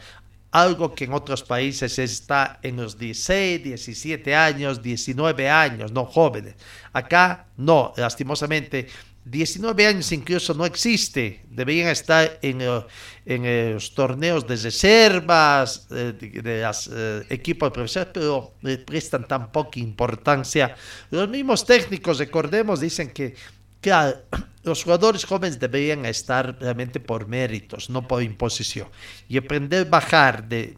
algo 0.61 0.95
que 0.95 1.05
en 1.05 1.13
otros 1.13 1.43
países 1.43 1.99
está 1.99 2.59
en 2.63 2.77
los 2.77 2.99
16, 2.99 3.63
17 3.63 4.35
años, 4.35 4.83
19 4.83 5.49
años, 5.49 5.93
no 5.93 6.05
jóvenes. 6.05 6.55
Acá 6.93 7.47
no, 7.57 7.93
lastimosamente, 7.97 8.89
19 9.25 9.87
años 9.87 10.11
incluso 10.13 10.55
no 10.55 10.65
existe. 10.65 11.45
Deberían 11.51 11.89
estar 11.89 12.39
en, 12.41 12.63
eh, 12.63 12.81
en 13.27 13.75
los 13.75 13.95
torneos 13.95 14.47
de 14.47 14.57
reservas, 14.57 15.87
eh, 15.91 16.15
de, 16.19 16.63
los 16.63 16.91
equipos 17.29 17.71
profesionales, 17.71 18.13
pero 18.15 18.55
le 18.63 18.79
prestan 18.79 19.29
tan 19.29 19.53
poca 19.53 19.79
importancia. 19.81 20.75
Los 21.11 21.29
mismos 21.29 21.65
técnicos, 21.67 22.19
recordemos, 22.19 22.81
dicen 22.81 23.11
que 23.11 23.35
Claro, 23.81 24.19
los 24.65 24.85
jugadores 24.85 25.25
jóvenes 25.25 25.59
deberían 25.59 26.05
estar 26.07 26.59
realmente 26.61 27.01
por 27.01 27.29
méritos, 27.29 27.91
no 27.91 28.07
por 28.07 28.23
imposición. 28.23 28.89
Y 29.29 29.39
aprender 29.39 29.87
a 29.87 29.91
bajar 29.91 30.49
de 30.49 30.75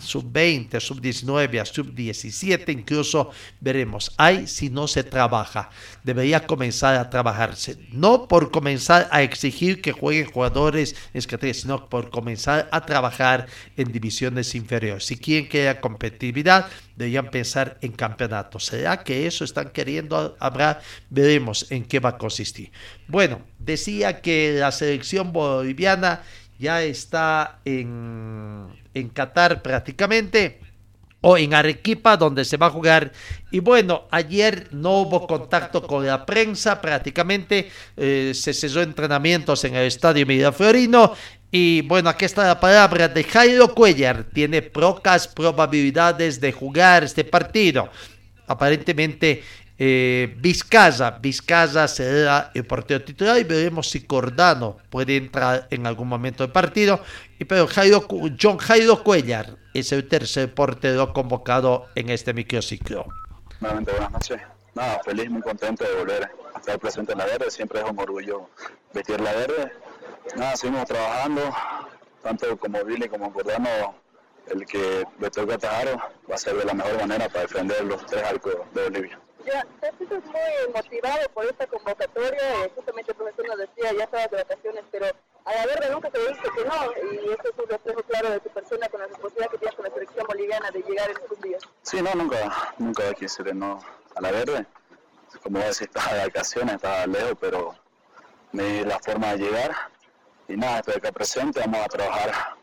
sub-20, 0.00 0.80
sub-19 0.80 1.60
a 1.60 1.64
sub-17, 1.64 2.72
incluso 2.72 3.30
veremos. 3.60 4.12
Ahí 4.16 4.46
si 4.46 4.70
no 4.70 4.86
se 4.88 5.04
trabaja, 5.04 5.70
debería 6.02 6.46
comenzar 6.46 6.96
a 6.96 7.10
trabajarse. 7.10 7.78
No 7.90 8.28
por 8.28 8.50
comenzar 8.50 9.08
a 9.10 9.22
exigir 9.22 9.80
que 9.80 9.92
jueguen 9.92 10.30
jugadores 10.30 10.96
escateros, 11.14 11.58
sino 11.58 11.88
por 11.88 12.10
comenzar 12.10 12.68
a 12.72 12.84
trabajar 12.84 13.46
en 13.76 13.92
divisiones 13.92 14.54
inferiores. 14.54 15.04
Si 15.04 15.16
quieren 15.16 15.48
que 15.48 15.62
haya 15.62 15.80
competitividad, 15.80 16.68
deberían 16.96 17.30
pensar 17.30 17.78
en 17.80 17.92
campeonatos. 17.92 18.66
¿Será 18.66 19.02
que 19.02 19.26
eso 19.26 19.44
están 19.44 19.70
queriendo 19.70 20.36
hablar? 20.40 20.80
Veremos 21.10 21.70
en 21.70 21.84
qué 21.84 22.00
va 22.00 22.10
a 22.10 22.18
consistir. 22.18 22.72
Bueno, 23.06 23.42
decía 23.58 24.20
que 24.20 24.56
la 24.58 24.72
selección 24.72 25.32
boliviana 25.32 26.22
ya 26.58 26.82
está 26.82 27.60
en, 27.64 28.66
en 28.94 29.08
Qatar 29.10 29.62
prácticamente. 29.62 30.60
o 31.22 31.36
en 31.36 31.54
Arequipa, 31.54 32.16
donde 32.16 32.44
se 32.44 32.56
va 32.56 32.66
a 32.66 32.70
jugar. 32.70 33.10
Y 33.50 33.58
bueno, 33.58 34.04
ayer 34.12 34.68
no 34.70 35.00
hubo 35.00 35.26
contacto 35.26 35.82
con 35.82 36.06
la 36.06 36.24
prensa, 36.24 36.80
prácticamente 36.80 37.68
eh, 37.96 38.32
se 38.32 38.54
cesó 38.54 38.80
entrenamientos 38.80 39.64
en 39.64 39.74
el 39.74 39.86
estadio 39.86 40.24
Miraflorino. 40.24 41.14
Y 41.50 41.82
bueno, 41.82 42.10
aquí 42.10 42.26
está 42.26 42.46
la 42.46 42.60
palabra 42.60 43.08
de 43.08 43.24
Jairo 43.24 43.74
Cuellar. 43.74 44.24
Tiene 44.32 44.62
pocas 44.62 45.26
probabilidades 45.26 46.40
de 46.40 46.52
jugar 46.52 47.02
este 47.04 47.24
partido. 47.24 47.88
Aparentemente, 48.46 49.42
eh, 49.78 50.34
Vizcaya, 50.38 51.10
Vizcaya 51.10 51.86
será 51.86 52.50
el 52.54 52.64
partido 52.64 53.02
titular 53.02 53.38
y 53.38 53.44
veremos 53.44 53.90
si 53.90 54.06
Cordano 54.06 54.78
puede 54.88 55.16
entrar 55.16 55.66
en 55.70 55.86
algún 55.86 56.08
momento 56.08 56.42
del 56.42 56.52
partido. 56.52 57.00
Y 57.38 57.44
pero 57.44 57.66
Jairo, 57.66 58.06
John 58.40 58.56
Jairo 58.58 59.02
Cuellar 59.02 59.56
es 59.74 59.92
el 59.92 60.08
tercer 60.08 60.54
portero 60.54 61.12
convocado 61.12 61.86
en 61.94 62.08
este 62.08 62.32
microciclo. 62.32 63.06
Nuevamente 63.60 63.92
buenas 63.92 64.12
noches. 64.12 64.40
Nada, 64.74 65.00
feliz, 65.04 65.30
muy 65.30 65.42
contento 65.42 65.84
de 65.84 65.94
volver 65.94 66.30
a 66.54 66.58
estar 66.58 66.78
presente 66.78 67.12
en 67.12 67.18
la 67.18 67.26
verde. 67.26 67.50
Siempre 67.50 67.80
es 67.80 67.90
un 67.90 67.98
orgullo 67.98 68.48
vestir 68.92 69.20
la 69.20 69.32
verde. 69.32 69.72
Nada, 70.36 70.56
seguimos 70.56 70.86
trabajando, 70.86 71.42
tanto 72.22 72.56
como 72.58 72.82
Billy 72.84 73.08
como 73.08 73.32
Cordano. 73.32 73.94
El 74.46 74.64
que 74.64 75.04
le 75.18 75.26
atajar 75.26 75.98
va 76.30 76.34
a 76.34 76.38
ser 76.38 76.56
de 76.56 76.64
la 76.64 76.72
mejor 76.72 77.00
manera 77.00 77.28
para 77.28 77.42
defender 77.42 77.84
los 77.84 78.06
tres 78.06 78.22
arcos 78.22 78.54
de 78.74 78.84
Bolivia. 78.84 79.18
Ya, 79.46 79.64
te 79.80 79.96
sientes 79.96 80.24
muy 80.24 80.74
motivado 80.74 81.28
por 81.32 81.44
esta 81.44 81.66
convocatoria. 81.68 82.64
eh, 82.64 82.72
justamente 82.74 83.12
el 83.12 83.16
profesor 83.16 83.46
nos 83.46 83.58
decía, 83.58 83.92
ya 83.92 84.04
estabas 84.04 84.30
de 84.30 84.36
vacaciones, 84.38 84.84
pero 84.90 85.06
a 85.44 85.54
la 85.54 85.66
verde 85.66 85.90
nunca 85.92 86.10
te 86.10 86.18
dice 86.18 86.42
que 86.42 86.64
no. 86.64 87.12
Y 87.12 87.30
eso 87.30 87.42
es 87.44 87.58
un 87.58 87.68
reflejo 87.68 88.02
claro 88.02 88.30
de 88.30 88.40
tu 88.40 88.50
persona 88.50 88.88
con 88.88 89.00
la 89.00 89.06
responsabilidad 89.06 89.50
que 89.50 89.58
tienes 89.58 89.76
con 89.76 89.84
la 89.84 89.90
selección 89.92 90.26
boliviana 90.26 90.70
de 90.72 90.82
llegar 90.82 91.10
en 91.10 91.16
estos 91.16 91.40
días. 91.40 91.62
Sí, 91.82 92.02
no, 92.02 92.12
nunca, 92.14 92.74
nunca 92.78 93.14
quise 93.14 93.42
ir 93.42 93.54
no 93.54 93.80
a 94.16 94.20
la 94.20 94.32
verde. 94.32 94.66
Como 95.42 95.58
decís, 95.60 95.82
estaba 95.82 96.14
de 96.14 96.26
vacaciones, 96.26 96.74
estaba 96.74 97.06
lejos, 97.06 97.36
pero 97.40 97.74
me 98.50 98.64
di 98.64 98.84
la 98.84 98.98
forma 98.98 99.32
de 99.32 99.38
llegar. 99.38 99.70
Y 100.48 100.56
nada, 100.56 100.78
estoy 100.80 100.94
acá 100.94 101.12
presente, 101.12 101.60
vamos 101.60 101.80
a 101.84 101.88
trabajar 101.88 102.56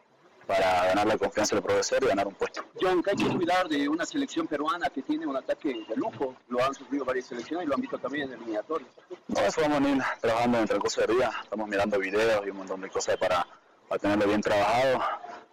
para 0.48 0.86
ganar 0.88 1.08
la 1.08 1.18
confianza 1.18 1.56
del 1.56 1.64
profesor 1.64 2.04
y 2.04 2.08
ganar 2.08 2.28
un 2.28 2.34
puesto. 2.36 2.64
John, 2.80 3.02
que 3.02 3.12
hay 3.12 3.16
que 3.16 3.28
cuidar 3.36 3.68
de 3.68 3.88
una 3.88 4.06
selección 4.06 4.48
peruana 4.48 4.90
que 4.90 5.02
tiene 5.02 5.26
un 5.26 5.36
ataque 5.36 5.86
de 5.88 5.96
lujo. 5.96 6.36
Lo 6.50 6.64
han 6.64 6.74
sufrido 6.74 7.06
varias 7.06 7.28
selecciones 7.28 7.66
y 7.66 7.70
lo 7.70 7.76
han 7.76 7.82
visto 7.82 7.98
también 7.98 8.28
en 8.28 8.34
eliminatorios. 8.34 8.90
No, 9.28 9.42
eso 9.42 9.62
vamos 9.62 9.82
a 9.82 9.90
ir 9.90 10.04
trabajando 10.22 10.58
entre 10.60 10.76
el 10.76 10.82
curso 10.82 11.02
de 11.02 11.14
día. 11.14 11.32
Estamos 11.44 11.68
mirando 11.68 12.00
videos 12.00 12.46
y 12.46 12.50
un 12.50 12.58
montón 12.58 12.82
de 12.82 12.90
cosas 12.90 13.18
para, 13.18 13.46
para 13.88 14.00
tenerlo 14.00 14.28
bien 14.28 14.42
trabajado, 14.42 15.00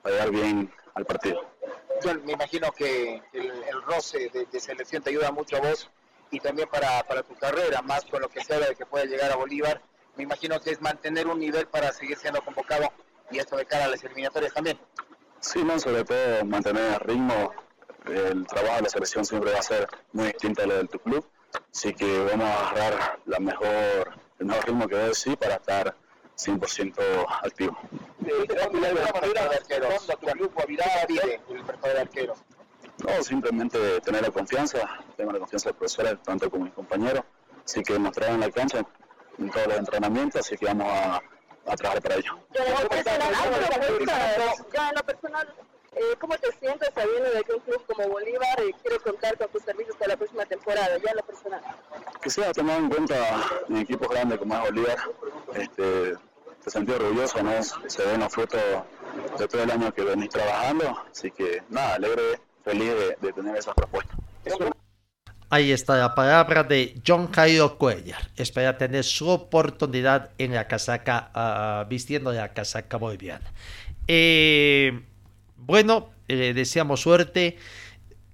para 0.02 0.14
llegar 0.14 0.30
bien 0.30 0.72
al 0.94 1.04
partido. 1.04 1.44
John, 2.02 2.22
me 2.24 2.32
imagino 2.32 2.72
que 2.72 3.22
el, 3.32 3.50
el 3.62 3.82
roce 3.82 4.30
de, 4.30 4.46
de 4.46 4.60
selección 4.60 5.02
te 5.02 5.10
ayuda 5.10 5.30
mucho 5.30 5.56
a 5.56 5.60
vos 5.60 5.90
y 6.30 6.40
también 6.40 6.68
para, 6.68 7.02
para 7.04 7.22
tu 7.22 7.34
carrera, 7.34 7.82
más 7.82 8.04
con 8.06 8.22
lo 8.22 8.28
que 8.28 8.42
se 8.42 8.54
habla 8.54 8.68
de 8.68 8.74
que 8.76 8.86
puede 8.86 9.06
llegar 9.06 9.30
a 9.30 9.36
Bolívar. 9.36 9.82
Me 10.16 10.24
imagino 10.24 10.60
que 10.60 10.70
es 10.70 10.80
mantener 10.80 11.26
un 11.26 11.38
nivel 11.38 11.66
para 11.66 11.92
seguir 11.92 12.16
siendo 12.18 12.42
convocado 12.42 12.92
y 13.30 13.38
esto 13.38 13.56
de 13.56 13.64
cara 13.66 13.86
a 13.86 13.88
las 13.88 14.02
eliminatorias 14.04 14.52
también. 14.52 14.78
Sí, 15.40 15.62
no, 15.64 15.78
sobre 15.78 16.04
todo 16.04 16.44
mantener 16.44 16.94
el 16.94 17.00
ritmo. 17.00 17.52
El 18.06 18.46
trabajo 18.46 18.76
de 18.76 18.82
la 18.82 18.88
selección 18.88 19.24
siempre 19.24 19.52
va 19.52 19.58
a 19.58 19.62
ser 19.62 19.88
muy 20.12 20.26
distinto 20.26 20.62
a 20.62 20.66
lo 20.66 20.76
del 20.76 20.88
tu 20.88 20.98
club. 20.98 21.24
Así 21.72 21.92
que 21.94 22.24
vamos 22.24 22.46
a 22.46 22.70
agarrar 22.70 23.18
la 23.26 23.38
mejor, 23.40 24.18
el 24.38 24.46
mejor 24.46 24.66
ritmo 24.66 24.88
que 24.88 24.96
debe 24.96 25.14
sí 25.14 25.36
para 25.36 25.56
estar 25.56 25.94
100% 26.36 27.26
activo. 27.42 27.76
No, 33.04 33.22
simplemente 33.22 34.00
tener 34.00 34.22
la 34.22 34.30
confianza, 34.30 34.78
tengo 35.16 35.32
la 35.32 35.38
confianza 35.38 35.70
del 35.70 35.76
profesor, 35.76 36.18
tanto 36.22 36.50
como 36.50 36.64
mis 36.64 36.74
compañeros, 36.74 37.24
así 37.64 37.82
que 37.82 37.98
mostrar 37.98 38.30
en 38.30 38.40
la 38.40 38.50
cancha 38.50 38.82
en 39.38 39.50
todos 39.50 39.66
los 39.68 39.78
entrenamientos, 39.78 40.40
así 40.40 40.56
que 40.56 40.66
vamos 40.66 40.86
a, 40.88 41.20
a 41.66 41.76
trabajar 41.76 42.02
para 42.02 42.14
ello. 42.16 42.38
Ya 42.52 42.64
en 42.64 42.82
lo 42.82 42.88
personal, 42.88 43.34
ya 44.72 44.88
en 44.88 44.94
lo 44.94 45.02
personal 45.04 45.54
eh, 45.96 46.16
¿cómo 46.20 46.36
te 46.38 46.52
sientes 46.52 46.88
sabiendo 46.94 47.30
de 47.30 47.42
que 47.42 47.52
un 47.52 47.60
club 47.60 47.84
como 47.86 48.08
Bolívar 48.08 48.60
eh, 48.60 48.72
quiere 48.80 48.98
contar 49.00 49.36
con 49.36 49.48
tus 49.48 49.62
servicios 49.62 49.96
para 49.96 50.10
la 50.12 50.16
próxima 50.16 50.46
temporada, 50.46 50.96
ya 50.98 51.10
en 51.10 51.16
lo 51.16 51.22
personal? 51.22 51.60
Que 52.22 52.30
sea 52.30 52.52
tomado 52.52 52.78
en 52.78 52.88
cuenta 52.88 53.64
en 53.68 53.76
equipos 53.76 54.08
grandes 54.08 54.38
como 54.38 54.54
es 54.54 54.60
Bolívar, 54.62 54.98
este, 55.54 56.16
te 56.62 56.70
sentí 56.70 56.92
orgulloso, 56.92 57.42
¿no? 57.42 57.62
Se 57.62 58.04
ven 58.06 58.20
los 58.20 58.32
frutos 58.32 58.60
de 59.36 59.48
todo 59.48 59.62
el 59.62 59.70
año 59.70 59.92
que 59.92 60.02
venís 60.02 60.30
trabajando, 60.30 60.96
así 61.10 61.30
que 61.32 61.62
nada, 61.68 61.96
alegre, 61.96 62.40
feliz 62.64 62.94
de, 62.94 63.16
de 63.20 63.32
tener 63.32 63.56
esas 63.56 63.74
propuestas. 63.74 64.16
Ahí 65.52 65.72
está 65.72 65.96
la 65.96 66.14
palabra 66.14 66.62
de 66.62 66.94
John 67.04 67.30
Jairo 67.32 67.76
Cuellar. 67.76 68.30
Espera 68.36 68.78
tener 68.78 69.02
su 69.02 69.28
oportunidad 69.28 70.30
en 70.38 70.54
la 70.54 70.68
casaca, 70.68 71.30
uh, 71.34 71.88
vistiendo 71.88 72.32
la 72.32 72.52
casaca 72.52 72.96
boliviana. 72.96 73.50
Eh, 74.06 75.02
bueno, 75.56 76.10
le 76.28 76.50
eh, 76.50 76.54
deseamos 76.54 77.00
suerte. 77.00 77.58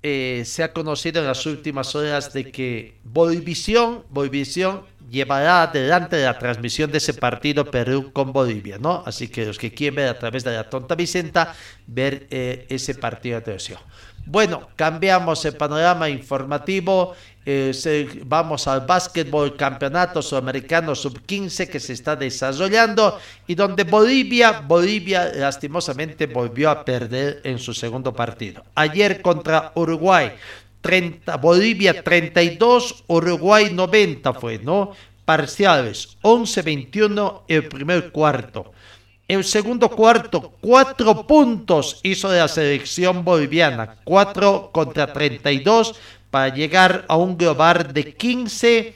Eh, 0.02 0.42
se 0.44 0.62
ha 0.62 0.72
conocido 0.74 1.20
en 1.22 1.26
las 1.26 1.46
últimas 1.46 1.94
horas 1.94 2.34
de 2.34 2.52
que 2.52 2.98
Bolivisión, 3.02 4.04
Bolivisión 4.10 4.82
llevará 5.10 5.62
adelante 5.62 6.22
la 6.22 6.38
transmisión 6.38 6.90
de 6.92 6.98
ese 6.98 7.14
partido 7.14 7.70
Perú 7.70 8.12
con 8.12 8.32
Bolivia, 8.32 8.78
¿no? 8.78 9.02
Así 9.06 9.28
que 9.28 9.46
los 9.46 9.58
que 9.58 9.72
quieren 9.72 9.96
ver 9.96 10.08
a 10.08 10.18
través 10.18 10.44
de 10.44 10.52
la 10.52 10.68
tonta 10.68 10.94
Vicenta, 10.94 11.54
ver 11.86 12.26
eh, 12.30 12.66
ese 12.68 12.94
partido 12.94 13.36
de 13.36 13.42
televisión. 13.42 13.80
Bueno, 14.26 14.68
cambiamos 14.74 15.44
el 15.44 15.56
panorama 15.56 16.10
informativo. 16.10 17.14
Eh, 17.48 17.72
se, 17.72 18.08
vamos 18.24 18.66
al 18.66 18.80
básquetbol 18.80 19.56
campeonato 19.56 20.20
sudamericano 20.20 20.96
sub-15 20.96 21.68
que 21.68 21.78
se 21.78 21.92
está 21.92 22.16
desarrollando 22.16 23.20
y 23.46 23.54
donde 23.54 23.84
Bolivia, 23.84 24.64
Bolivia 24.66 25.30
lastimosamente 25.32 26.26
volvió 26.26 26.70
a 26.70 26.84
perder 26.84 27.40
en 27.44 27.60
su 27.60 27.72
segundo 27.72 28.12
partido. 28.12 28.64
Ayer 28.74 29.22
contra 29.22 29.70
Uruguay, 29.76 30.32
30, 30.80 31.36
Bolivia 31.36 32.02
32, 32.02 33.04
Uruguay 33.06 33.70
90 33.72 34.32
fue, 34.32 34.58
¿no? 34.58 34.90
Parciales, 35.24 36.18
11-21 36.22 37.42
el 37.46 37.68
primer 37.68 38.10
cuarto. 38.10 38.72
El 39.28 39.42
segundo 39.42 39.88
cuarto, 39.88 40.52
cuatro 40.60 41.26
puntos 41.26 41.98
hizo 42.04 42.30
de 42.30 42.38
la 42.38 42.46
selección 42.46 43.24
boliviana, 43.24 43.96
4 44.04 44.70
contra 44.72 45.12
32 45.12 45.96
para 46.30 46.54
llegar 46.54 47.04
a 47.08 47.16
un 47.16 47.36
global 47.36 47.92
de 47.92 48.14
15 48.14 48.94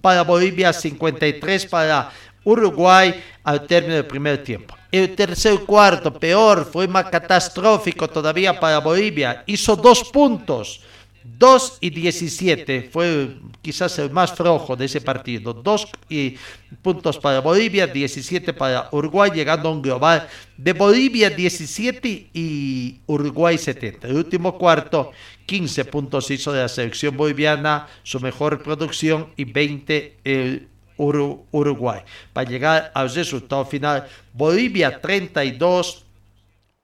para 0.00 0.22
Bolivia, 0.22 0.72
53 0.72 1.66
para 1.66 2.12
Uruguay 2.44 3.20
al 3.42 3.66
término 3.66 3.96
del 3.96 4.06
primer 4.06 4.44
tiempo. 4.44 4.76
El 4.92 5.16
tercer 5.16 5.58
cuarto, 5.60 6.12
peor, 6.14 6.64
fue 6.70 6.86
más 6.86 7.06
catastrófico 7.06 8.08
todavía 8.08 8.60
para 8.60 8.78
Bolivia, 8.78 9.42
hizo 9.46 9.74
dos 9.74 10.04
puntos. 10.12 10.80
2 11.24 11.78
y 11.80 11.90
17 11.90 12.90
fue 12.92 13.36
quizás 13.60 13.98
el 13.98 14.10
más 14.10 14.32
flojo 14.32 14.76
de 14.76 14.86
ese 14.86 15.00
partido. 15.00 15.52
2 15.52 15.88
y 16.08 16.36
puntos 16.82 17.18
para 17.18 17.40
Bolivia, 17.40 17.86
17 17.86 18.52
para 18.52 18.88
Uruguay, 18.92 19.30
llegando 19.32 19.68
a 19.68 19.72
un 19.72 19.82
global 19.82 20.28
de 20.56 20.72
Bolivia 20.72 21.30
17 21.30 22.30
y 22.32 23.00
Uruguay 23.06 23.58
70. 23.58 24.08
El 24.08 24.16
último 24.16 24.58
cuarto, 24.58 25.12
15 25.46 25.84
puntos 25.86 26.30
hizo 26.30 26.52
de 26.52 26.62
la 26.62 26.68
selección 26.68 27.16
boliviana, 27.16 27.86
su 28.02 28.20
mejor 28.20 28.62
producción 28.62 29.28
y 29.36 29.44
20 29.44 30.18
el 30.24 30.68
Uru 30.96 31.46
Uruguay. 31.50 32.00
Para 32.32 32.48
llegar 32.48 32.92
al 32.94 33.12
resultado 33.12 33.64
final, 33.64 34.06
Bolivia 34.32 35.00
32, 35.00 36.04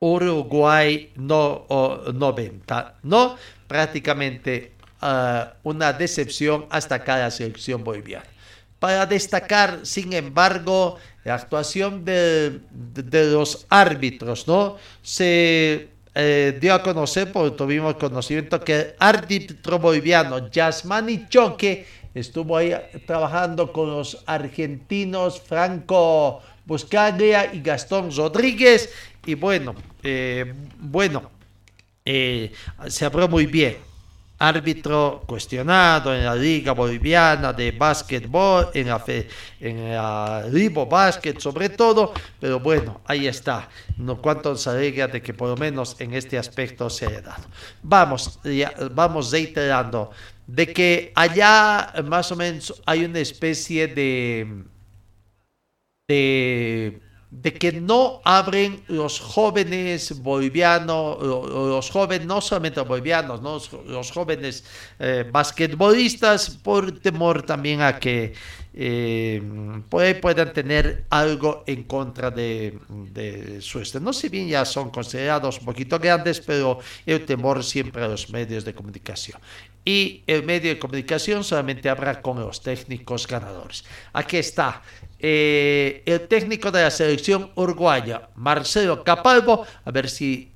Uruguay 0.01 1.13
no, 1.17 1.67
oh, 1.69 2.13
90. 2.13 2.95
No, 3.03 3.37
prácticamente 3.67 4.73
uh, 5.03 5.51
una 5.63 5.93
decepción 5.93 6.67
hasta 6.71 7.03
cada 7.03 7.31
selección 7.31 7.83
boliviana. 7.83 8.27
Para 8.79 9.07
destacar, 9.07 9.81
sin 9.83 10.13
embargo, 10.13 10.99
la 11.25 11.35
actuación 11.35 12.05
de, 12.05 12.61
de, 12.71 13.03
de 13.03 13.33
los 13.33 13.67
árbitros, 13.69 14.47
¿no? 14.47 14.77
Se 15.03 15.89
eh, 16.21 16.59
dio 16.61 16.75
a 16.75 16.83
conocer, 16.83 17.31
porque 17.31 17.57
tuvimos 17.57 17.95
conocimiento, 17.95 18.61
que 18.61 18.75
el 18.75 18.95
árbitro 18.99 19.79
boliviano 19.79 20.51
Yasmani 20.51 21.29
Choque 21.29 21.87
estuvo 22.13 22.57
ahí 22.57 22.73
trabajando 23.07 23.73
con 23.73 23.91
los 23.91 24.23
argentinos 24.27 25.41
Franco 25.41 26.43
Buscaglia 26.65 27.55
y 27.55 27.63
Gastón 27.63 28.11
Rodríguez. 28.15 28.91
Y 29.29 29.35
bueno, 29.35 29.75
eh, 30.03 30.55
bueno, 30.79 31.31
eh, 32.03 32.51
se 32.87 33.05
habló 33.05 33.29
muy 33.29 33.45
bien. 33.45 33.77
árbitro 34.39 35.23
cuestionado 35.27 36.15
en 36.15 36.25
la 36.25 36.35
Liga 36.35 36.73
Boliviana 36.73 37.53
de 37.53 37.73
Básquetbol, 37.73 38.71
en 38.73 38.89
la, 38.89 38.99
fe, 38.99 39.29
en 39.61 39.91
la 39.91 40.47
Libo 40.51 40.87
Basket 40.87 41.39
sobre 41.39 41.69
todo, 41.69 42.15
pero 42.41 42.59
bueno, 42.59 43.03
ahí 43.05 43.27
está. 43.27 43.69
No 43.99 44.17
cuánto 44.17 44.53
nos 44.53 44.67
alegra 44.67 45.09
de 45.09 45.21
que 45.21 45.35
por 45.35 45.51
lo 45.51 45.57
menos 45.59 46.01
en 46.01 46.15
este 46.15 46.39
aspecto 46.39 46.89
se 46.89 47.05
haya 47.09 47.21
dado. 47.21 47.45
Vamos, 47.83 48.41
ya, 48.45 48.73
vamos 48.93 49.31
reiterando 49.31 50.11
de 50.47 50.73
que 50.73 51.13
allá 51.15 51.93
más 52.03 52.33
o 52.33 52.37
menos 52.37 52.81
hay 52.87 53.05
una 53.05 53.19
especie 53.19 53.89
de 53.89 54.65
de 56.09 57.03
de 57.31 57.53
que 57.53 57.73
no 57.73 58.21
abren 58.25 58.83
los 58.89 59.21
jóvenes 59.21 60.23
bolivianos, 60.23 61.23
los 61.23 61.91
jóvenes, 61.91 62.27
no 62.27 62.41
solamente 62.41 62.81
bolivianos, 62.81 63.43
¿no? 63.43 63.61
los 63.87 64.11
jóvenes 64.11 64.65
eh, 64.99 65.29
basquetbolistas, 65.31 66.51
por 66.51 67.01
temor 67.01 67.43
también 67.43 67.83
a 67.83 67.99
que 67.99 68.33
eh, 68.73 69.43
puedan 69.91 70.53
tener 70.55 71.05
algo 71.11 71.65
en 71.67 71.83
contra 71.83 72.31
de, 72.31 72.79
de 72.89 73.61
su 73.61 73.81
este. 73.81 74.01
No 74.01 74.13
sé 74.13 74.31
bien 74.31 74.49
ya 74.49 74.65
son 74.65 74.91
considerados 74.91 75.59
un 75.59 75.67
poquito 75.67 75.99
grandes, 75.99 76.41
pero 76.41 76.79
el 77.05 77.27
temor 77.27 77.63
siempre 77.63 78.05
a 78.05 78.09
los 78.09 78.31
medios 78.31 78.65
de 78.65 78.75
comunicación 78.75 79.39
y 79.89 80.23
el 80.27 80.43
medio 80.43 80.69
de 80.69 80.79
comunicación 80.79 81.43
solamente 81.43 81.89
habrá 81.89 82.21
con 82.21 82.39
los 82.39 82.61
técnicos 82.61 83.27
ganadores. 83.27 83.85
Aquí 84.13 84.37
está 84.37 84.83
eh, 85.21 86.03
el 86.07 86.29
técnico 86.29 86.71
de 86.71 86.83
la 86.83 86.91
selección 86.91 87.51
uruguaya, 87.57 88.29
Marcelo 88.37 89.03
Capalvo, 89.03 89.67
a 89.85 89.91
ver 89.91 90.09
si 90.09 90.53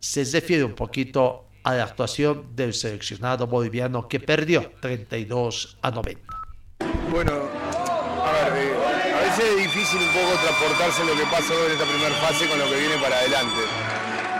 se 0.00 0.24
refiere 0.24 0.64
un 0.64 0.74
poquito 0.74 1.46
a 1.62 1.74
la 1.74 1.84
actuación 1.84 2.56
del 2.56 2.74
seleccionado 2.74 3.46
boliviano 3.46 4.08
que 4.08 4.18
perdió 4.18 4.72
32 4.80 5.78
a 5.82 5.90
90. 5.92 6.20
Bueno, 7.10 7.32
a 7.32 8.32
ver, 8.32 8.52
eh, 8.56 9.14
a 9.14 9.20
veces 9.20 9.44
es 9.44 9.56
difícil 9.56 10.00
un 10.00 10.08
poco 10.08 10.34
transportarse 10.42 11.04
lo 11.04 11.14
que 11.14 11.24
pasó 11.30 11.54
en 11.66 11.72
esta 11.72 11.84
primera 11.84 12.14
fase 12.16 12.48
con 12.48 12.58
lo 12.58 12.64
que 12.64 12.76
viene 12.80 12.96
para 12.96 13.16
adelante, 13.16 13.60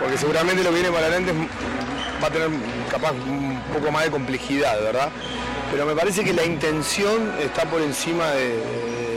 porque 0.01 0.17
seguramente 0.17 0.63
lo 0.63 0.69
que 0.71 0.75
viene 0.75 0.91
para 0.91 1.07
adelante 1.07 1.31
va 2.21 2.27
a 2.27 2.31
tener 2.31 2.49
capaz 2.91 3.11
un 3.11 3.61
poco 3.73 3.91
más 3.91 4.03
de 4.03 4.11
complejidad, 4.11 4.81
¿verdad? 4.81 5.09
Pero 5.71 5.85
me 5.85 5.95
parece 5.95 6.23
que 6.23 6.33
la 6.33 6.43
intención 6.43 7.33
está 7.39 7.63
por 7.65 7.81
encima 7.81 8.31
de, 8.31 8.57
de 8.57 9.12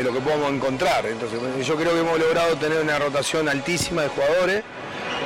lo 0.00 0.12
que 0.12 0.20
podamos 0.20 0.52
encontrar. 0.52 1.04
Entonces, 1.06 1.38
yo 1.66 1.76
creo 1.76 1.92
que 1.92 2.00
hemos 2.00 2.18
logrado 2.18 2.56
tener 2.56 2.80
una 2.80 2.98
rotación 2.98 3.48
altísima 3.48 4.02
de 4.02 4.08
jugadores 4.08 4.62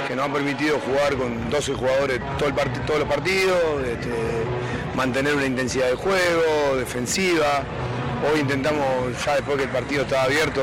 que 0.09 0.17
nos 0.17 0.29
ha 0.29 0.33
permitido 0.33 0.79
jugar 0.81 1.17
con 1.17 1.51
12 1.51 1.75
jugadores 1.75 2.21
todo 2.39 2.49
el 2.49 2.55
todos 2.87 3.01
los 3.01 3.09
partidos, 3.09 3.59
este, 3.87 4.11
mantener 4.95 5.35
una 5.35 5.47
intensidad 5.47 5.89
de 5.89 5.95
juego, 5.95 6.77
defensiva. 6.77 7.63
Hoy 8.33 8.41
intentamos, 8.41 8.85
ya 9.25 9.37
después 9.37 9.57
que 9.57 9.65
el 9.65 9.71
partido 9.71 10.03
estaba 10.03 10.25
abierto, 10.25 10.63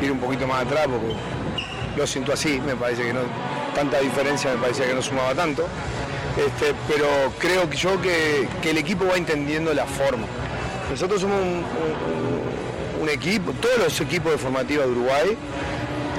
ir 0.00 0.12
un 0.12 0.18
poquito 0.18 0.46
más 0.46 0.64
atrás 0.64 0.86
porque 0.86 1.14
lo 1.96 2.06
siento 2.06 2.32
así, 2.32 2.60
me 2.60 2.76
parece 2.76 3.02
que 3.02 3.12
no, 3.12 3.20
tanta 3.74 4.00
diferencia 4.00 4.52
me 4.52 4.58
parecía 4.58 4.86
que 4.86 4.94
no 4.94 5.02
sumaba 5.02 5.34
tanto. 5.34 5.66
Este, 6.36 6.72
pero 6.86 7.08
creo 7.38 7.68
que 7.68 7.76
yo 7.76 8.00
que, 8.00 8.48
el 8.62 8.78
equipo 8.78 9.06
va 9.06 9.16
entendiendo 9.16 9.74
la 9.74 9.86
forma. 9.86 10.26
Nosotros 10.90 11.20
somos 11.20 11.40
un 11.40 11.64
equipo, 13.08 13.52
todos 13.52 13.78
los 13.78 14.00
equipos 14.00 14.32
de 14.32 14.38
formativa 14.38 14.84
de 14.84 14.90
Uruguay, 14.90 15.36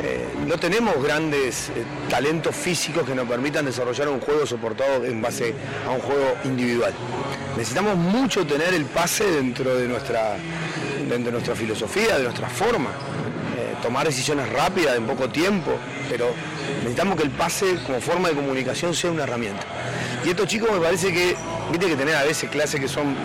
eh, 0.03 0.27
no 0.47 0.57
tenemos 0.57 1.01
grandes 1.03 1.69
eh, 1.69 1.83
talentos 2.09 2.55
físicos 2.55 3.03
que 3.03 3.13
nos 3.13 3.27
permitan 3.27 3.65
desarrollar 3.65 4.07
un 4.09 4.19
juego 4.19 4.45
soportado 4.45 5.05
en 5.05 5.21
base 5.21 5.53
a 5.85 5.91
un 5.91 5.99
juego 5.99 6.37
individual. 6.45 6.93
Necesitamos 7.57 7.97
mucho 7.97 8.45
tener 8.45 8.73
el 8.73 8.85
pase 8.85 9.29
dentro 9.29 9.75
de 9.75 9.87
nuestra, 9.87 10.37
dentro 10.99 11.25
de 11.25 11.31
nuestra 11.31 11.55
filosofía, 11.55 12.17
de 12.17 12.23
nuestra 12.23 12.47
forma. 12.47 12.89
Eh, 13.57 13.75
tomar 13.81 14.05
decisiones 14.05 14.47
rápidas 14.49 14.95
en 14.95 15.05
poco 15.05 15.29
tiempo, 15.29 15.71
pero 16.09 16.33
necesitamos 16.77 17.17
que 17.17 17.23
el 17.23 17.31
pase 17.31 17.77
como 17.85 17.99
forma 17.99 18.29
de 18.29 18.35
comunicación 18.35 18.93
sea 18.93 19.11
una 19.11 19.23
herramienta. 19.23 19.65
Y 20.25 20.29
estos 20.29 20.47
chicos 20.47 20.71
me 20.71 20.79
parece 20.79 21.11
que, 21.11 21.35
viste 21.71 21.87
que 21.87 21.95
tener 21.95 22.15
a 22.15 22.23
veces 22.23 22.49
clases 22.49 22.79
que 22.79 22.87
son 22.87 23.15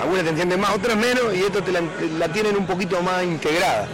algunas 0.00 0.24
te 0.24 0.30
entienden 0.30 0.60
más, 0.60 0.74
otras 0.74 0.96
menos, 0.96 1.34
y 1.34 1.40
esto 1.40 1.62
te 1.62 1.72
la, 1.72 2.28
tienen 2.28 2.56
un 2.56 2.66
poquito 2.66 3.02
más 3.02 3.22
integrada. 3.22 3.86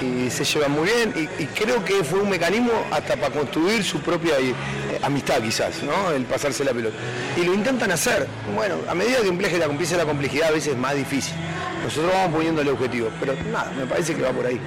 Y 0.00 0.30
se 0.30 0.44
llevan 0.44 0.70
muy 0.72 0.88
bien, 0.88 1.30
y, 1.38 1.44
creo 1.46 1.84
que 1.84 2.04
fue 2.04 2.20
un 2.20 2.30
mecanismo 2.30 2.70
hasta 2.90 3.16
para 3.16 3.34
construir 3.34 3.82
su 3.82 4.00
propia 4.00 4.38
eh, 4.38 4.54
amistad 5.02 5.42
quizás, 5.42 5.82
¿no? 5.82 6.12
El 6.12 6.24
pasarse 6.24 6.64
la 6.64 6.72
pelota. 6.72 6.96
Y 7.36 7.44
lo 7.44 7.52
intentan 7.52 7.90
hacer. 7.90 8.28
Bueno, 8.54 8.76
a 8.88 8.94
medida 8.94 9.20
que 9.20 9.28
empiece 9.28 9.58
la, 9.58 9.64
empieza 9.64 9.96
la 9.96 10.04
complejidad 10.04 10.48
a 10.48 10.52
veces 10.52 10.74
es 10.74 10.78
más 10.78 10.94
difícil. 10.94 11.34
Nosotros 11.82 12.12
vamos 12.12 12.36
poniendo 12.36 12.62
el 12.62 12.68
objetivo, 12.68 13.10
pero 13.18 13.34
nada, 13.50 13.72
me 13.76 13.86
parece 13.86 14.14
que 14.14 14.22
va 14.22 14.30
por 14.30 14.46
ahí. 14.46 14.60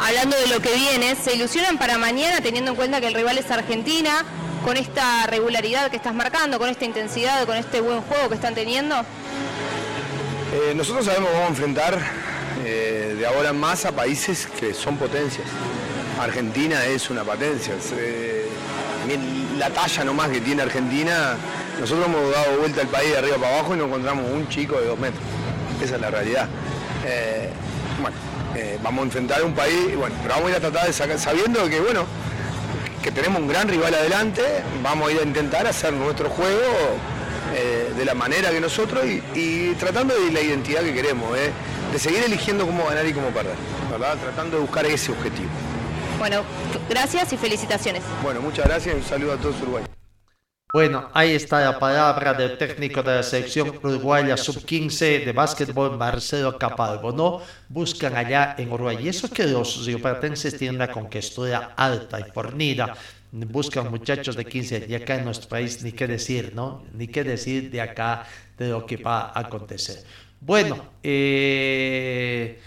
Hablando 0.00 0.36
de 0.36 0.46
lo 0.48 0.60
que 0.60 0.74
viene, 0.74 1.16
¿se 1.16 1.34
ilusionan 1.34 1.78
para 1.78 1.98
mañana 1.98 2.40
teniendo 2.40 2.72
en 2.72 2.76
cuenta 2.76 3.00
que 3.00 3.06
el 3.06 3.14
rival 3.14 3.38
es 3.38 3.50
Argentina? 3.50 4.24
con 4.64 4.76
esta 4.76 5.26
regularidad 5.26 5.90
que 5.90 5.96
estás 5.96 6.14
marcando, 6.14 6.58
con 6.58 6.68
esta 6.68 6.84
intensidad, 6.84 7.46
con 7.46 7.56
este 7.56 7.80
buen 7.80 8.02
juego 8.02 8.28
que 8.28 8.34
están 8.34 8.54
teniendo? 8.54 8.96
Eh, 10.50 10.72
nosotros 10.74 11.04
sabemos 11.04 11.28
que 11.28 11.34
vamos 11.34 11.48
a 11.48 11.50
enfrentar 11.50 11.98
eh, 12.64 13.16
de 13.18 13.26
ahora 13.26 13.50
en 13.50 13.60
más 13.60 13.84
a 13.84 13.92
países 13.92 14.46
que 14.58 14.72
son 14.72 14.96
potencias. 14.96 15.46
Argentina 16.18 16.86
es 16.86 17.10
una 17.10 17.22
potencia. 17.22 17.74
la 19.58 19.70
talla 19.70 20.04
nomás 20.04 20.30
que 20.30 20.40
tiene 20.40 20.62
Argentina, 20.62 21.36
nosotros 21.78 22.06
hemos 22.06 22.32
dado 22.32 22.60
vuelta 22.60 22.80
al 22.80 22.88
país 22.88 23.10
de 23.10 23.18
arriba 23.18 23.36
para 23.36 23.58
abajo 23.58 23.74
y 23.74 23.78
nos 23.78 23.88
encontramos 23.88 24.24
un 24.30 24.48
chico 24.48 24.80
de 24.80 24.86
dos 24.86 24.98
metros. 24.98 25.22
Esa 25.82 25.96
es 25.96 26.00
la 26.00 26.10
realidad. 26.10 26.48
Eh, 27.04 27.50
bueno, 28.00 28.16
vamos 28.82 29.02
a 29.02 29.04
enfrentar 29.04 29.44
un 29.44 29.52
país, 29.52 29.94
bueno, 29.96 30.16
pero 30.22 30.34
vamos 30.34 30.48
a 30.48 30.50
ir 30.52 30.56
a 30.56 30.60
tratar 30.60 30.86
de 30.86 30.92
sacar, 30.94 31.18
sabiendo 31.18 31.68
que, 31.68 31.78
bueno, 31.80 32.06
que 33.02 33.12
tenemos 33.12 33.42
un 33.42 33.48
gran 33.48 33.68
rival 33.68 33.94
adelante, 33.94 34.42
vamos 34.82 35.08
a 35.08 35.12
ir 35.12 35.18
a 35.20 35.24
intentar 35.24 35.66
hacer 35.66 35.92
nuestro 35.92 36.30
juego 36.30 36.62
eh, 37.60 37.92
de 37.96 38.04
la 38.04 38.14
manera 38.14 38.50
que 38.50 38.60
nosotros 38.60 39.04
y, 39.34 39.74
tratando 39.74 40.14
de 40.14 40.30
la 40.30 40.40
identidad 40.40 40.82
que 40.82 40.94
queremos, 40.94 41.36
eh, 41.36 41.50
de 41.92 41.98
seguir 41.98 42.22
eligiendo 42.22 42.64
cómo 42.64 42.86
ganar 42.86 43.04
y 43.04 43.12
cómo 43.12 43.28
perder, 43.30 43.56
¿verdad? 43.90 44.16
Tratando 44.16 44.58
de 44.58 44.62
buscar 44.62 44.86
ese 44.86 45.10
objetivo. 45.10 45.48
Bueno, 46.18 46.44
gracias 46.88 47.32
y 47.32 47.36
felicitaciones. 47.36 48.02
Bueno, 48.22 48.40
muchas 48.40 48.64
gracias 48.66 48.94
y 48.94 48.98
un 48.98 49.04
saludo 49.04 49.32
a 49.32 49.36
todos 49.38 49.60
Uruguay. 49.62 49.84
Bueno, 50.72 51.08
ahí 51.14 51.32
está 51.32 51.60
la 51.60 51.78
palabra 51.78 52.34
del 52.34 52.58
técnico 52.58 53.02
de 53.02 53.16
la 53.16 53.22
selección 53.22 53.80
uruguaya 53.82 54.36
sub-15 54.36 55.24
de 55.24 55.32
básquetbol, 55.32 55.96
Marcelo 55.96 56.58
Capalvo, 56.58 57.10
¿no? 57.10 57.40
Buscan 57.68 58.14
allá 58.14 58.54
en 58.58 58.70
Uruguay. 58.70 58.98
Y 59.00 59.08
eso 59.08 59.30
que 59.30 59.44
los 59.46 59.86
rioplatenses 59.86 60.56
tienen 60.58 60.76
una 60.76 60.92
conquista 60.92 61.72
alta 61.74 62.20
y 62.20 62.24
fornida 62.24 62.94
buscan 63.32 63.90
muchachos 63.90 64.36
de 64.36 64.44
15 64.44 64.86
y 64.88 64.94
acá 64.94 65.16
en 65.16 65.24
nuestro 65.24 65.48
país 65.48 65.82
ni 65.82 65.92
qué 65.92 66.06
decir, 66.06 66.52
¿no? 66.54 66.84
Ni 66.94 67.08
qué 67.08 67.24
decir 67.24 67.70
de 67.70 67.80
acá 67.80 68.26
de 68.56 68.68
lo 68.70 68.86
que 68.86 68.96
va 68.96 69.32
a 69.34 69.40
acontecer. 69.40 70.02
Bueno, 70.40 70.84
eh, 71.02 72.58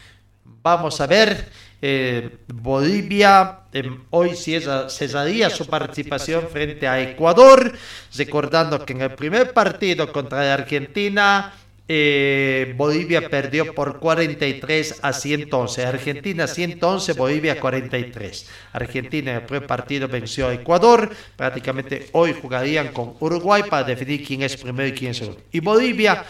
vamos 0.43 0.99
a 1.01 1.07
ver. 1.07 1.49
Eh, 1.83 2.37
Bolivia 2.47 3.61
em, 3.73 4.03
hoy 4.11 4.35
cesaría 4.35 5.49
su 5.49 5.65
participación 5.65 6.47
frente 6.47 6.87
a 6.87 7.01
Ecuador, 7.01 7.73
recordando 8.15 8.85
que 8.85 8.93
en 8.93 9.01
el 9.01 9.15
primer 9.15 9.51
partido 9.51 10.11
contra 10.11 10.43
la 10.43 10.53
Argentina 10.53 11.53
eh, 11.93 12.73
Bolivia 12.77 13.27
perdió 13.27 13.75
por 13.75 13.99
43 13.99 14.99
a 15.01 15.11
111. 15.11 15.85
Argentina 15.85 16.47
111, 16.47 17.11
Bolivia 17.11 17.59
43. 17.59 18.49
Argentina 18.71 19.31
en 19.31 19.37
el 19.39 19.43
primer 19.43 19.67
partido 19.67 20.07
venció 20.07 20.47
a 20.47 20.53
Ecuador. 20.53 21.09
Prácticamente 21.35 22.07
hoy 22.13 22.33
jugarían 22.41 22.93
con 22.93 23.15
Uruguay 23.19 23.63
para 23.69 23.83
definir 23.83 24.25
quién 24.25 24.41
es 24.41 24.55
primero 24.55 24.87
y 24.87 24.93
quién 24.93 25.11
es 25.11 25.17
segundo. 25.17 25.41
Y 25.51 25.59
Bolivia 25.59 26.23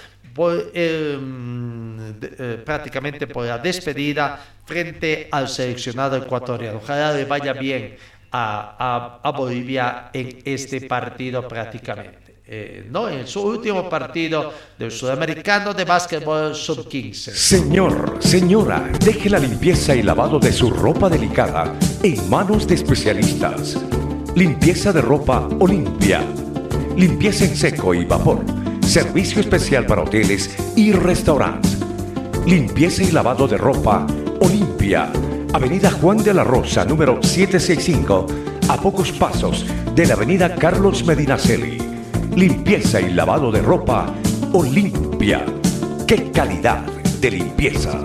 em, 0.74 2.16
eh, 2.22 2.64
prácticamente 2.66 3.28
por 3.28 3.46
la 3.46 3.60
despedida 3.60 4.44
frente 4.66 5.28
al 5.30 5.48
seleccionado 5.48 6.18
ecuatoriano. 6.18 6.80
Ojalá 6.80 7.14
le 7.14 7.26
vaya 7.26 7.54
bien 7.54 7.98
a, 8.32 9.20
a 9.22 9.30
Bolivia 9.30 10.10
en 10.12 10.40
este 10.44 10.82
partido 10.88 11.48
prácticamente. 11.48 12.21
Eh, 12.48 12.88
no, 12.90 13.08
en 13.08 13.28
su 13.28 13.42
último 13.42 13.88
partido 13.88 14.52
del 14.78 14.92
Sudamericano 14.92 15.74
de 15.74 15.86
Básquetbol 15.86 16.56
Sub-15. 16.56 17.32
Señor, 17.32 18.18
señora, 18.20 18.92
deje 19.00 19.30
la 19.30 19.38
limpieza 19.38 19.96
y 19.96 20.02
lavado 20.02 20.40
de 20.40 20.52
su 20.52 20.72
ropa 20.72 21.08
delicada 21.08 21.74
en 22.02 22.30
manos 22.30 22.68
de 22.68 22.76
especialistas. 22.76 23.78
Limpieza 24.36 24.92
de 24.92 25.02
ropa 25.02 25.48
Olimpia. 25.60 26.22
Limpieza 26.98 27.46
en 27.46 27.56
seco 27.56 27.94
y 27.94 28.06
vapor. 28.06 28.44
Servicio 28.82 29.40
especial 29.40 29.86
para 29.86 30.02
hoteles 30.02 30.58
y 30.76 30.92
restaurantes. 30.94 31.78
Limpieza 32.48 33.04
y 33.04 33.12
lavado 33.12 33.48
de 33.48 33.58
ropa 33.58 34.08
Olimpia. 34.40 35.12
Avenida 35.54 35.92
Juan 35.92 36.18
de 36.24 36.34
la 36.34 36.44
Rosa, 36.44 36.86
número 36.86 37.22
765, 37.22 38.26
a 38.68 38.78
pocos 38.78 39.12
pasos 39.12 39.66
de 39.94 40.08
la 40.08 40.16
Avenida 40.16 40.56
Carlos 40.56 41.06
Medinaceli 41.06 41.91
limpieza 42.36 43.02
y 43.02 43.14
lavado 43.14 43.52
de 43.52 43.62
ropa 43.62 44.14
Olimpia. 44.54 45.46
¡Qué 46.08 46.32
calidad 46.32 46.80
de 47.20 47.32
limpieza! 47.32 48.00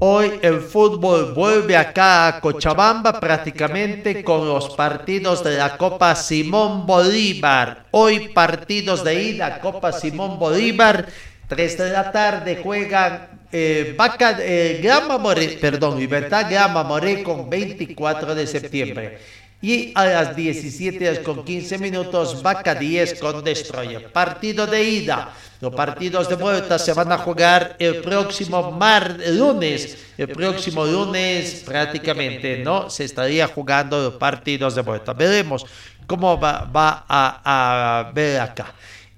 Hoy 0.00 0.38
el 0.42 0.60
fútbol 0.60 1.34
vuelve 1.34 1.76
acá 1.76 2.28
a 2.28 2.40
Cochabamba 2.40 3.18
prácticamente 3.18 4.22
con 4.22 4.46
los 4.46 4.76
partidos 4.76 5.42
de 5.42 5.56
la 5.56 5.76
Copa 5.76 6.14
Simón 6.14 6.86
Bolívar. 6.86 7.86
Hoy 7.90 8.28
partidos 8.28 9.02
de 9.02 9.22
ida, 9.22 9.58
Copa 9.58 9.90
Simón 9.92 10.38
Bolívar. 10.38 11.08
3 11.48 11.78
de 11.78 11.90
la 11.90 12.12
tarde 12.12 12.60
juegan 12.62 13.26
eh, 13.50 13.94
Vaca, 13.96 14.36
eh, 14.38 14.86
Moré, 15.18 15.48
perdón, 15.60 15.98
Libertad 15.98 16.48
Grama 16.50 16.84
Moré 16.84 17.22
con 17.22 17.48
24 17.48 18.34
de 18.34 18.46
septiembre. 18.46 19.18
Y 19.60 19.92
a 19.96 20.04
las 20.04 20.36
17 20.36 21.08
horas 21.08 21.18
con 21.20 21.44
15 21.44 21.78
minutos, 21.78 22.42
Vaca 22.42 22.76
10 22.76 23.18
con 23.18 23.42
Destroyer. 23.42 24.12
Partido 24.12 24.66
de 24.66 24.84
ida. 24.84 25.34
Los 25.60 25.74
partidos 25.74 26.28
de 26.28 26.36
vuelta 26.36 26.78
se 26.78 26.92
van 26.92 27.10
a 27.10 27.18
jugar 27.18 27.74
el 27.80 27.96
próximo 27.96 28.70
mar, 28.70 29.18
lunes. 29.32 29.98
El 30.16 30.28
próximo 30.28 30.86
lunes 30.86 31.64
prácticamente, 31.66 32.58
¿no? 32.58 32.88
Se 32.88 33.04
estaría 33.04 33.48
jugando 33.48 34.00
los 34.00 34.14
partidos 34.14 34.76
de 34.76 34.82
vuelta. 34.82 35.12
Veremos 35.12 35.66
cómo 36.06 36.38
va, 36.38 36.64
va 36.64 37.04
a, 37.08 38.02
a 38.06 38.12
ver 38.12 38.40
acá. 38.40 38.74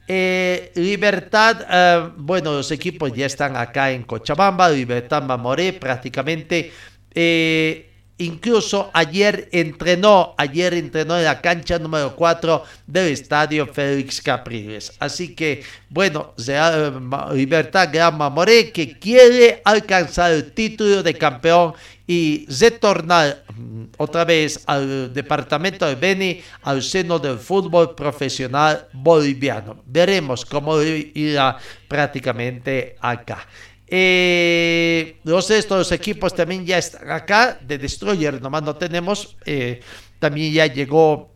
Eh, 0.09 0.73
Libertad, 0.75 1.67
eh, 1.71 2.11
bueno, 2.17 2.53
los 2.53 2.73
equipos 2.73 3.13
ya 3.13 3.27
están 3.27 3.55
acá 3.57 3.93
en 3.93 4.03
Cochabamba, 4.03 4.69
Libertad 4.69 5.23
Mamoré 5.23 5.75
prácticamente. 5.75 6.73
Eh, 7.15 7.90
incluso 8.21 8.91
ayer 8.93 9.49
entrenó, 9.51 10.35
ayer 10.37 10.75
entrenó 10.75 11.19
en 11.19 11.25
la 11.25 11.41
cancha 11.41 11.79
número 11.79 12.15
4 12.15 12.65
del 12.87 13.13
estadio 13.13 13.67
Félix 13.67 14.21
Capriles. 14.21 14.93
Así 14.99 15.35
que, 15.35 15.63
bueno, 15.89 16.35
Real 16.37 17.01
Libertad 17.33 17.89
Gran 17.93 18.17
Mamoré 18.17 18.71
que 18.73 18.99
quiere 18.99 19.63
alcanzar 19.65 20.33
el 20.33 20.53
título 20.53 21.03
de 21.03 21.15
campeón 21.15 21.73
y 22.07 22.45
retornar 22.47 23.45
mm, 23.55 23.85
otra 23.97 24.25
vez 24.25 24.65
al 24.67 25.15
departamento 25.15 25.87
de 25.87 25.95
Beni, 25.95 26.43
al 26.63 26.83
seno 26.83 27.19
del 27.19 27.39
fútbol 27.39 27.95
profesional 27.95 28.89
boliviano. 28.93 29.83
Veremos 29.87 30.45
cómo 30.45 30.83
irá 30.83 31.57
prácticamente 31.89 32.97
acá. 33.01 33.47
Eh, 33.93 35.17
los 35.25 35.51
estos 35.51 35.91
equipos 35.91 36.35
también 36.35 36.65
ya 36.65 36.79
están 36.79 37.11
acá, 37.11 37.59
de 37.61 37.77
Destroyer 37.77 38.41
nomás 38.41 38.63
no 38.63 38.77
tenemos, 38.77 39.37
eh, 39.45 39.81
también 40.21 40.53
ya 40.53 40.67
llegó 40.67 41.31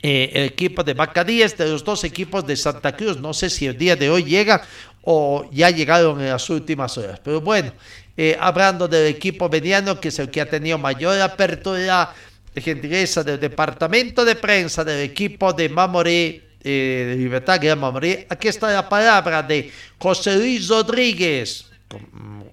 eh, 0.00 0.30
el 0.32 0.44
equipo 0.44 0.84
de 0.84 0.94
Macadíes, 0.94 1.56
de 1.56 1.68
los 1.68 1.82
dos 1.82 2.04
equipos 2.04 2.46
de 2.46 2.54
Santa 2.54 2.94
Cruz, 2.94 3.18
no 3.18 3.34
sé 3.34 3.50
si 3.50 3.66
el 3.66 3.76
día 3.76 3.96
de 3.96 4.08
hoy 4.08 4.22
llegan 4.22 4.60
o 5.02 5.48
ya 5.50 5.70
llegaron 5.70 6.20
en 6.20 6.28
las 6.28 6.48
últimas 6.50 6.96
horas, 6.96 7.20
pero 7.24 7.40
bueno, 7.40 7.72
eh, 8.16 8.36
hablando 8.38 8.86
del 8.86 9.08
equipo 9.08 9.48
mediano, 9.48 10.00
que 10.00 10.08
es 10.08 10.18
el 10.20 10.30
que 10.30 10.40
ha 10.40 10.48
tenido 10.48 10.78
mayor 10.78 11.20
apertura 11.20 12.14
de 12.54 12.60
gentileza 12.60 13.24
del 13.24 13.40
departamento 13.40 14.24
de 14.24 14.36
prensa 14.36 14.84
del 14.84 15.00
equipo 15.00 15.52
de 15.52 15.68
Mamoré, 15.68 16.42
eh, 16.62 17.04
de 17.08 17.16
Libertad 17.16 17.60
Mamoré, 17.76 18.24
aquí 18.30 18.46
está 18.46 18.72
la 18.72 18.88
palabra 18.88 19.42
de 19.42 19.72
José 19.98 20.36
Luis 20.36 20.68
Rodríguez, 20.68 21.66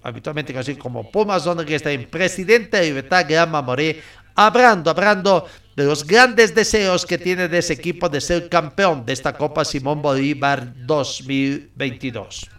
habitualmente 0.02 0.56
así 0.58 0.76
como 0.76 1.10
Pumas 1.10 1.44
Rodríguez, 1.44 1.82
también 1.82 2.08
presidente 2.08 2.78
de 2.78 2.86
Libertad 2.86 3.26
Gran 3.28 3.50
Mamoré, 3.50 4.02
hablando, 4.34 4.90
hablando 4.90 5.46
de 5.74 5.84
los 5.84 6.06
grandes 6.06 6.54
deseos 6.54 7.04
que 7.04 7.18
tiene 7.18 7.48
de 7.48 7.58
ese 7.58 7.74
equipo 7.74 8.08
de 8.08 8.20
ser 8.20 8.48
campeón 8.48 9.04
de 9.04 9.12
esta 9.12 9.32
Copa 9.32 9.64
Simón 9.64 10.00
Bolívar 10.00 10.72
2022. 10.86 12.50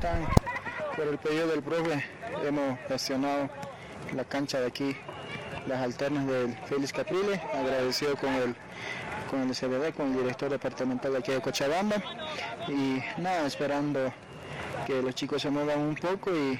Tan, 0.00 0.26
por 0.96 1.08
el 1.08 1.18
pedido 1.18 1.48
del 1.48 1.62
profe 1.62 2.04
hemos 2.46 2.78
gestionado 2.88 3.50
la 4.14 4.24
cancha 4.24 4.60
de 4.60 4.66
aquí, 4.66 4.96
las 5.66 5.82
alternas 5.82 6.26
del 6.26 6.54
Félix 6.66 6.92
Caprile, 6.92 7.40
agradecido 7.54 8.16
con 8.16 8.32
el 8.34 8.54
con 9.30 9.40
el 9.40 9.54
CBD, 9.54 9.94
con 9.94 10.12
el 10.12 10.18
director 10.18 10.50
departamental 10.50 11.12
de 11.12 11.18
aquí 11.18 11.32
de 11.32 11.40
Cochabamba 11.40 11.96
y 12.68 13.00
nada, 13.20 13.46
esperando 13.46 14.12
que 14.86 15.02
los 15.02 15.14
chicos 15.14 15.42
se 15.42 15.50
muevan 15.50 15.78
un 15.78 15.94
poco 15.94 16.30
y 16.30 16.58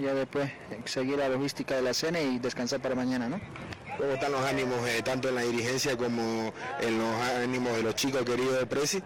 ya 0.00 0.14
después 0.14 0.50
seguir 0.84 1.18
la 1.18 1.28
logística 1.28 1.74
de 1.74 1.82
la 1.82 1.94
cena 1.94 2.20
y 2.20 2.38
descansar 2.38 2.80
para 2.80 2.94
mañana, 2.94 3.28
¿no? 3.28 3.40
¿Cómo 3.98 4.12
están 4.12 4.32
los 4.32 4.44
ánimos 4.44 4.88
eh, 4.88 5.02
tanto 5.02 5.28
en 5.28 5.34
la 5.34 5.42
dirigencia 5.42 5.96
como 5.96 6.52
en 6.80 6.98
los 6.98 7.14
ánimos 7.42 7.76
de 7.76 7.82
los 7.82 7.94
chicos 7.94 8.22
queridos 8.22 8.58
de 8.58 8.66
Presi? 8.66 9.02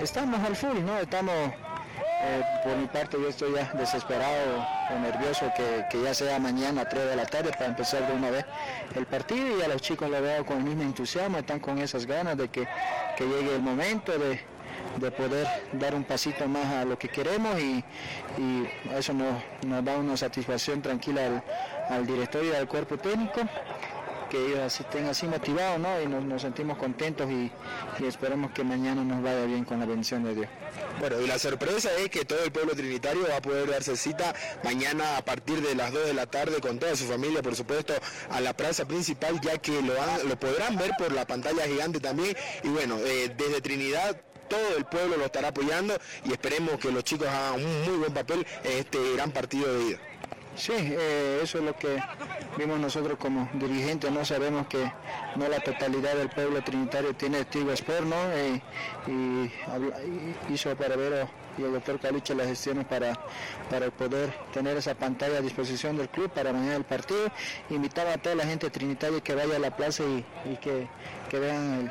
Estamos 0.00 0.40
al 0.40 0.56
full, 0.56 0.78
¿no? 0.84 0.98
Estamos, 0.98 1.34
eh, 1.34 2.42
por 2.64 2.76
mi 2.76 2.86
parte 2.86 3.18
yo 3.20 3.28
estoy 3.28 3.54
ya 3.54 3.70
desesperado 3.74 4.66
o 4.90 4.98
nervioso 4.98 5.52
que, 5.54 5.84
que, 5.90 6.02
ya 6.02 6.14
sea 6.14 6.38
mañana 6.38 6.82
a 6.82 6.88
3 6.88 7.10
de 7.10 7.16
la 7.16 7.26
tarde 7.26 7.50
para 7.50 7.66
empezar 7.66 8.06
de 8.06 8.14
una 8.14 8.30
vez 8.30 8.46
el 8.94 9.04
partido 9.04 9.58
y 9.58 9.62
a 9.62 9.68
los 9.68 9.82
chicos 9.82 10.08
los 10.08 10.22
veo 10.22 10.46
con 10.46 10.58
el 10.58 10.64
mismo 10.64 10.82
entusiasmo, 10.82 11.38
están 11.38 11.60
con 11.60 11.78
esas 11.78 12.06
ganas 12.06 12.38
de 12.38 12.48
que, 12.48 12.66
que 13.18 13.24
llegue 13.26 13.54
el 13.54 13.62
momento 13.62 14.12
de, 14.18 14.40
de 14.98 15.10
poder 15.10 15.46
dar 15.72 15.94
un 15.94 16.04
pasito 16.04 16.46
más 16.48 16.66
a 16.66 16.84
lo 16.84 16.98
que 16.98 17.08
queremos 17.08 17.58
y, 17.60 17.84
eso 18.96 19.12
nos, 19.12 19.42
nos, 19.66 19.84
da 19.84 19.96
una 19.96 20.16
satisfacción 20.16 20.82
tranquila 20.82 21.26
al, 21.26 21.42
al 21.88 22.06
directorio 22.06 22.52
y 22.52 22.56
al 22.56 22.68
cuerpo 22.68 22.96
técnico 22.98 23.40
que 24.28 24.44
ellos 24.44 24.60
así 24.60 24.82
estén 24.82 25.06
así 25.06 25.26
motivados 25.26 25.78
¿no? 25.78 26.00
y 26.00 26.06
nos, 26.06 26.24
nos 26.24 26.42
sentimos 26.42 26.78
contentos 26.78 27.30
y, 27.30 27.50
y, 27.98 28.06
esperemos 28.06 28.50
que 28.52 28.64
mañana 28.64 29.04
nos 29.04 29.22
vaya 29.22 29.44
bien 29.44 29.64
con 29.64 29.78
la 29.78 29.86
bendición 29.86 30.24
de 30.24 30.34
Dios. 30.34 30.48
Bueno, 31.00 31.20
y 31.20 31.26
la 31.26 31.38
sorpresa 31.38 31.90
es 31.98 32.08
que 32.08 32.24
todo 32.24 32.42
el 32.42 32.50
pueblo 32.50 32.74
trinitario 32.74 33.26
va 33.28 33.36
a 33.36 33.42
poder 33.42 33.70
darse 33.70 33.96
cita 33.96 34.34
mañana 34.64 35.16
a 35.16 35.24
partir 35.24 35.60
de 35.62 35.74
las 35.74 35.92
2 35.92 36.06
de 36.06 36.14
la 36.14 36.26
tarde 36.26 36.60
con 36.60 36.78
toda 36.78 36.96
su 36.96 37.04
familia, 37.04 37.42
por 37.42 37.54
supuesto, 37.54 37.94
a 38.30 38.40
la 38.40 38.54
plaza 38.54 38.86
principal, 38.86 39.40
ya 39.40 39.58
que 39.58 39.82
lo, 39.82 40.00
han, 40.00 40.28
lo 40.28 40.38
podrán 40.38 40.76
ver 40.76 40.92
por 40.98 41.12
la 41.12 41.26
pantalla 41.26 41.64
gigante 41.66 42.00
también. 42.00 42.36
Y 42.62 42.68
bueno, 42.68 42.98
eh, 43.04 43.32
desde 43.36 43.60
Trinidad 43.60 44.20
todo 44.48 44.76
el 44.76 44.84
pueblo 44.84 45.16
lo 45.16 45.24
estará 45.24 45.48
apoyando 45.48 45.94
y 46.24 46.32
esperemos 46.32 46.78
que 46.78 46.90
los 46.90 47.04
chicos 47.04 47.28
hagan 47.28 47.64
un 47.64 47.82
muy 47.84 47.96
buen 47.98 48.14
papel 48.14 48.46
en 48.64 48.78
este 48.78 48.98
gran 49.14 49.30
partido 49.30 49.72
de 49.72 49.90
ida. 49.90 49.98
Sí, 50.56 50.72
eh, 50.72 51.40
eso 51.42 51.58
es 51.58 51.64
lo 51.64 51.76
que 51.76 52.02
vimos 52.56 52.78
nosotros 52.80 53.18
como 53.18 53.46
dirigentes, 53.54 54.10
no 54.10 54.24
sabemos 54.24 54.66
que 54.68 54.90
no 55.36 55.48
la 55.48 55.60
totalidad 55.60 56.14
del 56.14 56.30
pueblo 56.30 56.62
trinitario 56.64 57.14
tiene 57.14 57.44
Tigo 57.44 57.72
Sport, 57.72 58.06
¿no? 58.06 58.16
Eh, 58.32 58.62
y, 59.06 59.10
y, 59.12 60.54
hizo 60.54 60.74
para 60.74 60.96
ver 60.96 61.28
y 61.58 61.62
el 61.62 61.72
doctor 61.72 61.98
Caliche 61.98 62.34
las 62.34 62.46
gestiones 62.46 62.84
para, 62.86 63.18
para 63.70 63.90
poder 63.90 64.32
tener 64.52 64.76
esa 64.76 64.94
pantalla 64.94 65.38
a 65.38 65.40
disposición 65.40 65.96
del 65.96 66.08
club 66.08 66.30
para 66.30 66.52
mañana 66.52 66.76
el 66.76 66.84
partido. 66.84 67.30
Invitaba 67.70 68.14
a 68.14 68.18
toda 68.18 68.34
la 68.34 68.44
gente 68.44 68.70
trinitaria 68.70 69.20
que 69.20 69.34
vaya 69.34 69.56
a 69.56 69.58
la 69.58 69.74
plaza 69.74 70.04
y, 70.04 70.56
que, 70.56 70.86
que, 71.30 71.38
vean 71.38 71.90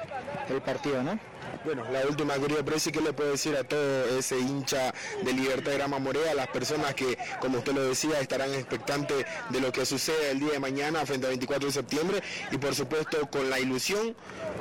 el 0.50 0.62
partido, 0.62 1.02
¿no? 1.04 1.20
Bueno, 1.64 1.84
la 1.92 2.06
última, 2.06 2.36
querido 2.36 2.64
Presi, 2.64 2.92
¿qué 2.92 3.02
le 3.02 3.14
puede 3.14 3.32
decir 3.32 3.56
a 3.56 3.64
todo 3.64 4.06
ese 4.20 4.38
hincha 4.38 4.94
de 5.24 5.34
Libertad 5.34 5.72
de 5.72 5.78
Grama 5.78 6.00
Morea, 6.00 6.32
a 6.32 6.36
las 6.36 6.48
personas 6.48 6.94
que, 6.94 7.18
como 7.40 7.58
usted 7.60 7.74
lo 7.74 7.84
decía, 7.84 8.20
estarán 8.20 8.54
expectantes 8.54 9.26
de 9.50 9.60
lo 9.60 9.72
que 9.72 9.86
sucede 9.86 10.32
el 10.32 10.40
día 10.40 10.52
de 10.52 10.60
mañana 10.60 11.06
frente 11.06 11.26
al 11.26 11.32
24 11.32 11.68
de 11.68 11.74
septiembre 11.74 12.24
y 12.52 12.58
por 12.58 12.76
supuesto 12.76 13.30
con 13.30 13.50
la 13.50 13.60
ilusión 13.60 14.16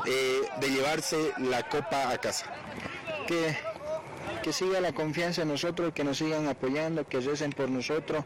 eh, 0.07 0.41
de 0.61 0.71
llevarse 0.71 1.33
la 1.39 1.69
copa 1.69 2.11
a 2.11 2.19
casa? 2.19 2.47
Que 4.43 4.53
siga 4.53 4.81
la 4.81 4.93
confianza 4.93 5.43
en 5.43 5.49
nosotros, 5.49 5.93
que 5.95 6.05
nos 6.05 6.19
sigan 6.19 6.49
apoyando, 6.49 7.07
que 7.07 7.21
recen 7.21 7.53
por 7.53 7.69
nosotros, 7.71 8.25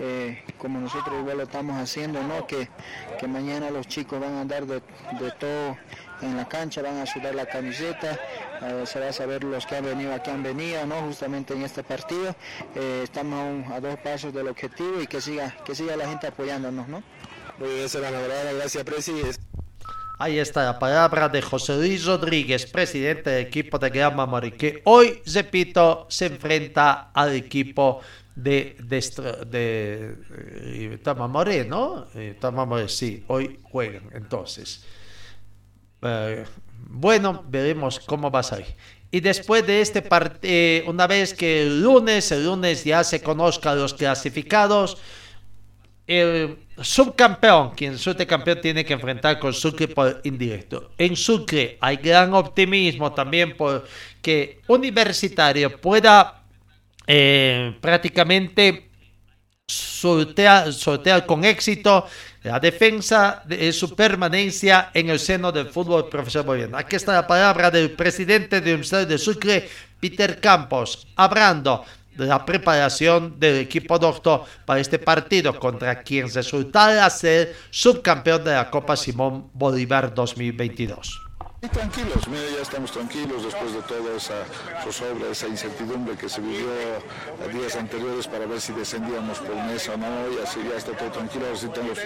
eh, 0.00 0.42
como 0.58 0.80
nosotros 0.80 1.14
igual 1.20 1.38
lo 1.38 1.44
estamos 1.44 1.76
haciendo, 1.76 2.22
¿no? 2.22 2.46
Que, 2.46 2.68
que 3.18 3.26
mañana 3.26 3.70
los 3.70 3.86
chicos 3.88 4.20
van 4.20 4.34
a 4.34 4.40
andar 4.42 4.66
de, 4.66 4.82
de 5.20 5.30
todo 5.38 5.76
en 6.22 6.36
la 6.36 6.48
cancha, 6.48 6.82
van 6.82 6.98
a 6.98 7.06
sudar 7.06 7.34
la 7.34 7.46
camiseta, 7.46 8.18
eh, 8.62 8.84
se 8.86 9.00
va 9.00 9.08
a 9.08 9.12
saber 9.12 9.44
los 9.44 9.66
que 9.66 9.76
han 9.76 9.84
venido, 9.84 10.12
a 10.14 10.22
qué 10.22 10.30
han 10.30 10.42
venido, 10.42 10.84
¿no? 10.86 11.00
Justamente 11.02 11.54
en 11.54 11.62
este 11.62 11.82
partido. 11.82 12.34
Eh, 12.74 13.00
estamos 13.04 13.40
a, 13.40 13.44
un, 13.44 13.72
a, 13.72 13.80
dos 13.80 13.98
pasos 14.00 14.32
del 14.32 14.48
objetivo 14.48 15.00
y 15.00 15.06
que 15.06 15.20
siga, 15.20 15.54
que 15.64 15.74
siga 15.74 15.96
la 15.96 16.08
gente 16.08 16.26
apoyándonos, 16.26 16.88
¿no? 16.88 17.02
Muy 17.58 17.68
bien, 17.68 17.88
verdad, 17.92 18.54
gracias, 18.56 18.84
presidente. 18.84 19.63
Ahí 20.16 20.38
está 20.38 20.64
la 20.64 20.78
palabra 20.78 21.28
de 21.28 21.42
José 21.42 21.76
Luis 21.76 22.04
Rodríguez, 22.04 22.66
presidente 22.66 23.30
del 23.30 23.46
equipo 23.46 23.78
de 23.78 23.90
Gran 23.90 24.14
Mamoré, 24.14 24.52
que 24.52 24.80
hoy, 24.84 25.20
repito, 25.26 26.06
se 26.08 26.26
enfrenta 26.26 27.10
al 27.12 27.34
equipo 27.34 28.00
de, 28.36 28.76
de, 28.78 29.00
de, 29.46 30.16
de 30.88 30.98
Tamamoré, 30.98 31.64
¿no? 31.64 32.06
Tamamoré, 32.38 32.88
sí, 32.88 33.24
hoy 33.26 33.58
juegan 33.64 34.08
entonces. 34.12 34.84
Uh, 36.00 36.44
bueno, 36.86 37.44
veremos 37.48 37.98
cómo 37.98 38.30
va 38.30 38.40
a 38.40 38.44
salir. 38.44 38.76
Y 39.10 39.20
después 39.20 39.66
de 39.66 39.80
este 39.80 40.02
partido, 40.02 40.40
eh, 40.42 40.84
una 40.86 41.06
vez 41.06 41.34
que 41.34 41.62
el 41.62 41.82
lunes, 41.82 42.30
el 42.30 42.44
lunes 42.44 42.84
ya 42.84 43.02
se 43.02 43.22
conozcan 43.22 43.78
los 43.78 43.94
clasificados, 43.94 44.98
el 46.06 46.58
subcampeón, 46.80 47.70
quien 47.70 47.98
suerte 47.98 48.26
campeón 48.26 48.60
tiene 48.60 48.84
que 48.84 48.92
enfrentar 48.92 49.38
con 49.38 49.54
Sucre 49.54 49.88
por 49.88 50.20
indirecto. 50.24 50.92
En 50.98 51.16
Sucre 51.16 51.78
hay 51.80 51.96
gran 51.96 52.34
optimismo 52.34 53.12
también 53.12 53.56
por 53.56 53.86
que 54.20 54.60
Universitario 54.68 55.80
pueda 55.80 56.42
eh, 57.06 57.76
prácticamente 57.80 58.90
sortear, 59.66 61.26
con 61.26 61.44
éxito 61.44 62.06
la 62.42 62.60
defensa 62.60 63.42
de 63.46 63.72
su 63.72 63.94
permanencia 63.94 64.90
en 64.92 65.08
el 65.08 65.18
seno 65.18 65.50
del 65.50 65.68
fútbol 65.68 66.10
profesional 66.10 66.46
boliviano. 66.46 66.76
Aquí 66.76 66.96
está 66.96 67.14
la 67.14 67.26
palabra 67.26 67.70
del 67.70 67.92
presidente 67.92 68.60
de 68.60 68.72
Universidad 68.72 69.06
de 69.06 69.16
Sucre, 69.16 69.68
Peter 69.98 70.38
Campos, 70.40 71.06
hablando 71.16 71.84
la 72.16 72.44
preparación 72.44 73.38
del 73.38 73.56
equipo 73.56 73.98
doctor 73.98 74.44
para 74.64 74.80
este 74.80 74.98
partido 74.98 75.58
contra 75.58 76.02
quien 76.02 76.32
resultará 76.32 77.08
ser 77.10 77.54
subcampeón 77.70 78.44
de 78.44 78.52
la 78.52 78.70
Copa 78.70 78.96
Simón 78.96 79.50
Bolívar 79.52 80.14
2022. 80.14 81.23
Y 81.64 81.68
tranquilos, 81.68 82.28
mira, 82.28 82.42
ya 82.54 82.60
estamos 82.60 82.92
tranquilos 82.92 83.42
después 83.42 83.72
de 83.72 83.80
toda 83.82 84.14
esa 84.14 84.44
zozobra, 84.84 85.30
esa 85.30 85.48
incertidumbre 85.48 86.14
que 86.14 86.28
se 86.28 86.42
vivió 86.42 86.68
días 87.54 87.74
anteriores 87.76 88.26
para 88.26 88.44
ver 88.44 88.60
si 88.60 88.74
descendíamos 88.74 89.38
por 89.38 89.56
mesa 89.56 89.94
o 89.94 89.96
no, 89.96 90.06
y 90.30 90.42
así 90.44 90.60
ya 90.68 90.76
está 90.76 90.92
todo 90.92 91.10
tranquilo. 91.10 91.46
Ahora 91.46 91.56
sí 91.56 91.68
tenemos, 91.68 91.98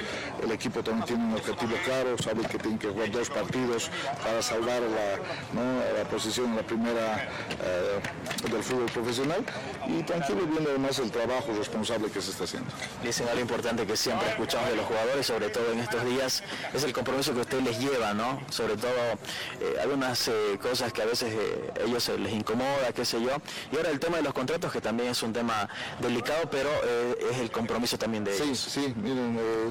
el 0.45 0.53
equipo 0.53 0.81
también 0.85 1.07
tiene 1.07 1.25
un 1.25 1.33
objetivo 1.35 1.73
claro, 1.85 2.17
sabe 2.19 2.43
que 2.47 2.57
tiene 2.57 2.79
que 2.79 2.89
jugar 2.89 3.11
dos 3.11 3.31
partidos 3.31 3.91
para 4.23 4.41
salvar 4.43 4.81
la 4.83 6.09
posición 6.09 6.51
en 6.51 6.57
la 6.57 6.63
primera 6.63 7.29
eh, 7.61 8.49
del 8.49 8.63
fútbol 8.63 8.87
profesional 8.87 9.45
y 9.89 10.05
tranquilo 10.05 10.47
viendo 10.47 10.71
además 10.71 11.01
el 11.01 11.11
trabajo 11.11 11.53
responsable 11.59 12.09
que 12.11 12.23
se 12.23 12.31
está 12.31 12.45
haciendo. 12.45 12.71
Dicen 13.03 13.29
algo 13.29 13.41
importante 13.41 13.85
que 13.85 13.97
siempre 13.97 14.29
escuchamos 14.29 14.71
de 14.71 14.77
los 14.77 14.87
jugadores, 14.87 15.27
sobre 15.27 15.49
todo 15.49 15.73
en 15.73 15.81
estos 15.81 16.05
días, 16.05 16.45
es 16.73 16.85
el 16.85 16.93
compromiso 16.93 17.35
que 17.35 17.41
usted 17.41 17.61
les 17.63 17.81
lleva, 17.81 18.15
¿no? 18.15 18.41
Sobre 18.51 18.77
todo 18.77 19.19
eh, 19.61 19.77
algunas 19.83 20.29
eh, 20.29 20.59
cosas 20.61 20.93
que 20.93 21.03
a 21.03 21.07
veces 21.07 21.33
eh, 21.35 21.71
ellos 21.87 22.03
se 22.05 22.19
les 22.19 22.33
incomoda, 22.33 22.93
qué 22.95 23.05
sé 23.05 23.21
yo. 23.21 23.31
Y 23.73 23.77
ahora 23.77 23.91
el 23.91 23.99
tema 24.01 24.17
de 24.19 24.23
los 24.23 24.33
contratos, 24.33 24.73
que 24.73 24.81
también 24.81 25.11
es 25.11 25.23
un 25.23 25.33
tema 25.33 25.69
delicado, 26.01 26.49
pero 26.51 26.71
eh, 26.85 27.17
es 27.33 27.39
el 27.39 27.51
compromiso 27.51 27.99
también 27.99 28.25
de 28.25 28.35
Sí, 28.37 28.43
ellos. 28.45 28.59
sí, 28.59 28.95
miren, 28.97 29.37
eh, 29.39 29.71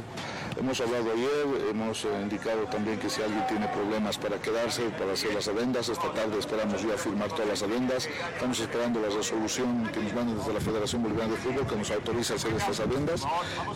hemos 0.60 0.80
hablado 0.82 1.12
ayer, 1.12 1.70
hemos 1.70 2.06
eh, 2.06 2.10
indicado 2.22 2.64
también 2.72 2.98
que 3.00 3.10
si 3.10 3.22
alguien 3.22 3.46
tiene 3.48 3.68
problemas 3.68 4.18
para 4.18 4.38
quedarse, 4.38 4.84
para 4.98 5.14
hacer 5.14 5.34
las 5.34 5.48
adendas, 5.48 5.90
esta 5.90 6.12
tarde 6.14 6.40
esperamos 6.40 6.82
ya 6.82 6.98
firmar 6.98 7.30
todas 7.30 7.48
las 7.48 7.64
adendas, 7.64 8.08
estamos 8.34 8.60
esperando 8.60 9.02
la 9.02 9.10
resolución 9.10 9.90
que 9.94 10.00
nos 10.00 10.14
manden 10.14 10.38
desde 10.38 10.54
la 10.54 10.60
Federación 10.60 11.04
Boliviana 11.04 11.32
de 11.32 11.38
Fútbol 11.38 11.68
que 11.68 11.76
nos 11.76 11.92
autoriza 11.92 12.34
a 12.34 12.36
hacer 12.38 12.54
estas 12.54 12.80
adendas, 12.80 13.24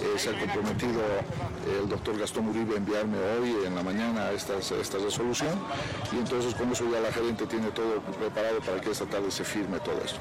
Eh, 0.02 0.18
se 0.18 0.30
ha 0.30 0.40
comprometido 0.40 1.02
el 1.80 1.88
doctor 1.90 2.18
Gastón 2.18 2.48
Uribe 2.50 2.76
a 2.76 2.78
enviarme 2.78 3.18
hoy 3.38 3.66
en 3.66 3.76
la 3.76 3.84
mañana 3.84 4.32
estas, 4.32 4.72
esta 4.72 4.98
resolución 4.98 5.54
y 6.12 6.18
entonces 6.18 6.56
con 6.56 6.72
eso 6.72 6.86
ya 6.92 7.00
la 7.00 7.12
gerente 7.12 7.46
tiene 7.46 7.70
todo 7.72 8.02
preparado 8.20 8.60
para 8.62 8.80
que 8.82 8.92
esta 8.92 9.06
tarde 9.06 9.30
se 9.32 9.44
firme 9.44 9.80
todo 9.80 10.00
esto. 10.04 10.20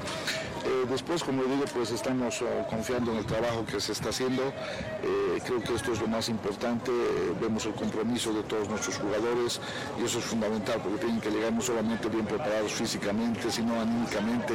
Eh, 0.65 0.85
después, 0.89 1.23
como 1.23 1.43
digo, 1.43 1.65
pues 1.73 1.91
estamos 1.91 2.41
eh, 2.41 2.45
confiando 2.69 3.11
en 3.11 3.17
el 3.19 3.25
trabajo 3.25 3.65
que 3.65 3.79
se 3.79 3.93
está 3.93 4.09
haciendo. 4.09 4.43
Eh, 4.43 5.41
creo 5.45 5.61
que 5.61 5.73
esto 5.73 5.93
es 5.93 5.99
lo 6.01 6.07
más 6.07 6.29
importante. 6.29 6.40
Eh, 6.43 7.33
vemos 7.39 7.65
el 7.65 7.73
compromiso 7.73 8.33
de 8.33 8.43
todos 8.43 8.67
nuestros 8.67 8.97
jugadores 8.97 9.59
y 9.99 10.05
eso 10.05 10.19
es 10.19 10.25
fundamental 10.25 10.81
porque 10.81 10.99
tienen 10.99 11.21
que 11.21 11.29
llegar 11.29 11.53
no 11.53 11.61
solamente 11.61 12.09
bien 12.09 12.25
preparados 12.25 12.71
físicamente, 12.71 13.51
sino 13.51 13.79
anímicamente, 13.79 14.53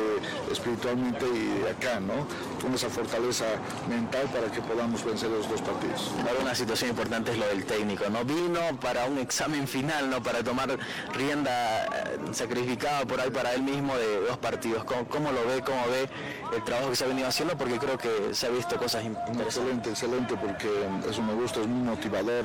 espiritualmente 0.51 1.27
y 1.27 1.67
acá, 1.69 2.01
¿no? 2.01 2.27
Con 2.61 2.75
esa 2.75 2.89
fortaleza 2.89 3.45
mental 3.89 4.29
para 4.33 4.51
que 4.51 4.61
podamos 4.61 5.05
vencer 5.05 5.31
los 5.31 5.49
dos 5.49 5.61
partidos. 5.63 6.11
Ahora 6.29 6.41
una 6.43 6.55
situación 6.55 6.91
importante 6.91 7.33
es 7.33 7.39
lo 7.39 7.47
del 7.49 7.65
técnico, 7.65 8.05
¿no? 8.11 8.25
Vino 8.25 8.61
para 8.81 9.07
un 9.07 9.19
examen 9.19 9.67
final, 9.67 10.11
¿no? 10.11 10.23
Para 10.23 10.43
tomar 10.43 10.79
rienda 11.15 11.87
eh, 11.87 12.19
sacrificada 12.33 13.05
por 13.05 13.21
ahí 13.21 13.31
para 13.31 13.55
él 13.55 13.63
mismo 13.63 13.97
de 13.97 14.21
dos 14.27 14.39
partidos. 14.39 14.85
¿Cómo, 14.85 15.07
cómo 15.09 15.33
lo 15.33 15.47
ve? 15.47 15.63
¿Cómo 15.65 15.83
ve 15.91 16.09
el 16.57 16.63
trabajo 16.65 16.91
que 16.91 16.97
se 16.97 17.05
ha 17.05 17.09
venido 17.09 17.29
haciendo? 17.29 17.57
Porque 17.57 17.79
creo 17.79 17.99
que 17.99 18.33
se 18.33 18.47
ha 18.47 18.51
visto 18.51 18.77
cosas 18.77 19.05
interesantes. 19.05 19.47
Excelente, 19.47 19.91
excelente, 19.91 20.35
porque 20.37 20.69
eso 21.09 21.23
me 21.23 21.35
gusta, 21.35 21.61
es 21.61 21.67
muy 21.67 21.76
motivador. 21.85 22.45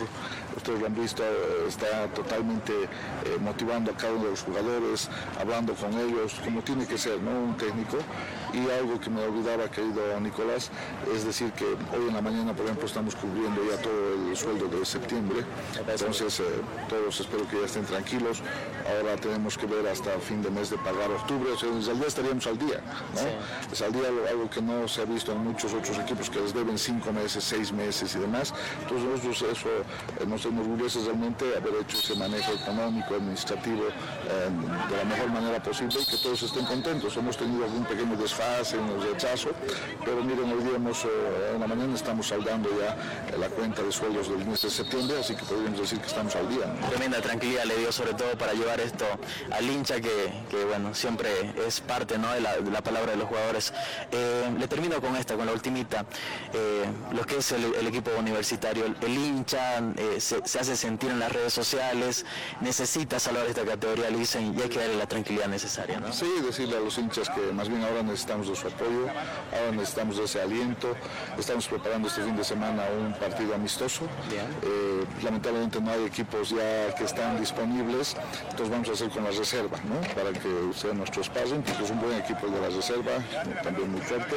Ustedes 0.55 0.79
lo 0.79 0.87
han 0.87 0.95
visto, 0.95 1.23
eh, 1.23 1.65
está 1.67 2.07
totalmente 2.07 2.73
eh, 2.83 3.37
motivando 3.39 3.91
a 3.91 3.95
cada 3.95 4.13
uno 4.13 4.25
de 4.25 4.31
los 4.31 4.43
jugadores, 4.43 5.09
hablando 5.39 5.73
con 5.73 5.93
ellos, 5.97 6.39
como 6.43 6.61
tiene 6.61 6.85
que 6.85 6.97
ser, 6.97 7.21
¿no? 7.21 7.31
Un 7.31 7.57
técnico. 7.57 7.97
Y 8.53 8.69
algo 8.69 8.99
que 8.99 9.09
me 9.09 9.23
olvidaba, 9.23 9.69
querido 9.69 10.19
Nicolás, 10.19 10.69
es 11.15 11.23
decir 11.23 11.51
que 11.53 11.63
hoy 11.65 12.07
en 12.09 12.13
la 12.13 12.21
mañana, 12.21 12.53
por 12.53 12.65
ejemplo, 12.65 12.85
estamos 12.85 13.15
cubriendo 13.15 13.61
ya 13.63 13.81
todo 13.81 14.13
el 14.29 14.35
sueldo 14.35 14.67
de 14.67 14.85
septiembre. 14.85 15.45
Entonces, 15.87 16.39
eh, 16.41 16.43
todos 16.89 17.19
espero 17.19 17.47
que 17.47 17.59
ya 17.59 17.65
estén 17.65 17.85
tranquilos. 17.85 18.41
Ahora 18.89 19.15
tenemos 19.15 19.57
que 19.57 19.65
ver 19.67 19.87
hasta 19.87 20.11
fin 20.19 20.41
de 20.41 20.49
mes 20.49 20.69
de 20.69 20.77
pagar 20.77 21.09
octubre. 21.11 21.51
O 21.51 21.57
sea, 21.57 21.69
desde 21.69 21.91
el 21.91 21.99
día 21.99 22.07
estaríamos 22.07 22.45
al 22.47 22.57
día, 22.57 22.81
¿no? 23.15 23.71
Es 23.71 23.81
al 23.81 23.93
día 23.93 24.07
algo- 24.09 24.27
algo 24.29 24.49
que 24.49 24.61
no 24.61 24.85
se 24.87 25.01
ha 25.01 25.05
visto 25.05 25.31
en 25.31 25.43
muchos 25.45 25.73
otros 25.73 25.97
equipos 25.99 26.29
que 26.29 26.41
les 26.41 26.53
deben 26.53 26.77
cinco 26.77 27.13
meses, 27.13 27.43
seis 27.43 27.71
meses 27.71 28.15
y 28.15 28.19
demás. 28.19 28.53
Entonces, 28.81 29.07
nosotros 29.07 29.41
eso 29.57 29.69
eh, 29.69 30.25
nos 30.27 30.45
enorgullece 30.45 30.99
realmente 31.05 31.45
haber 31.55 31.75
hecho 31.81 31.97
ese 31.97 32.15
manejo 32.15 32.51
económico, 32.51 33.15
administrativo 33.15 33.83
eh, 33.87 34.49
de 34.89 34.97
la 34.97 35.05
mejor 35.05 35.29
manera 35.29 35.63
posible 35.63 35.95
y 36.01 36.05
que 36.05 36.17
todos 36.17 36.43
estén 36.43 36.65
contentos. 36.65 37.15
Hemos 37.15 37.37
tenido 37.37 37.63
algún 37.63 37.85
pequeño 37.85 38.17
desfase, 38.17 38.40
un 38.73 39.01
rechazo, 39.03 39.49
pero 40.03 40.23
miren, 40.23 40.51
hoy 40.51 40.63
día 40.63 40.75
hemos, 40.75 41.05
eh, 41.05 41.07
en 41.53 41.59
la 41.59 41.67
mañana 41.67 41.93
estamos 41.95 42.27
saldando 42.27 42.69
ya 42.79 42.95
la 43.37 43.49
cuenta 43.49 43.83
de 43.83 43.91
sueldos 43.91 44.29
del 44.29 44.45
mes 44.45 44.61
de 44.61 44.69
septiembre, 44.69 45.19
así 45.19 45.35
que 45.35 45.43
podríamos 45.43 45.79
decir 45.79 45.99
que 45.99 46.07
estamos 46.07 46.35
al 46.35 46.49
día. 46.49 46.65
¿no? 46.79 46.87
Tremenda 46.89 47.21
tranquilidad 47.21 47.65
le 47.65 47.77
dio 47.77 47.91
sobre 47.91 48.13
todo 48.13 48.35
para 48.37 48.53
llevar 48.53 48.79
esto 48.79 49.05
al 49.51 49.69
hincha 49.69 49.95
que, 50.01 50.31
que, 50.49 50.63
bueno, 50.65 50.93
siempre 50.93 51.29
es 51.67 51.81
parte 51.81 52.17
¿no? 52.17 52.31
de, 52.33 52.41
la, 52.41 52.57
de 52.57 52.71
la 52.71 52.81
palabra 52.81 53.11
de 53.11 53.17
los 53.17 53.27
jugadores. 53.27 53.73
Eh, 54.11 54.49
le 54.57 54.67
termino 54.67 54.99
con 55.01 55.15
esta, 55.15 55.35
con 55.35 55.45
la 55.45 55.53
ultimita. 55.53 56.05
Eh, 56.53 56.85
lo 57.13 57.23
que 57.25 57.37
es 57.37 57.51
el, 57.51 57.63
el 57.75 57.87
equipo 57.87 58.11
universitario, 58.17 58.85
el, 58.85 58.95
el 59.01 59.17
hincha 59.17 59.79
eh, 59.97 60.19
se, 60.19 60.45
se 60.47 60.59
hace 60.59 60.75
sentir 60.75 61.11
en 61.11 61.19
las 61.19 61.31
redes 61.31 61.53
sociales, 61.53 62.25
necesita 62.59 63.19
salvar 63.19 63.45
esta 63.45 63.63
categoría, 63.63 64.09
le 64.09 64.17
dicen, 64.17 64.55
y 64.57 64.61
hay 64.61 64.69
que 64.69 64.79
darle 64.79 64.95
la 64.97 65.07
tranquilidad 65.07 65.47
necesaria. 65.47 65.99
¿no? 65.99 66.11
Sí, 66.11 66.27
decirle 66.43 66.77
a 66.77 66.79
los 66.79 66.97
hinchas 66.97 67.29
que 67.29 67.41
más 67.53 67.69
bien 67.69 67.83
ahora 67.83 68.01
necesitamos 68.37 68.47
de 68.47 68.55
su 68.55 68.67
apoyo, 68.67 69.07
ahora 69.51 69.71
necesitamos 69.71 70.17
de 70.17 70.23
ese 70.23 70.41
aliento. 70.41 70.95
Estamos 71.37 71.67
preparando 71.67 72.07
este 72.07 72.23
fin 72.23 72.35
de 72.35 72.43
semana 72.43 72.83
un 72.97 73.13
partido 73.13 73.55
amistoso. 73.55 74.05
Eh, 74.63 75.05
lamentablemente 75.23 75.81
no 75.81 75.91
hay 75.91 76.05
equipos 76.05 76.49
ya 76.49 76.93
que 76.95 77.03
están 77.03 77.39
disponibles, 77.39 78.15
entonces 78.43 78.69
vamos 78.69 78.89
a 78.89 78.91
hacer 78.93 79.09
con 79.09 79.23
la 79.23 79.31
reserva, 79.31 79.77
¿no? 79.83 80.01
Para 80.15 80.31
que 80.31 80.73
sea 80.73 80.93
nuestro 80.93 81.21
espacio, 81.21 81.61
porque 81.61 81.83
es 81.83 81.91
un 81.91 82.01
buen 82.01 82.17
equipo 82.19 82.47
de 82.47 82.61
la 82.61 82.69
reserva, 82.69 83.11
también 83.63 83.91
muy 83.91 84.01
fuerte, 84.01 84.35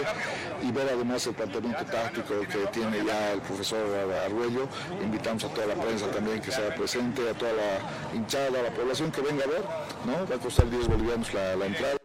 y 0.62 0.72
ver 0.72 0.88
además 0.92 1.26
el 1.26 1.34
planteamiento 1.34 1.84
táctico 1.84 2.40
que 2.40 2.66
tiene 2.72 3.04
ya 3.04 3.32
el 3.32 3.40
profesor 3.40 3.84
Arguello. 4.24 4.68
Invitamos 5.02 5.44
a 5.44 5.48
toda 5.48 5.66
la 5.68 5.74
prensa 5.74 6.06
también 6.08 6.40
que 6.40 6.50
sea 6.50 6.74
presente, 6.74 7.28
a 7.28 7.34
toda 7.34 7.52
la 7.52 8.16
hinchada, 8.16 8.60
a 8.60 8.62
la 8.62 8.70
población 8.70 9.10
que 9.10 9.20
venga 9.20 9.44
a 9.44 9.48
ver, 9.48 9.62
¿no? 10.06 10.28
Va 10.28 10.36
a 10.36 10.38
costar 10.38 10.68
10 10.68 10.88
bolivianos 10.88 11.32
la, 11.34 11.56
la 11.56 11.66
entrada. 11.66 11.98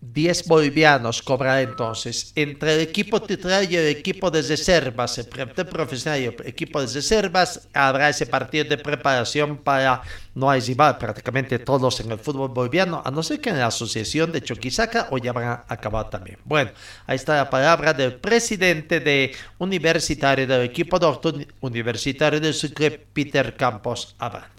10 0.00 0.46
bolivianos 0.46 1.22
cobrará 1.22 1.62
entonces 1.62 2.32
entre 2.34 2.74
el 2.74 2.80
equipo 2.80 3.20
titular 3.22 3.64
y 3.70 3.76
el 3.76 3.88
equipo 3.88 4.30
de 4.30 4.42
reservas, 4.42 5.18
el 5.18 5.26
profesional 5.26 6.20
y 6.20 6.24
el 6.24 6.36
equipo 6.44 6.80
de 6.80 6.92
reservas, 6.92 7.68
habrá 7.72 8.08
ese 8.08 8.26
partido 8.26 8.64
de 8.64 8.78
preparación 8.78 9.56
para 9.58 10.02
no 10.34 10.50
hay 10.50 10.60
rival 10.60 10.98
prácticamente 10.98 11.58
todos 11.58 12.00
en 12.00 12.12
el 12.12 12.18
fútbol 12.18 12.50
boliviano, 12.50 13.02
a 13.04 13.10
no 13.10 13.22
ser 13.22 13.40
que 13.40 13.50
en 13.50 13.58
la 13.58 13.66
asociación 13.66 14.32
de 14.32 14.42
Choquisaca 14.42 15.08
o 15.10 15.18
ya 15.18 15.30
habrán 15.30 15.64
acabado 15.68 16.06
también. 16.06 16.38
Bueno, 16.44 16.70
ahí 17.06 17.16
está 17.16 17.36
la 17.36 17.50
palabra 17.50 17.92
del 17.94 18.16
presidente 18.16 19.00
de 19.00 19.34
universitario 19.58 20.46
del 20.46 20.62
equipo 20.62 20.98
doctor 20.98 21.34
universitario 21.60 22.40
de 22.40 22.52
Sucre, 22.52 23.06
Peter 23.12 23.56
Campos, 23.56 24.14
hablando. 24.18 24.56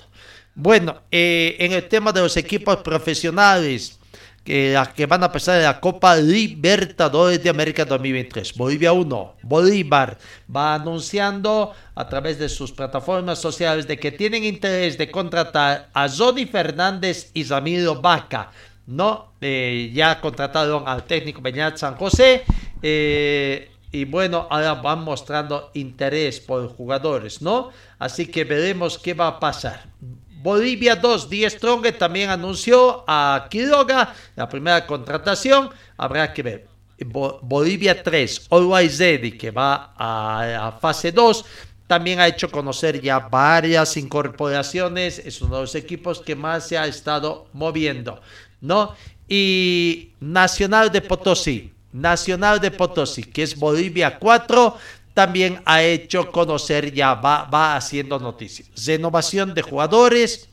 Bueno, 0.55 1.03
eh, 1.11 1.55
en 1.59 1.73
el 1.73 1.87
tema 1.87 2.11
de 2.11 2.21
los 2.21 2.35
equipos 2.35 2.77
profesionales, 2.77 3.99
que, 4.47 4.71
la- 4.71 4.85
que 4.93 5.05
van 5.05 5.21
a 5.25 5.29
pasar 5.29 5.57
en 5.57 5.63
la 5.65 5.77
Copa 5.81 6.15
Libertadores 6.15 7.43
de 7.43 7.49
América 7.49 7.83
2023. 7.83 8.53
Bolivia 8.55 8.93
1, 8.93 9.35
Bolívar 9.43 10.17
va 10.47 10.73
anunciando 10.75 11.73
a 11.93 12.07
través 12.07 12.39
de 12.39 12.47
sus 12.47 12.71
plataformas 12.71 13.39
sociales 13.39 13.85
de 13.87 13.99
que 13.99 14.13
tienen 14.13 14.45
interés 14.45 14.97
de 14.97 15.11
contratar 15.11 15.89
a 15.93 16.07
Johnny 16.07 16.45
Fernández 16.45 17.29
y 17.33 17.43
Ramiro 17.43 17.99
Vaca. 18.01 18.51
No, 18.85 19.33
Eh, 19.41 19.91
ya 19.93 20.19
contrataron 20.21 20.87
al 20.87 21.03
técnico 21.03 21.41
Beñat 21.41 21.75
San 21.77 21.95
José. 21.95 22.43
eh, 22.81 23.69
y 23.91 24.05
bueno, 24.05 24.47
ahora 24.49 24.75
van 24.75 25.03
mostrando 25.03 25.71
interés 25.73 26.39
por 26.39 26.67
jugadores, 26.69 27.41
¿no? 27.41 27.69
Así 27.99 28.27
que 28.27 28.43
veremos 28.45 28.97
qué 28.97 29.13
va 29.13 29.27
a 29.27 29.39
pasar. 29.39 29.87
Bolivia 30.51 30.95
2, 30.95 31.29
Die 31.29 31.49
Strong 31.49 31.97
también 31.97 32.29
anunció 32.29 33.03
a 33.05 33.47
Quiroga 33.49 34.13
la 34.37 34.47
primera 34.47 34.85
contratación. 34.87 35.69
Habrá 35.97 36.31
que 36.33 36.41
ver. 36.41 36.67
Bo- 37.05 37.39
Bolivia 37.43 38.01
3, 38.01 38.47
Always 38.49 38.97
Ready, 38.97 39.33
que 39.37 39.51
va 39.51 39.93
a, 39.97 40.67
a 40.67 40.71
fase 40.79 41.11
2. 41.11 41.43
también 41.87 42.19
ha 42.21 42.27
hecho 42.27 42.49
conocer 42.49 43.01
ya 43.01 43.19
varias 43.19 43.97
incorporaciones, 43.97 45.19
es 45.19 45.41
uno 45.41 45.55
de 45.55 45.61
los 45.63 45.75
equipos 45.75 46.19
que 46.21 46.35
más 46.35 46.67
se 46.67 46.77
ha 46.77 46.85
estado 46.85 47.47
moviendo, 47.53 48.19
¿no? 48.61 48.93
Y 49.27 50.11
Nacional 50.19 50.91
de 50.91 51.01
Potosí, 51.01 51.73
Nacional 51.93 52.59
de 52.59 52.71
Potosí, 52.71 53.23
que 53.23 53.43
es 53.43 53.55
Bolivia 53.57 54.17
4, 54.19 54.77
también 55.17 55.63
ha 55.65 55.81
hecho 55.81 56.31
conocer, 56.31 56.93
ya 56.93 57.15
va, 57.15 57.45
va 57.45 57.75
haciendo 57.75 58.19
noticias. 58.19 58.69
Renovación 58.85 59.55
de 59.55 59.63
jugadores, 59.63 60.47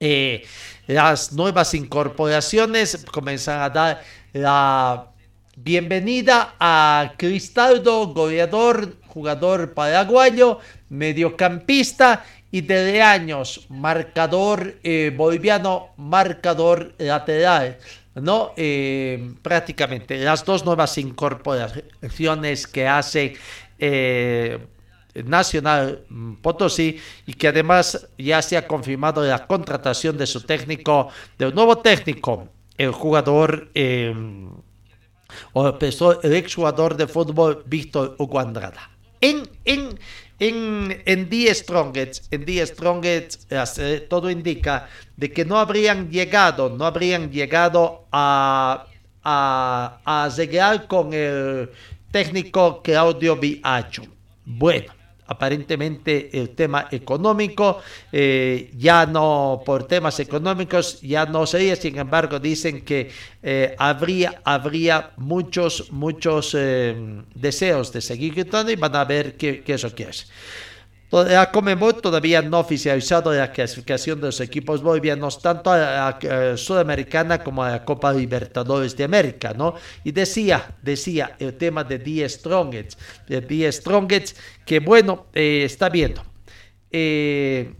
eh, 0.00 0.42
las 0.88 1.32
nuevas 1.32 1.72
incorporaciones 1.72 3.06
comienzan 3.12 3.60
a 3.60 3.70
dar 3.70 4.02
la 4.32 5.12
bienvenida 5.54 6.56
a 6.58 7.12
Cristaldo, 7.16 8.08
goleador, 8.08 8.96
jugador 9.06 9.72
paraguayo, 9.72 10.58
mediocampista 10.88 12.24
y 12.50 12.62
desde 12.62 13.02
años, 13.02 13.66
marcador 13.68 14.80
eh, 14.82 15.12
boliviano, 15.16 15.90
marcador 15.96 16.92
lateral. 16.98 17.78
¿no? 18.14 18.52
Eh, 18.56 19.34
prácticamente 19.42 20.18
las 20.18 20.44
dos 20.44 20.64
nuevas 20.64 20.98
incorporaciones 20.98 22.66
que 22.66 22.86
hace 22.86 23.36
eh, 23.84 24.58
Nacional 25.24 26.04
Potosí 26.40 26.98
y 27.26 27.34
que 27.34 27.48
además 27.48 28.08
ya 28.16 28.40
se 28.40 28.56
ha 28.56 28.66
confirmado 28.66 29.22
la 29.22 29.46
contratación 29.46 30.16
de 30.16 30.26
su 30.26 30.42
técnico, 30.42 31.08
de 31.36 31.48
un 31.48 31.54
nuevo 31.54 31.78
técnico, 31.78 32.48
el 32.78 32.92
jugador 32.92 33.70
eh, 33.74 34.14
o 35.52 35.78
el 36.22 36.32
exjugador 36.32 36.96
de 36.96 37.06
fútbol 37.08 37.64
Víctor 37.66 38.14
Hugo 38.18 38.38
Andrada. 38.38 38.90
En, 39.20 39.48
en, 39.64 39.98
en, 40.38 41.02
en 41.04 41.54
Strongest, 41.54 42.32
en 42.32 42.44
eh, 43.78 44.06
todo 44.08 44.30
indica 44.30 44.88
de 45.16 45.32
que 45.32 45.44
no 45.44 45.58
habrían 45.58 46.10
llegado, 46.10 46.70
no 46.70 46.86
habrían 46.86 47.30
llegado 47.30 48.06
a, 48.12 48.86
a, 49.22 50.00
a 50.04 50.28
llegar 50.28 50.86
con 50.86 51.12
el 51.12 51.70
técnico 52.12 52.82
Claudio 52.82 53.36
Viacho. 53.36 54.02
Bueno, 54.44 54.92
aparentemente 55.26 56.30
el 56.38 56.50
tema 56.50 56.88
económico, 56.90 57.80
eh, 58.12 58.70
ya 58.76 59.06
no 59.06 59.62
por 59.64 59.88
temas 59.88 60.20
económicos, 60.20 61.00
ya 61.00 61.24
no 61.26 61.46
sería, 61.46 61.74
sin 61.74 61.98
embargo, 61.98 62.38
dicen 62.38 62.84
que 62.84 63.10
eh, 63.42 63.74
habría, 63.78 64.40
habría 64.44 65.12
muchos, 65.16 65.90
muchos 65.90 66.54
eh, 66.58 66.94
deseos 67.34 67.92
de 67.92 68.00
seguir 68.00 68.34
gritando 68.34 68.70
y 68.70 68.76
van 68.76 68.94
a 68.94 69.04
ver 69.04 69.36
qué, 69.36 69.62
qué 69.62 69.74
eso 69.74 69.92
que 69.94 70.04
es. 70.04 70.30
La 71.12 71.50
Comembol 71.50 72.00
todavía 72.00 72.40
no 72.40 72.56
ha 72.56 72.60
oficializado 72.60 73.34
la 73.34 73.52
clasificación 73.52 74.18
de 74.18 74.28
los 74.28 74.40
equipos 74.40 74.82
bolivianos 74.82 75.42
tanto 75.42 75.70
a 75.70 76.18
la 76.22 76.56
Sudamericana 76.56 77.44
como 77.44 77.62
a 77.62 77.70
la 77.70 77.84
Copa 77.84 78.14
Libertadores 78.14 78.96
de 78.96 79.04
América, 79.04 79.52
¿no? 79.52 79.74
Y 80.04 80.12
decía, 80.12 80.74
decía 80.80 81.36
el 81.38 81.52
tema 81.58 81.84
de 81.84 81.98
Die 81.98 82.26
Strongets, 82.26 82.96
de 83.28 83.42
Die 83.42 83.70
Strongets, 83.70 84.34
que 84.64 84.80
bueno, 84.80 85.26
eh, 85.34 85.64
está 85.64 85.90
viendo. 85.90 86.24
Eh, 86.90 87.74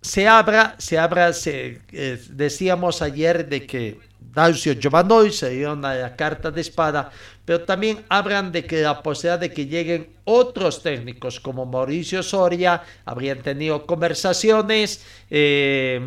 se 0.00 0.26
abra, 0.26 0.74
se 0.78 0.98
abra, 0.98 1.34
se, 1.34 1.82
eh, 1.92 2.20
decíamos 2.30 3.02
ayer 3.02 3.48
de 3.50 3.66
que 3.66 3.98
Dalcio 4.32 4.74
Giovannoi 4.74 5.30
se 5.30 5.50
dio 5.50 5.74
la 5.76 6.16
carta 6.16 6.50
de 6.50 6.62
espada, 6.62 7.10
pero 7.44 7.62
también 7.62 8.04
hablan 8.08 8.50
de 8.50 8.64
que 8.64 8.80
la 8.80 9.02
posibilidad 9.02 9.38
de 9.38 9.52
que 9.52 9.66
lleguen 9.66 10.08
otros 10.24 10.82
técnicos 10.82 11.38
como 11.38 11.66
Mauricio 11.66 12.22
Soria, 12.22 12.82
habrían 13.04 13.42
tenido 13.42 13.84
conversaciones 13.84 15.04
eh, 15.28 16.00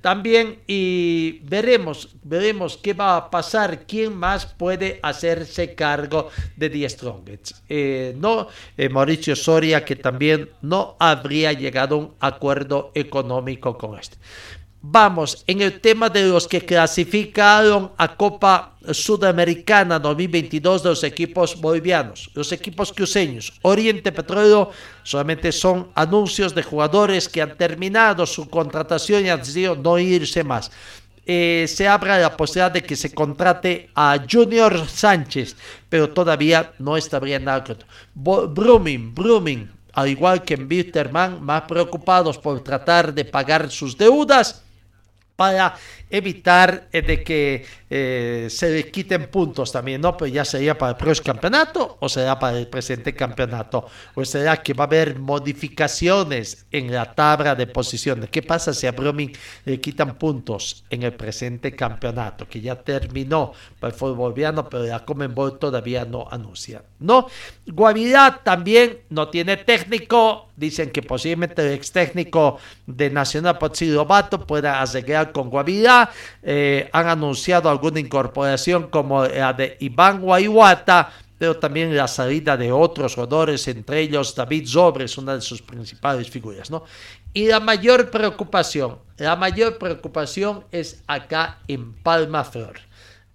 también 0.00 0.58
y 0.66 1.40
veremos, 1.44 2.16
veremos 2.22 2.76
qué 2.76 2.92
va 2.92 3.16
a 3.16 3.30
pasar, 3.30 3.86
quién 3.86 4.16
más 4.16 4.46
puede 4.46 4.98
hacerse 5.02 5.74
cargo 5.74 6.30
de 6.56 6.70
The 6.70 6.88
Strongest. 6.88 7.52
Eh, 7.68 8.14
no, 8.18 8.48
eh, 8.76 8.88
Mauricio 8.88 9.36
Soria 9.36 9.84
que 9.84 9.96
también 9.96 10.50
no 10.62 10.96
habría 10.98 11.52
llegado 11.52 11.94
a 11.94 11.98
un 11.98 12.14
acuerdo 12.20 12.90
económico 12.94 13.78
con 13.78 13.98
este. 13.98 14.16
Vamos, 14.82 15.44
en 15.46 15.60
el 15.60 15.78
tema 15.78 16.08
de 16.08 16.22
los 16.22 16.48
que 16.48 16.64
clasificaron 16.64 17.92
a 17.98 18.16
Copa 18.16 18.76
Sudamericana 18.92 19.98
2022 19.98 20.82
de 20.82 20.88
los 20.88 21.04
equipos 21.04 21.60
bolivianos, 21.60 22.30
los 22.32 22.50
equipos 22.50 22.90
cruceños, 22.90 23.52
Oriente 23.60 24.10
Petróleo, 24.10 24.70
solamente 25.02 25.52
son 25.52 25.88
anuncios 25.94 26.54
de 26.54 26.62
jugadores 26.62 27.28
que 27.28 27.42
han 27.42 27.58
terminado 27.58 28.24
su 28.24 28.48
contratación 28.48 29.26
y 29.26 29.28
han 29.28 29.40
decidido 29.40 29.76
no 29.76 29.98
irse 29.98 30.42
más. 30.44 30.70
Eh, 31.26 31.66
se 31.68 31.86
abre 31.86 32.18
la 32.18 32.34
posibilidad 32.34 32.72
de 32.72 32.82
que 32.82 32.96
se 32.96 33.12
contrate 33.12 33.90
a 33.94 34.18
Junior 34.28 34.88
Sánchez, 34.88 35.56
pero 35.90 36.08
todavía 36.08 36.72
no 36.78 36.96
estaría 36.96 37.38
nada 37.38 37.64
claro. 37.64 37.84
Brumming, 38.14 39.14
Brumming, 39.14 39.70
al 39.92 40.08
igual 40.08 40.42
que 40.42 40.54
en 40.54 40.66
Bitterman, 40.66 41.44
más 41.44 41.64
preocupados 41.68 42.38
por 42.38 42.64
tratar 42.64 43.12
de 43.12 43.26
pagar 43.26 43.70
sus 43.70 43.94
deudas 43.98 44.62
para 45.40 45.74
evitar 46.10 46.84
eh, 46.92 47.00
de 47.00 47.24
que 47.24 47.64
eh, 47.92 48.46
se 48.48 48.70
le 48.70 48.88
quiten 48.88 49.28
puntos 49.28 49.72
también, 49.72 50.00
¿no? 50.00 50.16
Pues 50.16 50.32
ya 50.32 50.44
sería 50.44 50.78
para 50.78 50.92
el 50.92 50.96
próximo 50.96 51.26
campeonato 51.26 51.96
o 51.98 52.08
será 52.08 52.38
para 52.38 52.56
el 52.56 52.68
presente 52.68 53.12
campeonato. 53.14 53.84
O 54.14 54.24
será 54.24 54.62
que 54.62 54.74
va 54.74 54.84
a 54.84 54.86
haber 54.86 55.18
modificaciones 55.18 56.66
en 56.70 56.92
la 56.92 57.12
tabla 57.12 57.56
de 57.56 57.66
posiciones. 57.66 58.30
¿Qué 58.30 58.42
pasa 58.42 58.72
si 58.72 58.86
a 58.86 58.92
Brumming 58.92 59.32
le 59.64 59.80
quitan 59.80 60.14
puntos 60.16 60.84
en 60.88 61.02
el 61.02 61.14
presente 61.14 61.74
campeonato? 61.74 62.48
Que 62.48 62.60
ya 62.60 62.76
terminó 62.76 63.52
para 63.80 63.92
el 63.92 63.98
fútbol 63.98 64.16
boliviano, 64.16 64.68
pero 64.68 64.84
la 64.84 65.04
Comenbol 65.04 65.58
todavía 65.58 66.04
no 66.04 66.28
anuncia. 66.30 66.84
¿No? 67.00 67.26
Guavirá 67.66 68.40
también 68.44 69.00
no 69.10 69.28
tiene 69.28 69.56
técnico. 69.56 70.46
Dicen 70.54 70.90
que 70.90 71.02
posiblemente 71.02 71.66
el 71.66 71.72
ex 71.72 71.90
técnico 71.90 72.58
de 72.86 73.08
Nacional 73.10 73.56
Potsi 73.58 73.90
pueda 74.46 74.80
arreglar 74.82 75.32
con 75.32 75.48
Guavirá. 75.48 76.10
Eh, 76.42 76.88
han 76.92 77.08
anunciado 77.08 77.70
alguna 77.80 78.00
incorporación 78.00 78.88
como 78.88 79.24
la 79.24 79.52
de 79.54 79.76
Iván 79.80 80.20
Guayuata, 80.20 81.12
pero 81.38 81.56
también 81.56 81.96
la 81.96 82.06
salida 82.06 82.54
de 82.56 82.70
otros 82.70 83.14
jugadores, 83.14 83.66
entre 83.68 84.00
ellos 84.00 84.34
David 84.34 84.68
Zobres, 84.68 85.16
una 85.16 85.34
de 85.34 85.40
sus 85.40 85.62
principales 85.62 86.28
figuras, 86.28 86.70
¿no? 86.70 86.84
Y 87.32 87.46
la 87.46 87.60
mayor 87.60 88.10
preocupación, 88.10 88.98
la 89.16 89.36
mayor 89.36 89.78
preocupación 89.78 90.64
es 90.70 91.02
acá 91.06 91.60
en 91.66 91.94
Palma 91.94 92.44
Flor. 92.44 92.78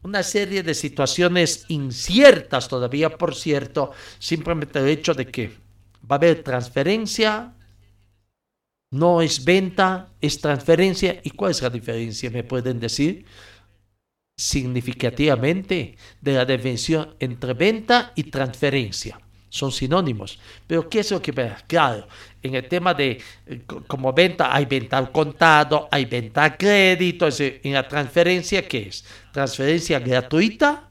Una 0.03 0.21
serie 0.21 0.61
de 0.61 0.75
situaciones 0.75 1.65
inciertas 1.67 2.67
todavía, 2.67 3.09
por 3.17 3.33
cierto, 3.33 3.91
simplemente 4.19 4.77
el 4.77 4.89
hecho 4.89 5.15
de 5.15 5.25
que 5.25 5.57
va 6.03 6.15
a 6.15 6.15
haber 6.15 6.43
transferencia, 6.43 7.53
no 8.91 9.21
es 9.21 9.43
venta, 9.43 10.09
es 10.21 10.39
transferencia. 10.39 11.19
¿Y 11.23 11.31
cuál 11.31 11.51
es 11.51 11.61
la 11.63 11.71
diferencia? 11.71 12.29
¿Me 12.29 12.43
pueden 12.43 12.79
decir? 12.79 13.25
Significativamente 14.37 15.95
de 16.19 16.33
la 16.33 16.45
definición 16.45 17.15
entre 17.19 17.53
venta 17.53 18.11
y 18.15 18.23
transferencia. 18.23 19.19
Son 19.49 19.71
sinónimos. 19.71 20.37
Pero 20.67 20.89
¿qué 20.89 20.99
es 20.99 21.11
lo 21.11 21.21
que 21.21 21.31
Claro, 21.65 22.07
en 22.43 22.55
el 22.55 22.67
tema 22.67 22.93
de 22.93 23.21
eh, 23.47 23.61
como 23.87 24.11
venta, 24.11 24.53
hay 24.53 24.65
venta 24.65 24.97
al 24.97 25.11
contado, 25.11 25.87
hay 25.89 26.03
venta 26.03 26.43
a 26.43 26.57
crédito. 26.57 27.29
En 27.39 27.73
la 27.73 27.87
transferencia, 27.87 28.67
¿qué 28.67 28.89
es? 28.89 29.05
Transferencia 29.31 29.99
gratuita 29.99 30.89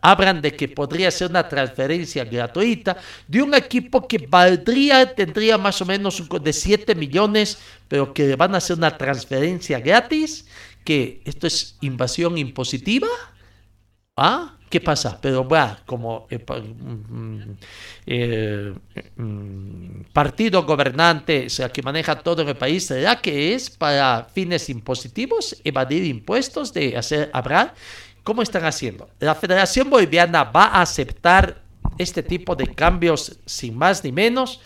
hablan 0.00 0.40
de 0.40 0.54
que 0.54 0.68
podría 0.68 1.10
ser 1.10 1.30
una 1.30 1.48
transferencia 1.48 2.24
gratuita 2.24 2.96
de 3.26 3.42
un 3.42 3.54
equipo 3.54 4.06
que 4.06 4.18
valdría, 4.18 5.14
tendría 5.14 5.58
más 5.58 5.80
o 5.82 5.86
menos 5.86 6.22
de 6.40 6.52
7 6.52 6.94
millones, 6.94 7.58
pero 7.88 8.12
que 8.14 8.36
van 8.36 8.54
a 8.54 8.58
hacer 8.58 8.76
una 8.76 8.96
transferencia 8.96 9.80
gratis, 9.80 10.46
que 10.88 11.20
esto 11.26 11.46
es 11.46 11.76
invasión 11.82 12.38
impositiva. 12.38 13.08
¿Ah? 14.16 14.56
¿Qué 14.70 14.80
pasa? 14.80 15.18
Pero 15.20 15.46
va, 15.46 15.82
como 15.84 16.26
eh, 16.30 16.38
mm, 16.38 17.40
eh, 18.06 18.72
mm, 19.16 20.00
partido 20.14 20.62
gobernante, 20.64 21.50
sea, 21.50 21.68
que 21.70 21.82
maneja 21.82 22.18
todo 22.18 22.40
el 22.40 22.56
país, 22.56 22.86
¿será 22.86 23.20
que 23.20 23.54
es 23.54 23.68
para 23.68 24.28
fines 24.32 24.70
impositivos, 24.70 25.60
evadir 25.62 26.04
impuestos, 26.04 26.72
de 26.72 26.96
hacer 26.96 27.28
hablar? 27.34 27.74
¿Cómo 28.24 28.40
están 28.40 28.64
haciendo? 28.64 29.10
La 29.20 29.34
Federación 29.34 29.90
Boliviana 29.90 30.44
va 30.44 30.64
a 30.68 30.80
aceptar 30.80 31.60
este 31.98 32.22
tipo 32.22 32.56
de 32.56 32.66
cambios 32.74 33.38
sin 33.44 33.76
más 33.76 34.02
ni 34.02 34.10
menos. 34.10 34.62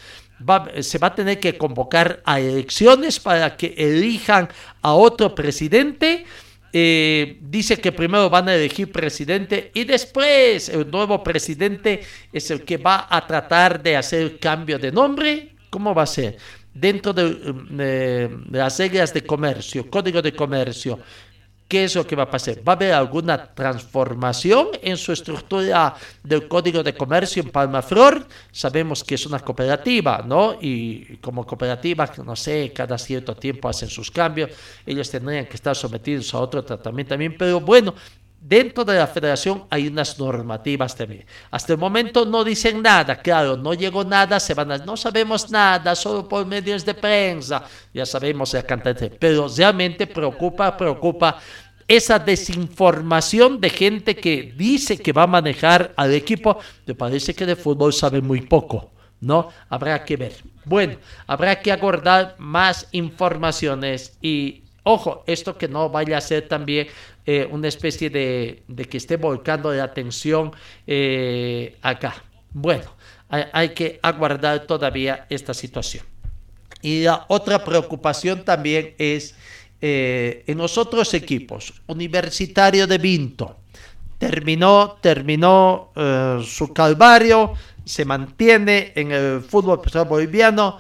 Se 0.81 0.99
va 0.99 1.09
a 1.09 1.15
tener 1.15 1.41
que 1.41 1.57
convocar 1.57 2.23
a 2.25 2.41
elecciones 2.41 3.21
para 3.21 3.57
que 3.57 3.75
elijan 3.77 4.49
a 4.81 4.95
otro 4.95 5.35
presidente. 5.35 6.25
Eh, 6.75 7.39
dice 7.43 7.77
que 7.77 7.93
primero 7.93 8.31
van 8.31 8.49
a 8.49 8.55
elegir 8.55 8.91
presidente 8.91 9.71
y 9.75 9.85
después 9.85 10.71
el 10.71 10.91
nuevo 10.91 11.23
presidente 11.23 12.01
es 12.33 12.51
el 12.51 12.63
que 12.63 12.79
va 12.79 13.07
a 13.11 13.27
tratar 13.27 13.83
de 13.83 13.95
hacer 13.95 14.39
cambio 14.39 14.79
de 14.79 14.91
nombre 14.91 15.53
¿Cómo 15.73 15.95
va 15.95 16.03
a 16.03 16.07
ser? 16.07 16.37
Dentro 16.75 17.15
de, 17.15 17.23
eh, 17.81 18.29
de 18.29 18.59
las 18.59 18.79
reglas 18.79 19.15
de 19.15 19.25
comercio, 19.25 19.89
código 19.89 20.21
de 20.21 20.35
comercio, 20.35 20.99
¿Qué 21.73 21.85
es 21.85 21.95
lo 21.95 22.07
que 22.07 22.15
va 22.15 22.25
a 22.25 22.31
pasar? 22.31 22.57
¿Va 22.69 22.75
a 22.75 22.77
haber 22.77 22.93
alguna 22.93 23.47
transformación 23.55 24.69
en 24.83 24.99
su 24.99 25.11
estructura 25.11 25.95
del 26.23 26.47
código 26.47 26.83
de 26.83 26.93
comercio 26.93 27.43
en 27.43 27.49
Palmaflor? 27.49 28.27
Sabemos 28.51 29.03
que 29.03 29.15
es 29.15 29.25
una 29.25 29.41
cooperativa, 29.41 30.23
¿no? 30.23 30.59
Y 30.61 31.17
como 31.23 31.47
cooperativa, 31.47 32.07
no 32.27 32.37
sé, 32.37 32.75
cada 32.75 32.99
cierto 32.99 33.35
tiempo 33.35 33.71
hacen 33.71 33.89
sus 33.89 34.11
cambios, 34.11 34.51
ellos 34.85 35.11
tendrían 35.11 35.47
que 35.47 35.57
estar 35.57 35.75
sometidos 35.75 36.35
a 36.35 36.41
otro 36.41 36.63
tratamiento 36.63 37.15
también, 37.15 37.37
pero 37.39 37.59
bueno, 37.59 37.95
Dentro 38.45 38.85
de 38.85 38.99
la 38.99 39.07
federación 39.07 39.67
hay 39.71 39.87
unas 39.87 40.19
normativas 40.19 40.97
también. 40.97 41.25
Hasta 41.53 41.75
el 41.75 41.79
momento 41.79 42.25
no 42.27 42.43
dicen 42.43 42.83
nada, 42.83 43.15
claro, 43.15 43.57
no 43.57 43.73
llegó 43.73 44.03
nada, 44.03 44.41
se 44.41 44.53
van 44.53 44.73
a, 44.73 44.79
no 44.79 44.97
sabemos 44.97 45.49
nada, 45.49 45.95
solo 45.95 46.29
por 46.29 46.45
medios 46.45 46.85
de 46.85 46.93
prensa, 46.93 47.63
ya 47.95 48.05
sabemos 48.05 48.53
la 48.53 48.65
cantante, 48.65 49.11
pero 49.11 49.47
realmente 49.47 50.09
preocupa, 50.09 50.77
preocupa 50.77 51.39
esa 51.89 52.19
desinformación 52.19 53.61
de 53.61 53.71
gente 53.71 54.17
que 54.17 54.53
dice 54.57 54.99
que 54.99 55.13
va 55.13 55.25
a 55.25 55.27
manejar 55.27 55.93
al 55.97 56.13
equipo, 56.15 56.59
me 56.87 56.95
parece 56.95 57.35
que 57.35 57.47
de 57.47 57.57
fútbol 57.57 57.93
sabe 57.93 58.21
muy 58.21 58.43
poco, 58.43 58.91
¿no? 59.21 59.49
Habrá 59.69 60.05
que 60.05 60.17
ver. 60.17 60.35
Bueno, 60.65 60.97
habrá 61.27 61.61
que 61.61 61.73
acordar 61.73 62.37
más 62.39 62.89
informaciones 62.93 64.17
y 64.23 64.63
ojo, 64.85 65.25
esto 65.27 65.57
que 65.57 65.69
no 65.69 65.91
vaya 65.91 66.19
a 66.19 66.21
ser 66.21 66.49
también 66.49 66.89
eh, 67.27 67.49
una 67.51 67.69
especie 67.69 68.11
de, 68.11 68.65
que 68.89 68.97
esté 68.97 69.17
volcando 69.17 69.73
la 69.73 69.85
atención 69.85 70.53
eh, 70.87 71.79
acá. 71.83 72.25
Bueno, 72.51 72.85
hay, 73.29 73.71
que 73.71 73.99
aguardar 74.03 74.67
todavía 74.67 75.27
esta 75.31 75.55
situación. 75.55 76.05
Y 76.83 77.05
la 77.05 77.25
otra 77.29 77.65
preocupación 77.65 78.45
también 78.45 78.95
es 78.99 79.37
eh, 79.83 80.45
en 80.47 80.57
los 80.57 80.79
otros 80.79 81.13
equipos. 81.13 81.75
Universitario 81.89 82.87
de 82.87 82.97
Vinto 82.99 83.57
terminó, 84.17 84.99
terminó 85.01 85.91
su 86.45 86.73
calvario, 86.73 87.55
se 87.85 88.05
mantiene 88.05 88.93
en 88.95 89.11
el 89.11 89.41
fútbol 89.41 89.83
boliviano. 90.09 90.79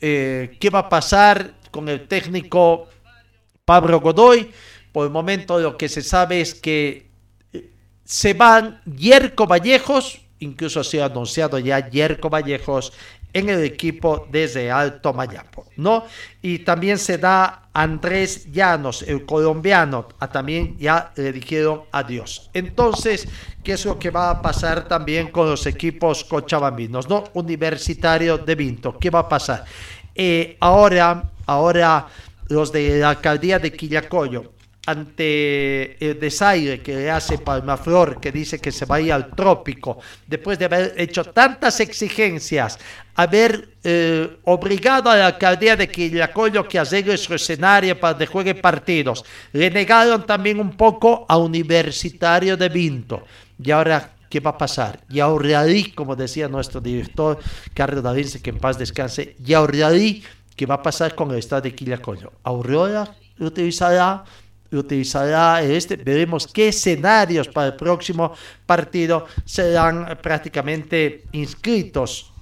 ¿Qué 0.00 0.70
va 0.72 0.78
a 0.78 0.88
pasar 0.88 1.52
con 1.70 1.90
el 1.90 2.08
técnico 2.08 2.88
Pablo 3.66 4.00
Godoy? 4.00 4.50
Por 4.92 5.06
el 5.06 5.12
momento 5.12 5.58
lo 5.58 5.76
que 5.76 5.88
se 5.88 6.02
sabe 6.02 6.40
es 6.40 6.54
que 6.54 7.10
eh, 7.52 7.70
se 8.04 8.34
van 8.34 8.80
Yerko 8.84 9.46
Vallejos, 9.46 10.20
incluso 10.40 10.82
se 10.82 11.00
ha 11.00 11.06
anunciado 11.06 11.58
ya 11.58 11.88
Yerko 11.88 12.28
Vallejos 12.28 12.92
en 13.32 13.48
el 13.48 13.64
equipo 13.64 14.26
desde 14.30 14.70
Alto 14.70 15.12
Mayapo, 15.12 15.66
¿no? 15.76 16.04
Y 16.42 16.60
también 16.60 16.98
se 16.98 17.18
da 17.18 17.68
Andrés 17.72 18.50
Llanos, 18.50 19.02
el 19.02 19.24
colombiano, 19.24 20.08
a 20.18 20.28
también 20.28 20.76
ya 20.78 21.12
le 21.16 21.32
dijeron 21.32 21.82
adiós. 21.92 22.50
Entonces, 22.52 23.28
¿qué 23.62 23.72
es 23.72 23.84
lo 23.84 23.98
que 23.98 24.10
va 24.10 24.30
a 24.30 24.42
pasar 24.42 24.88
también 24.88 25.30
con 25.30 25.48
los 25.48 25.66
equipos 25.66 26.24
cochabambinos, 26.24 27.08
¿no? 27.08 27.24
Universitario 27.34 28.38
de 28.38 28.54
Vinto, 28.54 28.98
¿qué 28.98 29.10
va 29.10 29.20
a 29.20 29.28
pasar? 29.28 29.64
Eh, 30.14 30.56
ahora, 30.60 31.30
ahora 31.46 32.08
los 32.48 32.72
de 32.72 32.98
la 32.98 33.10
alcaldía 33.10 33.58
de 33.58 33.72
Quillacoyo 33.72 34.59
ante 34.86 36.04
el 36.04 36.18
desaire 36.18 36.80
que 36.80 36.94
le 36.94 37.10
hace 37.10 37.38
Palmaflor, 37.38 38.20
que 38.20 38.32
dice 38.32 38.58
que 38.58 38.72
se 38.72 38.86
va 38.86 38.96
a 38.96 39.00
ir 39.00 39.12
al 39.12 39.30
trópico, 39.30 39.98
después 40.26 40.58
de 40.58 40.64
haber 40.64 40.94
hecho 40.96 41.24
tantas 41.24 41.80
exigencias, 41.80 42.78
haber 43.14 43.68
eh, 43.84 44.38
obligado 44.44 45.10
a 45.10 45.16
la 45.16 45.26
alcaldía 45.26 45.76
de 45.76 45.88
Quillacollo 45.88 46.66
que 46.66 46.78
arregle 46.78 47.16
su 47.18 47.34
escenario 47.34 47.98
para 48.00 48.16
que 48.16 48.26
juegue 48.26 48.54
partidos. 48.54 49.24
Le 49.52 49.70
negaron 49.70 50.24
también 50.24 50.58
un 50.58 50.72
poco 50.72 51.26
a 51.28 51.36
Universitario 51.36 52.56
de 52.56 52.68
Vinto. 52.70 53.22
Y 53.62 53.70
ahora, 53.70 54.12
¿qué 54.30 54.40
va 54.40 54.50
a 54.50 54.58
pasar? 54.58 55.00
Y 55.10 55.20
ahorrarí, 55.20 55.92
como 55.92 56.16
decía 56.16 56.48
nuestro 56.48 56.80
director 56.80 57.38
Carlos 57.74 58.02
David, 58.02 58.28
que 58.42 58.50
en 58.50 58.58
paz 58.58 58.78
descanse, 58.78 59.36
y 59.44 59.52
ahorrarí, 59.52 60.24
¿qué 60.56 60.64
va 60.64 60.76
a 60.76 60.82
pasar 60.82 61.14
con 61.14 61.30
el 61.32 61.38
estado 61.38 61.62
de 61.62 61.74
Quillacollo? 61.74 62.32
Aurora 62.42 63.14
utilizará 63.38 64.24
utilizará 64.76 65.62
este. 65.62 65.96
Veremos 65.96 66.46
qué 66.46 66.68
escenarios 66.68 67.48
para 67.48 67.68
el 67.68 67.74
próximo 67.74 68.32
partido 68.66 69.26
serán 69.44 70.18
prácticamente 70.22 71.24
inscritos 71.32 72.32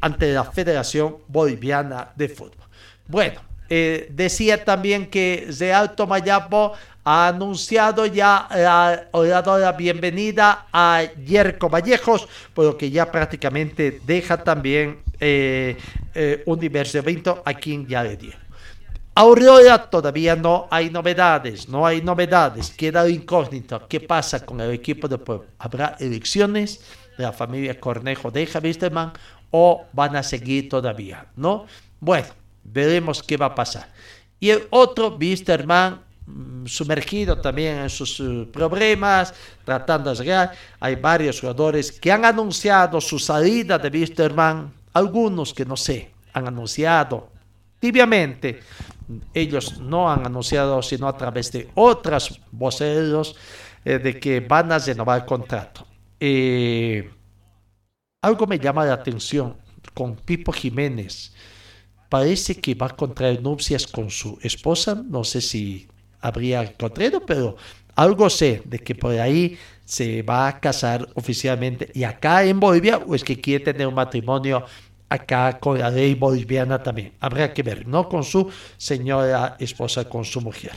ante 0.00 0.32
la 0.32 0.44
Federación 0.44 1.16
Boliviana 1.28 2.12
de 2.16 2.28
Fútbol. 2.28 2.66
Bueno, 3.06 3.40
eh, 3.68 4.08
decía 4.10 4.64
también 4.64 5.06
que 5.06 5.48
de 5.58 5.72
Alto 5.72 6.06
Mayapo 6.06 6.72
ha 7.04 7.28
anunciado 7.28 8.04
ya, 8.06 8.48
la 8.52 9.74
bienvenida 9.78 10.66
a 10.72 11.04
Yerko 11.24 11.68
Vallejos, 11.68 12.26
por 12.52 12.64
lo 12.64 12.76
que 12.76 12.90
ya 12.90 13.10
prácticamente 13.10 14.00
deja 14.04 14.42
también 14.42 14.98
eh, 15.20 15.76
eh, 16.14 16.42
un 16.46 16.58
diverso 16.58 16.98
evento 16.98 17.42
a 17.44 17.54
quien 17.54 17.86
ya 17.86 18.02
le 18.02 18.16
dio. 18.16 18.45
Aurora 19.18 19.78
todavía 19.78 20.36
no 20.36 20.68
hay 20.70 20.90
novedades, 20.90 21.70
no 21.70 21.86
hay 21.86 22.02
novedades, 22.02 22.68
queda 22.68 23.08
incógnito. 23.08 23.88
¿Qué 23.88 23.98
pasa 23.98 24.44
con 24.44 24.60
el 24.60 24.70
equipo 24.72 25.08
de 25.08 25.16
pueblo? 25.16 25.46
¿Habrá 25.58 25.96
elecciones 25.98 26.82
la 27.16 27.32
familia 27.32 27.80
Cornejo 27.80 28.30
de 28.30 28.46
Wisterman 28.62 29.14
o 29.50 29.86
van 29.94 30.16
a 30.16 30.22
seguir 30.22 30.68
todavía? 30.68 31.24
¿No? 31.34 31.64
Bueno, 31.98 32.26
veremos 32.62 33.22
qué 33.22 33.38
va 33.38 33.46
a 33.46 33.54
pasar. 33.54 33.88
Y 34.38 34.50
el 34.50 34.64
otro, 34.68 35.16
Wisterman, 35.18 35.98
mm, 36.26 36.66
sumergido 36.66 37.40
también 37.40 37.78
en 37.78 37.88
sus 37.88 38.20
eh, 38.20 38.46
problemas, 38.52 39.32
tratando 39.64 40.10
de 40.10 40.16
llegar. 40.16 40.52
Hay 40.78 40.96
varios 40.96 41.40
jugadores 41.40 41.90
que 41.90 42.12
han 42.12 42.26
anunciado 42.26 43.00
su 43.00 43.18
salida 43.18 43.78
de 43.78 43.88
Wisterman, 43.88 44.74
algunos 44.92 45.54
que 45.54 45.64
no 45.64 45.74
sé, 45.74 46.10
han 46.34 46.46
anunciado 46.48 47.30
tibiamente 47.80 48.60
ellos 49.34 49.78
no 49.80 50.10
han 50.10 50.26
anunciado, 50.26 50.82
sino 50.82 51.08
a 51.08 51.16
través 51.16 51.52
de 51.52 51.70
otras 51.74 52.40
voceros, 52.50 53.36
eh, 53.84 53.98
de 53.98 54.18
que 54.18 54.40
van 54.40 54.72
a 54.72 54.78
renovar 54.78 55.24
contrato. 55.24 55.86
Eh, 56.18 57.10
algo 58.22 58.46
me 58.46 58.58
llama 58.58 58.84
la 58.84 58.94
atención 58.94 59.56
con 59.94 60.16
Pipo 60.16 60.52
Jiménez. 60.52 61.32
Parece 62.08 62.60
que 62.60 62.74
va 62.74 62.86
a 62.86 62.96
contraer 62.96 63.42
nupcias 63.42 63.86
con 63.86 64.10
su 64.10 64.38
esposa. 64.42 64.94
No 64.94 65.24
sé 65.24 65.40
si 65.40 65.88
habría 66.20 66.72
contraído, 66.74 67.24
pero 67.24 67.56
algo 67.94 68.28
sé 68.28 68.62
de 68.64 68.78
que 68.78 68.94
por 68.94 69.18
ahí 69.18 69.58
se 69.84 70.22
va 70.22 70.48
a 70.48 70.60
casar 70.60 71.08
oficialmente. 71.14 71.90
Y 71.94 72.04
acá 72.04 72.44
en 72.44 72.60
Bolivia, 72.60 72.98
o 72.98 73.14
es 73.14 73.24
que 73.24 73.40
quiere 73.40 73.64
tener 73.64 73.86
un 73.86 73.94
matrimonio 73.94 74.64
acá 75.08 75.58
con 75.58 75.78
la 75.78 75.90
ley 75.90 76.14
boliviana 76.14 76.82
también. 76.82 77.12
Habrá 77.20 77.52
que 77.52 77.62
ver, 77.62 77.86
no 77.86 78.08
con 78.08 78.24
su 78.24 78.50
señora 78.76 79.56
esposa, 79.58 80.08
con 80.08 80.24
su 80.24 80.40
mujer. 80.40 80.72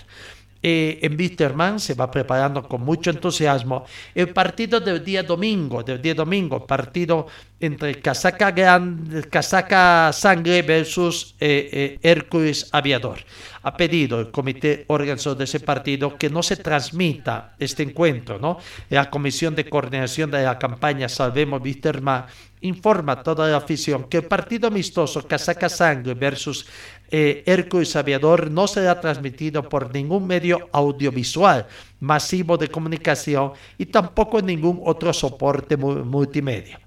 Eh, 0.62 1.00
en 1.04 1.16
Bitterman 1.16 1.80
se 1.80 1.94
va 1.94 2.12
preparando 2.12 2.68
con 2.68 2.82
mucho 2.82 3.12
entusiasmo 3.12 3.86
el 4.14 4.34
partido 4.34 4.82
del 4.82 5.06
día 5.06 5.24
domingo, 5.24 5.84
del 5.84 6.02
día 6.02 6.14
domingo, 6.14 6.68
partido 6.68 7.28
entre 7.62 8.01
Casaca, 8.01 8.51
Gran, 8.51 9.24
Casaca 9.30 10.12
Sangre 10.12 10.62
versus 10.64 11.36
eh, 11.39 11.70
eh, 11.72 12.00
Hércules 12.01 12.68
Aviador. 12.74 13.20
Ha 13.62 13.78
pedido 13.78 14.20
el 14.20 14.32
comité 14.32 14.84
organizador 14.88 15.38
de 15.38 15.43
ese 15.46 15.62
partido 15.62 16.18
que 16.18 16.30
no 16.30 16.43
se 16.43 16.58
transmita 16.58 17.56
este 17.58 17.84
encuentro, 17.84 18.38
¿no? 18.38 18.58
La 18.89 19.10
Comisión 19.10 19.56
de 19.56 19.70
Coordinación 19.70 20.30
de 20.32 20.43
la 20.43 20.60
campaña 20.60 21.08
Salvemos 21.08 21.62
Bitterman 21.62 22.26
informa 22.62 23.24
toda 23.24 23.48
la 23.48 23.58
afición 23.58 24.04
que 24.06 24.18
el 24.18 24.26
partido 24.26 24.68
amistoso 24.68 25.26
Casaca 25.28 25.70
Sangre 25.70 26.14
versus 26.14 26.66
eh, 27.10 27.44
Hércules 27.46 27.96
Aviador 27.96 28.52
no 28.52 28.68
será 28.68 29.00
transmitido 29.00 29.68
por 29.68 29.94
ningún 29.94 30.28
medio 30.28 30.70
audiovisual 30.72 31.68
masivo 32.00 32.58
de 32.58 32.70
comunicación 32.70 33.54
y 33.78 33.86
tampoco 33.86 34.42
ningún 34.42 34.82
otro 34.86 35.14
soporte 35.14 35.78
multimedia. 35.78 36.80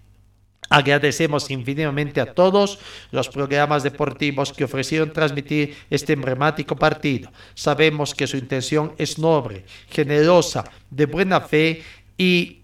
Agradecemos 0.68 1.50
infinitamente 1.50 2.20
a 2.20 2.32
todos 2.32 2.78
los 3.10 3.28
programas 3.28 3.82
deportivos 3.82 4.54
que 4.54 4.64
ofrecieron 4.64 5.12
transmitir 5.12 5.76
este 5.90 6.14
emblemático 6.14 6.76
partido. 6.76 7.30
Sabemos 7.54 8.14
que 8.14 8.26
su 8.26 8.38
intención 8.38 8.94
es 8.96 9.18
noble, 9.18 9.66
generosa, 9.90 10.64
de 10.88 11.04
buena 11.04 11.42
fe 11.42 11.82
y 12.16 12.61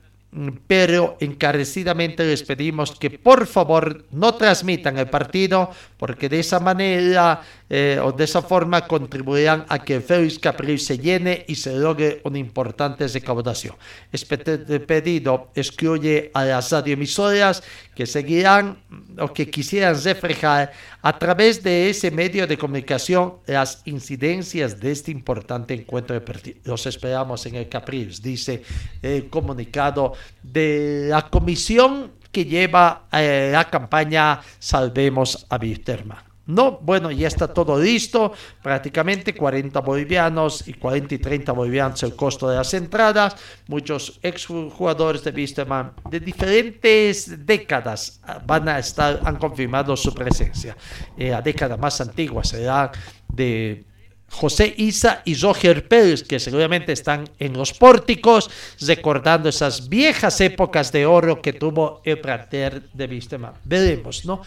pero 0.66 1.16
encarecidamente 1.20 2.24
les 2.24 2.42
pedimos 2.42 2.98
que 2.98 3.10
por 3.10 3.46
favor 3.46 4.04
no 4.10 4.34
transmitan 4.34 4.98
el 4.98 5.08
partido 5.08 5.70
porque 5.98 6.28
de 6.28 6.40
esa 6.40 6.60
manera 6.60 7.42
eh, 7.68 8.00
o 8.02 8.12
de 8.12 8.24
esa 8.24 8.40
forma 8.40 8.86
contribuirán 8.86 9.66
a 9.68 9.80
que 9.80 10.00
Félix 10.00 10.38
Capriles 10.38 10.86
se 10.86 10.98
llene 10.98 11.44
y 11.48 11.56
se 11.56 11.76
logre 11.76 12.20
una 12.24 12.38
importante 12.38 13.06
recaudación. 13.06 13.74
Este 14.12 14.38
pedido 14.80 15.50
excluye 15.54 16.30
a 16.32 16.44
las 16.44 16.70
radioemisoras 16.70 17.62
que 17.94 18.06
seguirán 18.06 18.78
o 19.18 19.32
que 19.32 19.50
quisieran 19.50 20.00
reflejar 20.02 20.72
a 21.02 21.18
través 21.18 21.62
de 21.62 21.90
ese 21.90 22.10
medio 22.10 22.46
de 22.46 22.56
comunicación 22.56 23.34
las 23.46 23.82
incidencias 23.84 24.78
de 24.78 24.92
este 24.92 25.10
importante 25.10 25.74
encuentro 25.74 26.14
de 26.14 26.20
partido. 26.20 26.60
Los 26.64 26.86
esperamos 26.86 27.44
en 27.46 27.56
el 27.56 27.68
Capriles, 27.68 28.22
dice 28.22 28.62
el 29.02 29.28
comunicado 29.28 30.14
de 30.42 31.08
la 31.10 31.28
comisión 31.28 32.17
que 32.30 32.44
lleva 32.44 33.06
eh, 33.12 33.50
la 33.52 33.64
campaña 33.64 34.40
Salvemos 34.58 35.46
a 35.48 35.56
Wisterman. 35.56 36.28
No, 36.48 36.78
bueno, 36.80 37.10
ya 37.10 37.28
está 37.28 37.46
todo 37.46 37.78
listo, 37.78 38.32
prácticamente 38.62 39.34
40 39.34 39.80
bolivianos 39.80 40.66
y 40.66 40.72
40 40.72 41.16
y 41.16 41.18
30 41.18 41.52
bolivianos 41.52 42.02
el 42.04 42.16
costo 42.16 42.48
de 42.48 42.56
las 42.56 42.72
entradas. 42.72 43.36
Muchos 43.66 44.18
exjugadores 44.22 45.22
de 45.24 45.30
Wisterman 45.30 45.92
de 46.08 46.20
diferentes 46.20 47.44
décadas 47.44 48.20
ah, 48.22 48.40
van 48.46 48.66
a 48.66 48.78
estar, 48.78 49.20
han 49.24 49.36
confirmado 49.36 49.94
su 49.94 50.14
presencia. 50.14 50.74
Eh, 51.18 51.28
la 51.28 51.42
década 51.42 51.76
más 51.76 52.00
antigua 52.00 52.42
será 52.42 52.92
de 53.28 53.84
José 54.30 54.74
Isa 54.76 55.22
y 55.24 55.34
Roger 55.34 55.88
Pérez, 55.88 56.22
que 56.22 56.38
seguramente 56.38 56.92
están 56.92 57.28
en 57.38 57.54
los 57.54 57.72
pórticos, 57.72 58.50
recordando 58.80 59.48
esas 59.48 59.88
viejas 59.88 60.40
épocas 60.40 60.92
de 60.92 61.06
oro 61.06 61.40
que 61.40 61.52
tuvo 61.52 62.02
el 62.04 62.20
plantel 62.20 62.84
de 62.92 63.06
Wisterman. 63.06 63.54
Veremos, 63.64 64.24
¿no? 64.24 64.42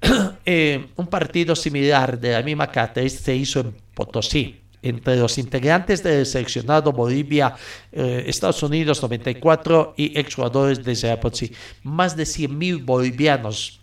Eh, 0.46 0.86
un 0.96 1.08
partido 1.08 1.54
similar 1.56 2.18
de 2.18 2.32
la 2.32 2.42
misma 2.42 2.70
característica 2.70 3.24
se 3.24 3.36
hizo 3.36 3.60
en 3.60 3.74
Potosí. 3.94 4.60
Entre 4.80 5.16
los 5.16 5.36
integrantes 5.38 6.04
del 6.04 6.24
seleccionado 6.24 6.92
Bolivia, 6.92 7.54
eh, 7.90 8.24
Estados 8.26 8.62
Unidos 8.62 9.02
94 9.02 9.94
y 9.96 10.18
exjugadores 10.18 10.84
de 10.84 11.16
Potosí. 11.16 11.52
Más 11.82 12.16
de 12.16 12.22
100.000 12.22 12.84
bolivianos 12.84 13.80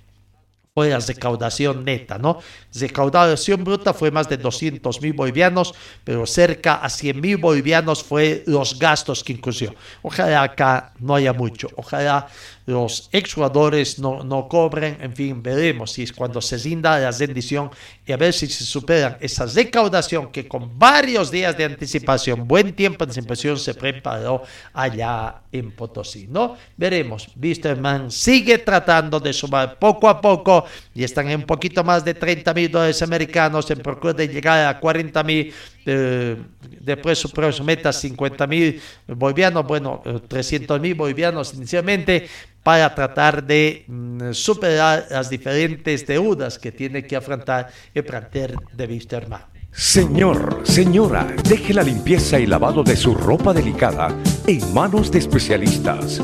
fue 0.76 0.90
la 0.90 1.00
recaudación 1.00 1.86
neta, 1.86 2.18
¿no? 2.18 2.40
Recaudación 2.80 3.64
bruta 3.64 3.94
fue 3.94 4.12
más 4.12 4.28
de 4.28 4.38
200 4.38 5.02
mil 5.02 5.14
bolivianos, 5.14 5.74
pero 6.04 6.26
cerca 6.26 6.76
a 6.76 6.90
100 6.90 7.22
mil 7.22 7.38
bolivianos 7.38 8.04
fue 8.04 8.44
los 8.48 8.78
gastos 8.78 9.24
que 9.24 9.34
incluyó. 9.34 9.74
Ojalá 10.02 10.44
acá 10.44 10.94
no 11.00 11.16
haya 11.16 11.34
mucho, 11.34 11.70
ojalá 11.76 12.28
los 12.66 13.10
exjugadores 13.12 14.00
no, 14.00 14.24
no 14.24 14.48
cobren, 14.48 14.98
en 15.00 15.16
fin, 15.16 15.44
veremos 15.44 15.92
si 15.92 16.04
es 16.04 16.12
cuando 16.12 16.42
se 16.42 16.58
rinda 16.58 17.00
la 17.00 17.12
rendición 17.12 17.70
y 18.06 18.12
a 18.12 18.18
ver 18.18 18.34
si 18.34 18.48
se 18.48 18.64
superan 18.64 19.18
esa 19.22 19.46
recaudación 19.46 20.32
que 20.32 20.48
con 20.48 20.78
varios 20.78 21.30
días 21.30 21.56
de 21.56 21.66
anticipación, 21.66 22.48
buen 22.48 22.74
tiempo 22.74 23.06
de 23.06 23.12
anticipación 23.12 23.60
se 23.60 23.76
preparó 23.76 24.42
allá 24.74 25.42
en 25.52 25.72
Potosí, 25.72 26.28
¿no? 26.28 26.58
Veremos, 26.76 27.30
Wisterman 27.40 28.10
sigue 28.10 28.58
tratando 28.58 29.20
de 29.20 29.32
sumar 29.32 29.78
poco 29.78 30.10
a 30.10 30.20
poco 30.20 30.66
y 30.94 31.04
están 31.04 31.30
en 31.30 31.42
un 31.42 31.46
poquito 31.46 31.84
más 31.84 32.04
de 32.04 32.16
30 32.16 32.54
mil 32.56 32.65
americanos 33.02 33.70
en 33.72 33.80
procura 33.80 34.14
de 34.14 34.28
llegar 34.28 34.68
a 34.68 34.80
40 34.80 35.24
mil 35.24 35.54
eh, 35.86 36.36
después 36.80 37.20
su 37.20 37.64
meta 37.64 37.94
50 37.94 38.48
mil 38.48 38.82
bolivianos, 39.08 39.66
bueno, 39.66 40.02
300 40.28 40.78
eh, 40.78 40.80
mil 40.80 40.96
bolivianos 40.96 41.54
inicialmente, 41.54 42.28
para 42.64 42.94
tratar 42.96 43.44
de 43.44 43.86
mm, 43.88 44.32
superar 44.32 45.06
las 45.12 45.30
diferentes 45.30 46.06
deudas 46.08 46.58
que 46.58 46.72
tiene 46.72 47.06
que 47.06 47.16
afrontar 47.16 47.70
el 47.94 48.04
plantel 48.04 48.56
de 48.74 48.86
Wisterman. 48.88 49.42
Señor, 49.72 50.62
señora, 50.64 51.28
deje 51.48 51.74
la 51.74 51.84
limpieza 51.84 52.40
y 52.40 52.46
lavado 52.46 52.82
de 52.82 52.96
su 52.96 53.14
ropa 53.14 53.54
delicada 53.54 54.08
en 54.48 54.74
manos 54.74 55.12
de 55.12 55.20
especialistas. 55.20 56.22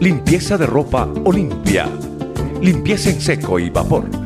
Limpieza 0.00 0.56
de 0.56 0.66
ropa 0.66 1.04
Olimpia. 1.24 1.86
Limpieza 2.62 3.10
en 3.10 3.20
seco 3.20 3.58
y 3.58 3.68
vapor. 3.68 4.25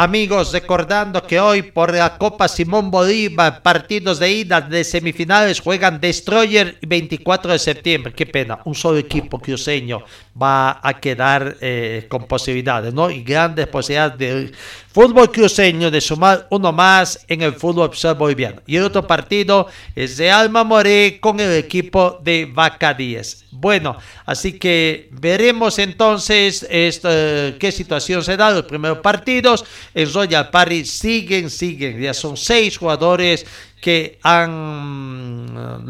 Amigos, 0.00 0.52
recordando 0.52 1.26
que 1.26 1.40
hoy 1.40 1.62
por 1.62 1.92
la 1.92 2.16
Copa 2.18 2.46
Simón 2.46 2.88
Bolívar, 2.88 3.62
partidos 3.62 4.20
de 4.20 4.30
ida 4.30 4.60
de 4.60 4.84
semifinales 4.84 5.58
juegan 5.58 6.00
Destroyer 6.00 6.78
y 6.80 6.86
24 6.86 7.50
de 7.50 7.58
septiembre. 7.58 8.12
Qué 8.12 8.24
pena, 8.24 8.60
un 8.64 8.76
solo 8.76 8.98
equipo 8.98 9.40
cruceño 9.40 10.04
va 10.40 10.78
a 10.84 11.00
quedar 11.00 11.56
eh, 11.60 12.06
con 12.08 12.28
posibilidades, 12.28 12.94
¿no? 12.94 13.10
Y 13.10 13.24
grandes 13.24 13.66
posibilidades 13.66 14.18
de 14.20 14.52
fútbol 14.92 15.30
cruceño 15.30 15.90
de 15.90 16.00
sumar 16.00 16.46
uno 16.50 16.72
más 16.72 17.24
en 17.28 17.42
el 17.42 17.52
fútbol 17.54 17.90
boliviano. 18.16 18.62
Y 18.66 18.76
el 18.76 18.84
otro 18.84 19.06
partido 19.06 19.68
es 19.94 20.16
de 20.16 20.30
Alma 20.30 20.64
Moré 20.64 21.18
con 21.20 21.38
el 21.40 21.52
equipo 21.52 22.18
de 22.22 22.50
Vaca 22.52 22.94
10. 22.94 23.46
Bueno, 23.50 23.96
así 24.26 24.54
que 24.54 25.08
veremos 25.12 25.78
entonces 25.78 26.66
qué 26.68 27.72
situación 27.72 28.24
se 28.24 28.36
da. 28.36 28.50
Los 28.50 28.64
primeros 28.64 28.98
partidos 28.98 29.64
en 29.94 30.12
Royal 30.12 30.50
Party 30.50 30.84
siguen, 30.84 31.50
siguen. 31.50 32.00
Ya 32.00 32.14
son 32.14 32.36
seis 32.36 32.76
jugadores 32.76 33.46
que 33.80 34.18
han 34.22 35.86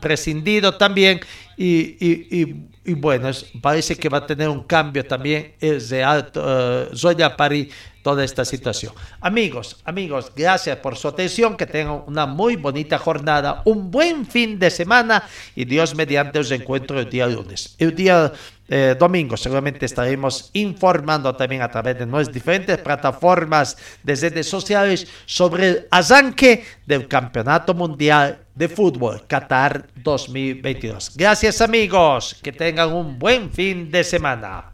prescindido 0.00 0.74
también 0.74 1.20
y, 1.56 2.54
bueno, 2.84 3.30
parece 3.60 3.96
que 3.96 4.08
va 4.08 4.18
a 4.18 4.26
tener 4.26 4.48
un 4.48 4.64
cambio 4.64 5.04
también 5.04 5.54
es 5.60 5.88
de 5.88 6.02
alto, 6.02 6.40
uh, 6.40 6.94
Royal 7.00 7.36
Party 7.36 7.68
toda 8.02 8.24
esta 8.24 8.44
situación. 8.44 8.92
Amigos, 9.20 9.80
amigos, 9.84 10.32
gracias 10.34 10.76
por 10.78 10.96
su 10.96 11.06
atención, 11.06 11.56
que 11.56 11.66
tengan 11.66 12.02
una 12.06 12.26
muy 12.26 12.56
bonita 12.56 12.98
jornada, 12.98 13.62
un 13.64 13.90
buen 13.90 14.26
fin 14.26 14.58
de 14.58 14.70
semana 14.70 15.22
y 15.54 15.64
Dios 15.64 15.94
mediante 15.94 16.40
os 16.40 16.50
encuentro 16.50 16.98
el 16.98 17.08
día 17.08 17.28
lunes. 17.28 17.76
El 17.78 17.94
día 17.94 18.32
eh, 18.74 18.96
domingo 18.98 19.36
seguramente 19.36 19.84
estaremos 19.84 20.48
informando 20.54 21.36
también 21.36 21.60
a 21.60 21.70
través 21.70 21.98
de 21.98 22.06
nuestras 22.06 22.32
diferentes 22.32 22.78
plataformas 22.78 23.76
de 24.02 24.14
redes 24.14 24.48
sociales 24.48 25.06
sobre 25.26 25.68
el 25.68 25.88
arranque 25.90 26.64
del 26.86 27.06
Campeonato 27.06 27.74
Mundial 27.74 28.38
de 28.54 28.70
Fútbol 28.70 29.26
Qatar 29.26 29.88
2022. 29.96 31.12
Gracias 31.14 31.60
amigos, 31.60 32.34
que 32.42 32.50
tengan 32.50 32.94
un 32.94 33.18
buen 33.18 33.50
fin 33.50 33.90
de 33.90 34.04
semana. 34.04 34.72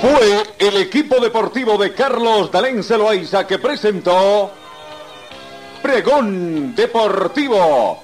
Fue 0.00 0.44
el 0.60 0.76
equipo 0.76 1.18
deportivo 1.18 1.76
de 1.76 1.92
Carlos 1.92 2.52
Dalén 2.52 2.84
Celoaiza 2.84 3.48
que 3.48 3.58
presentó 3.58 4.52
Pregón 5.82 6.76
Deportivo. 6.76 8.03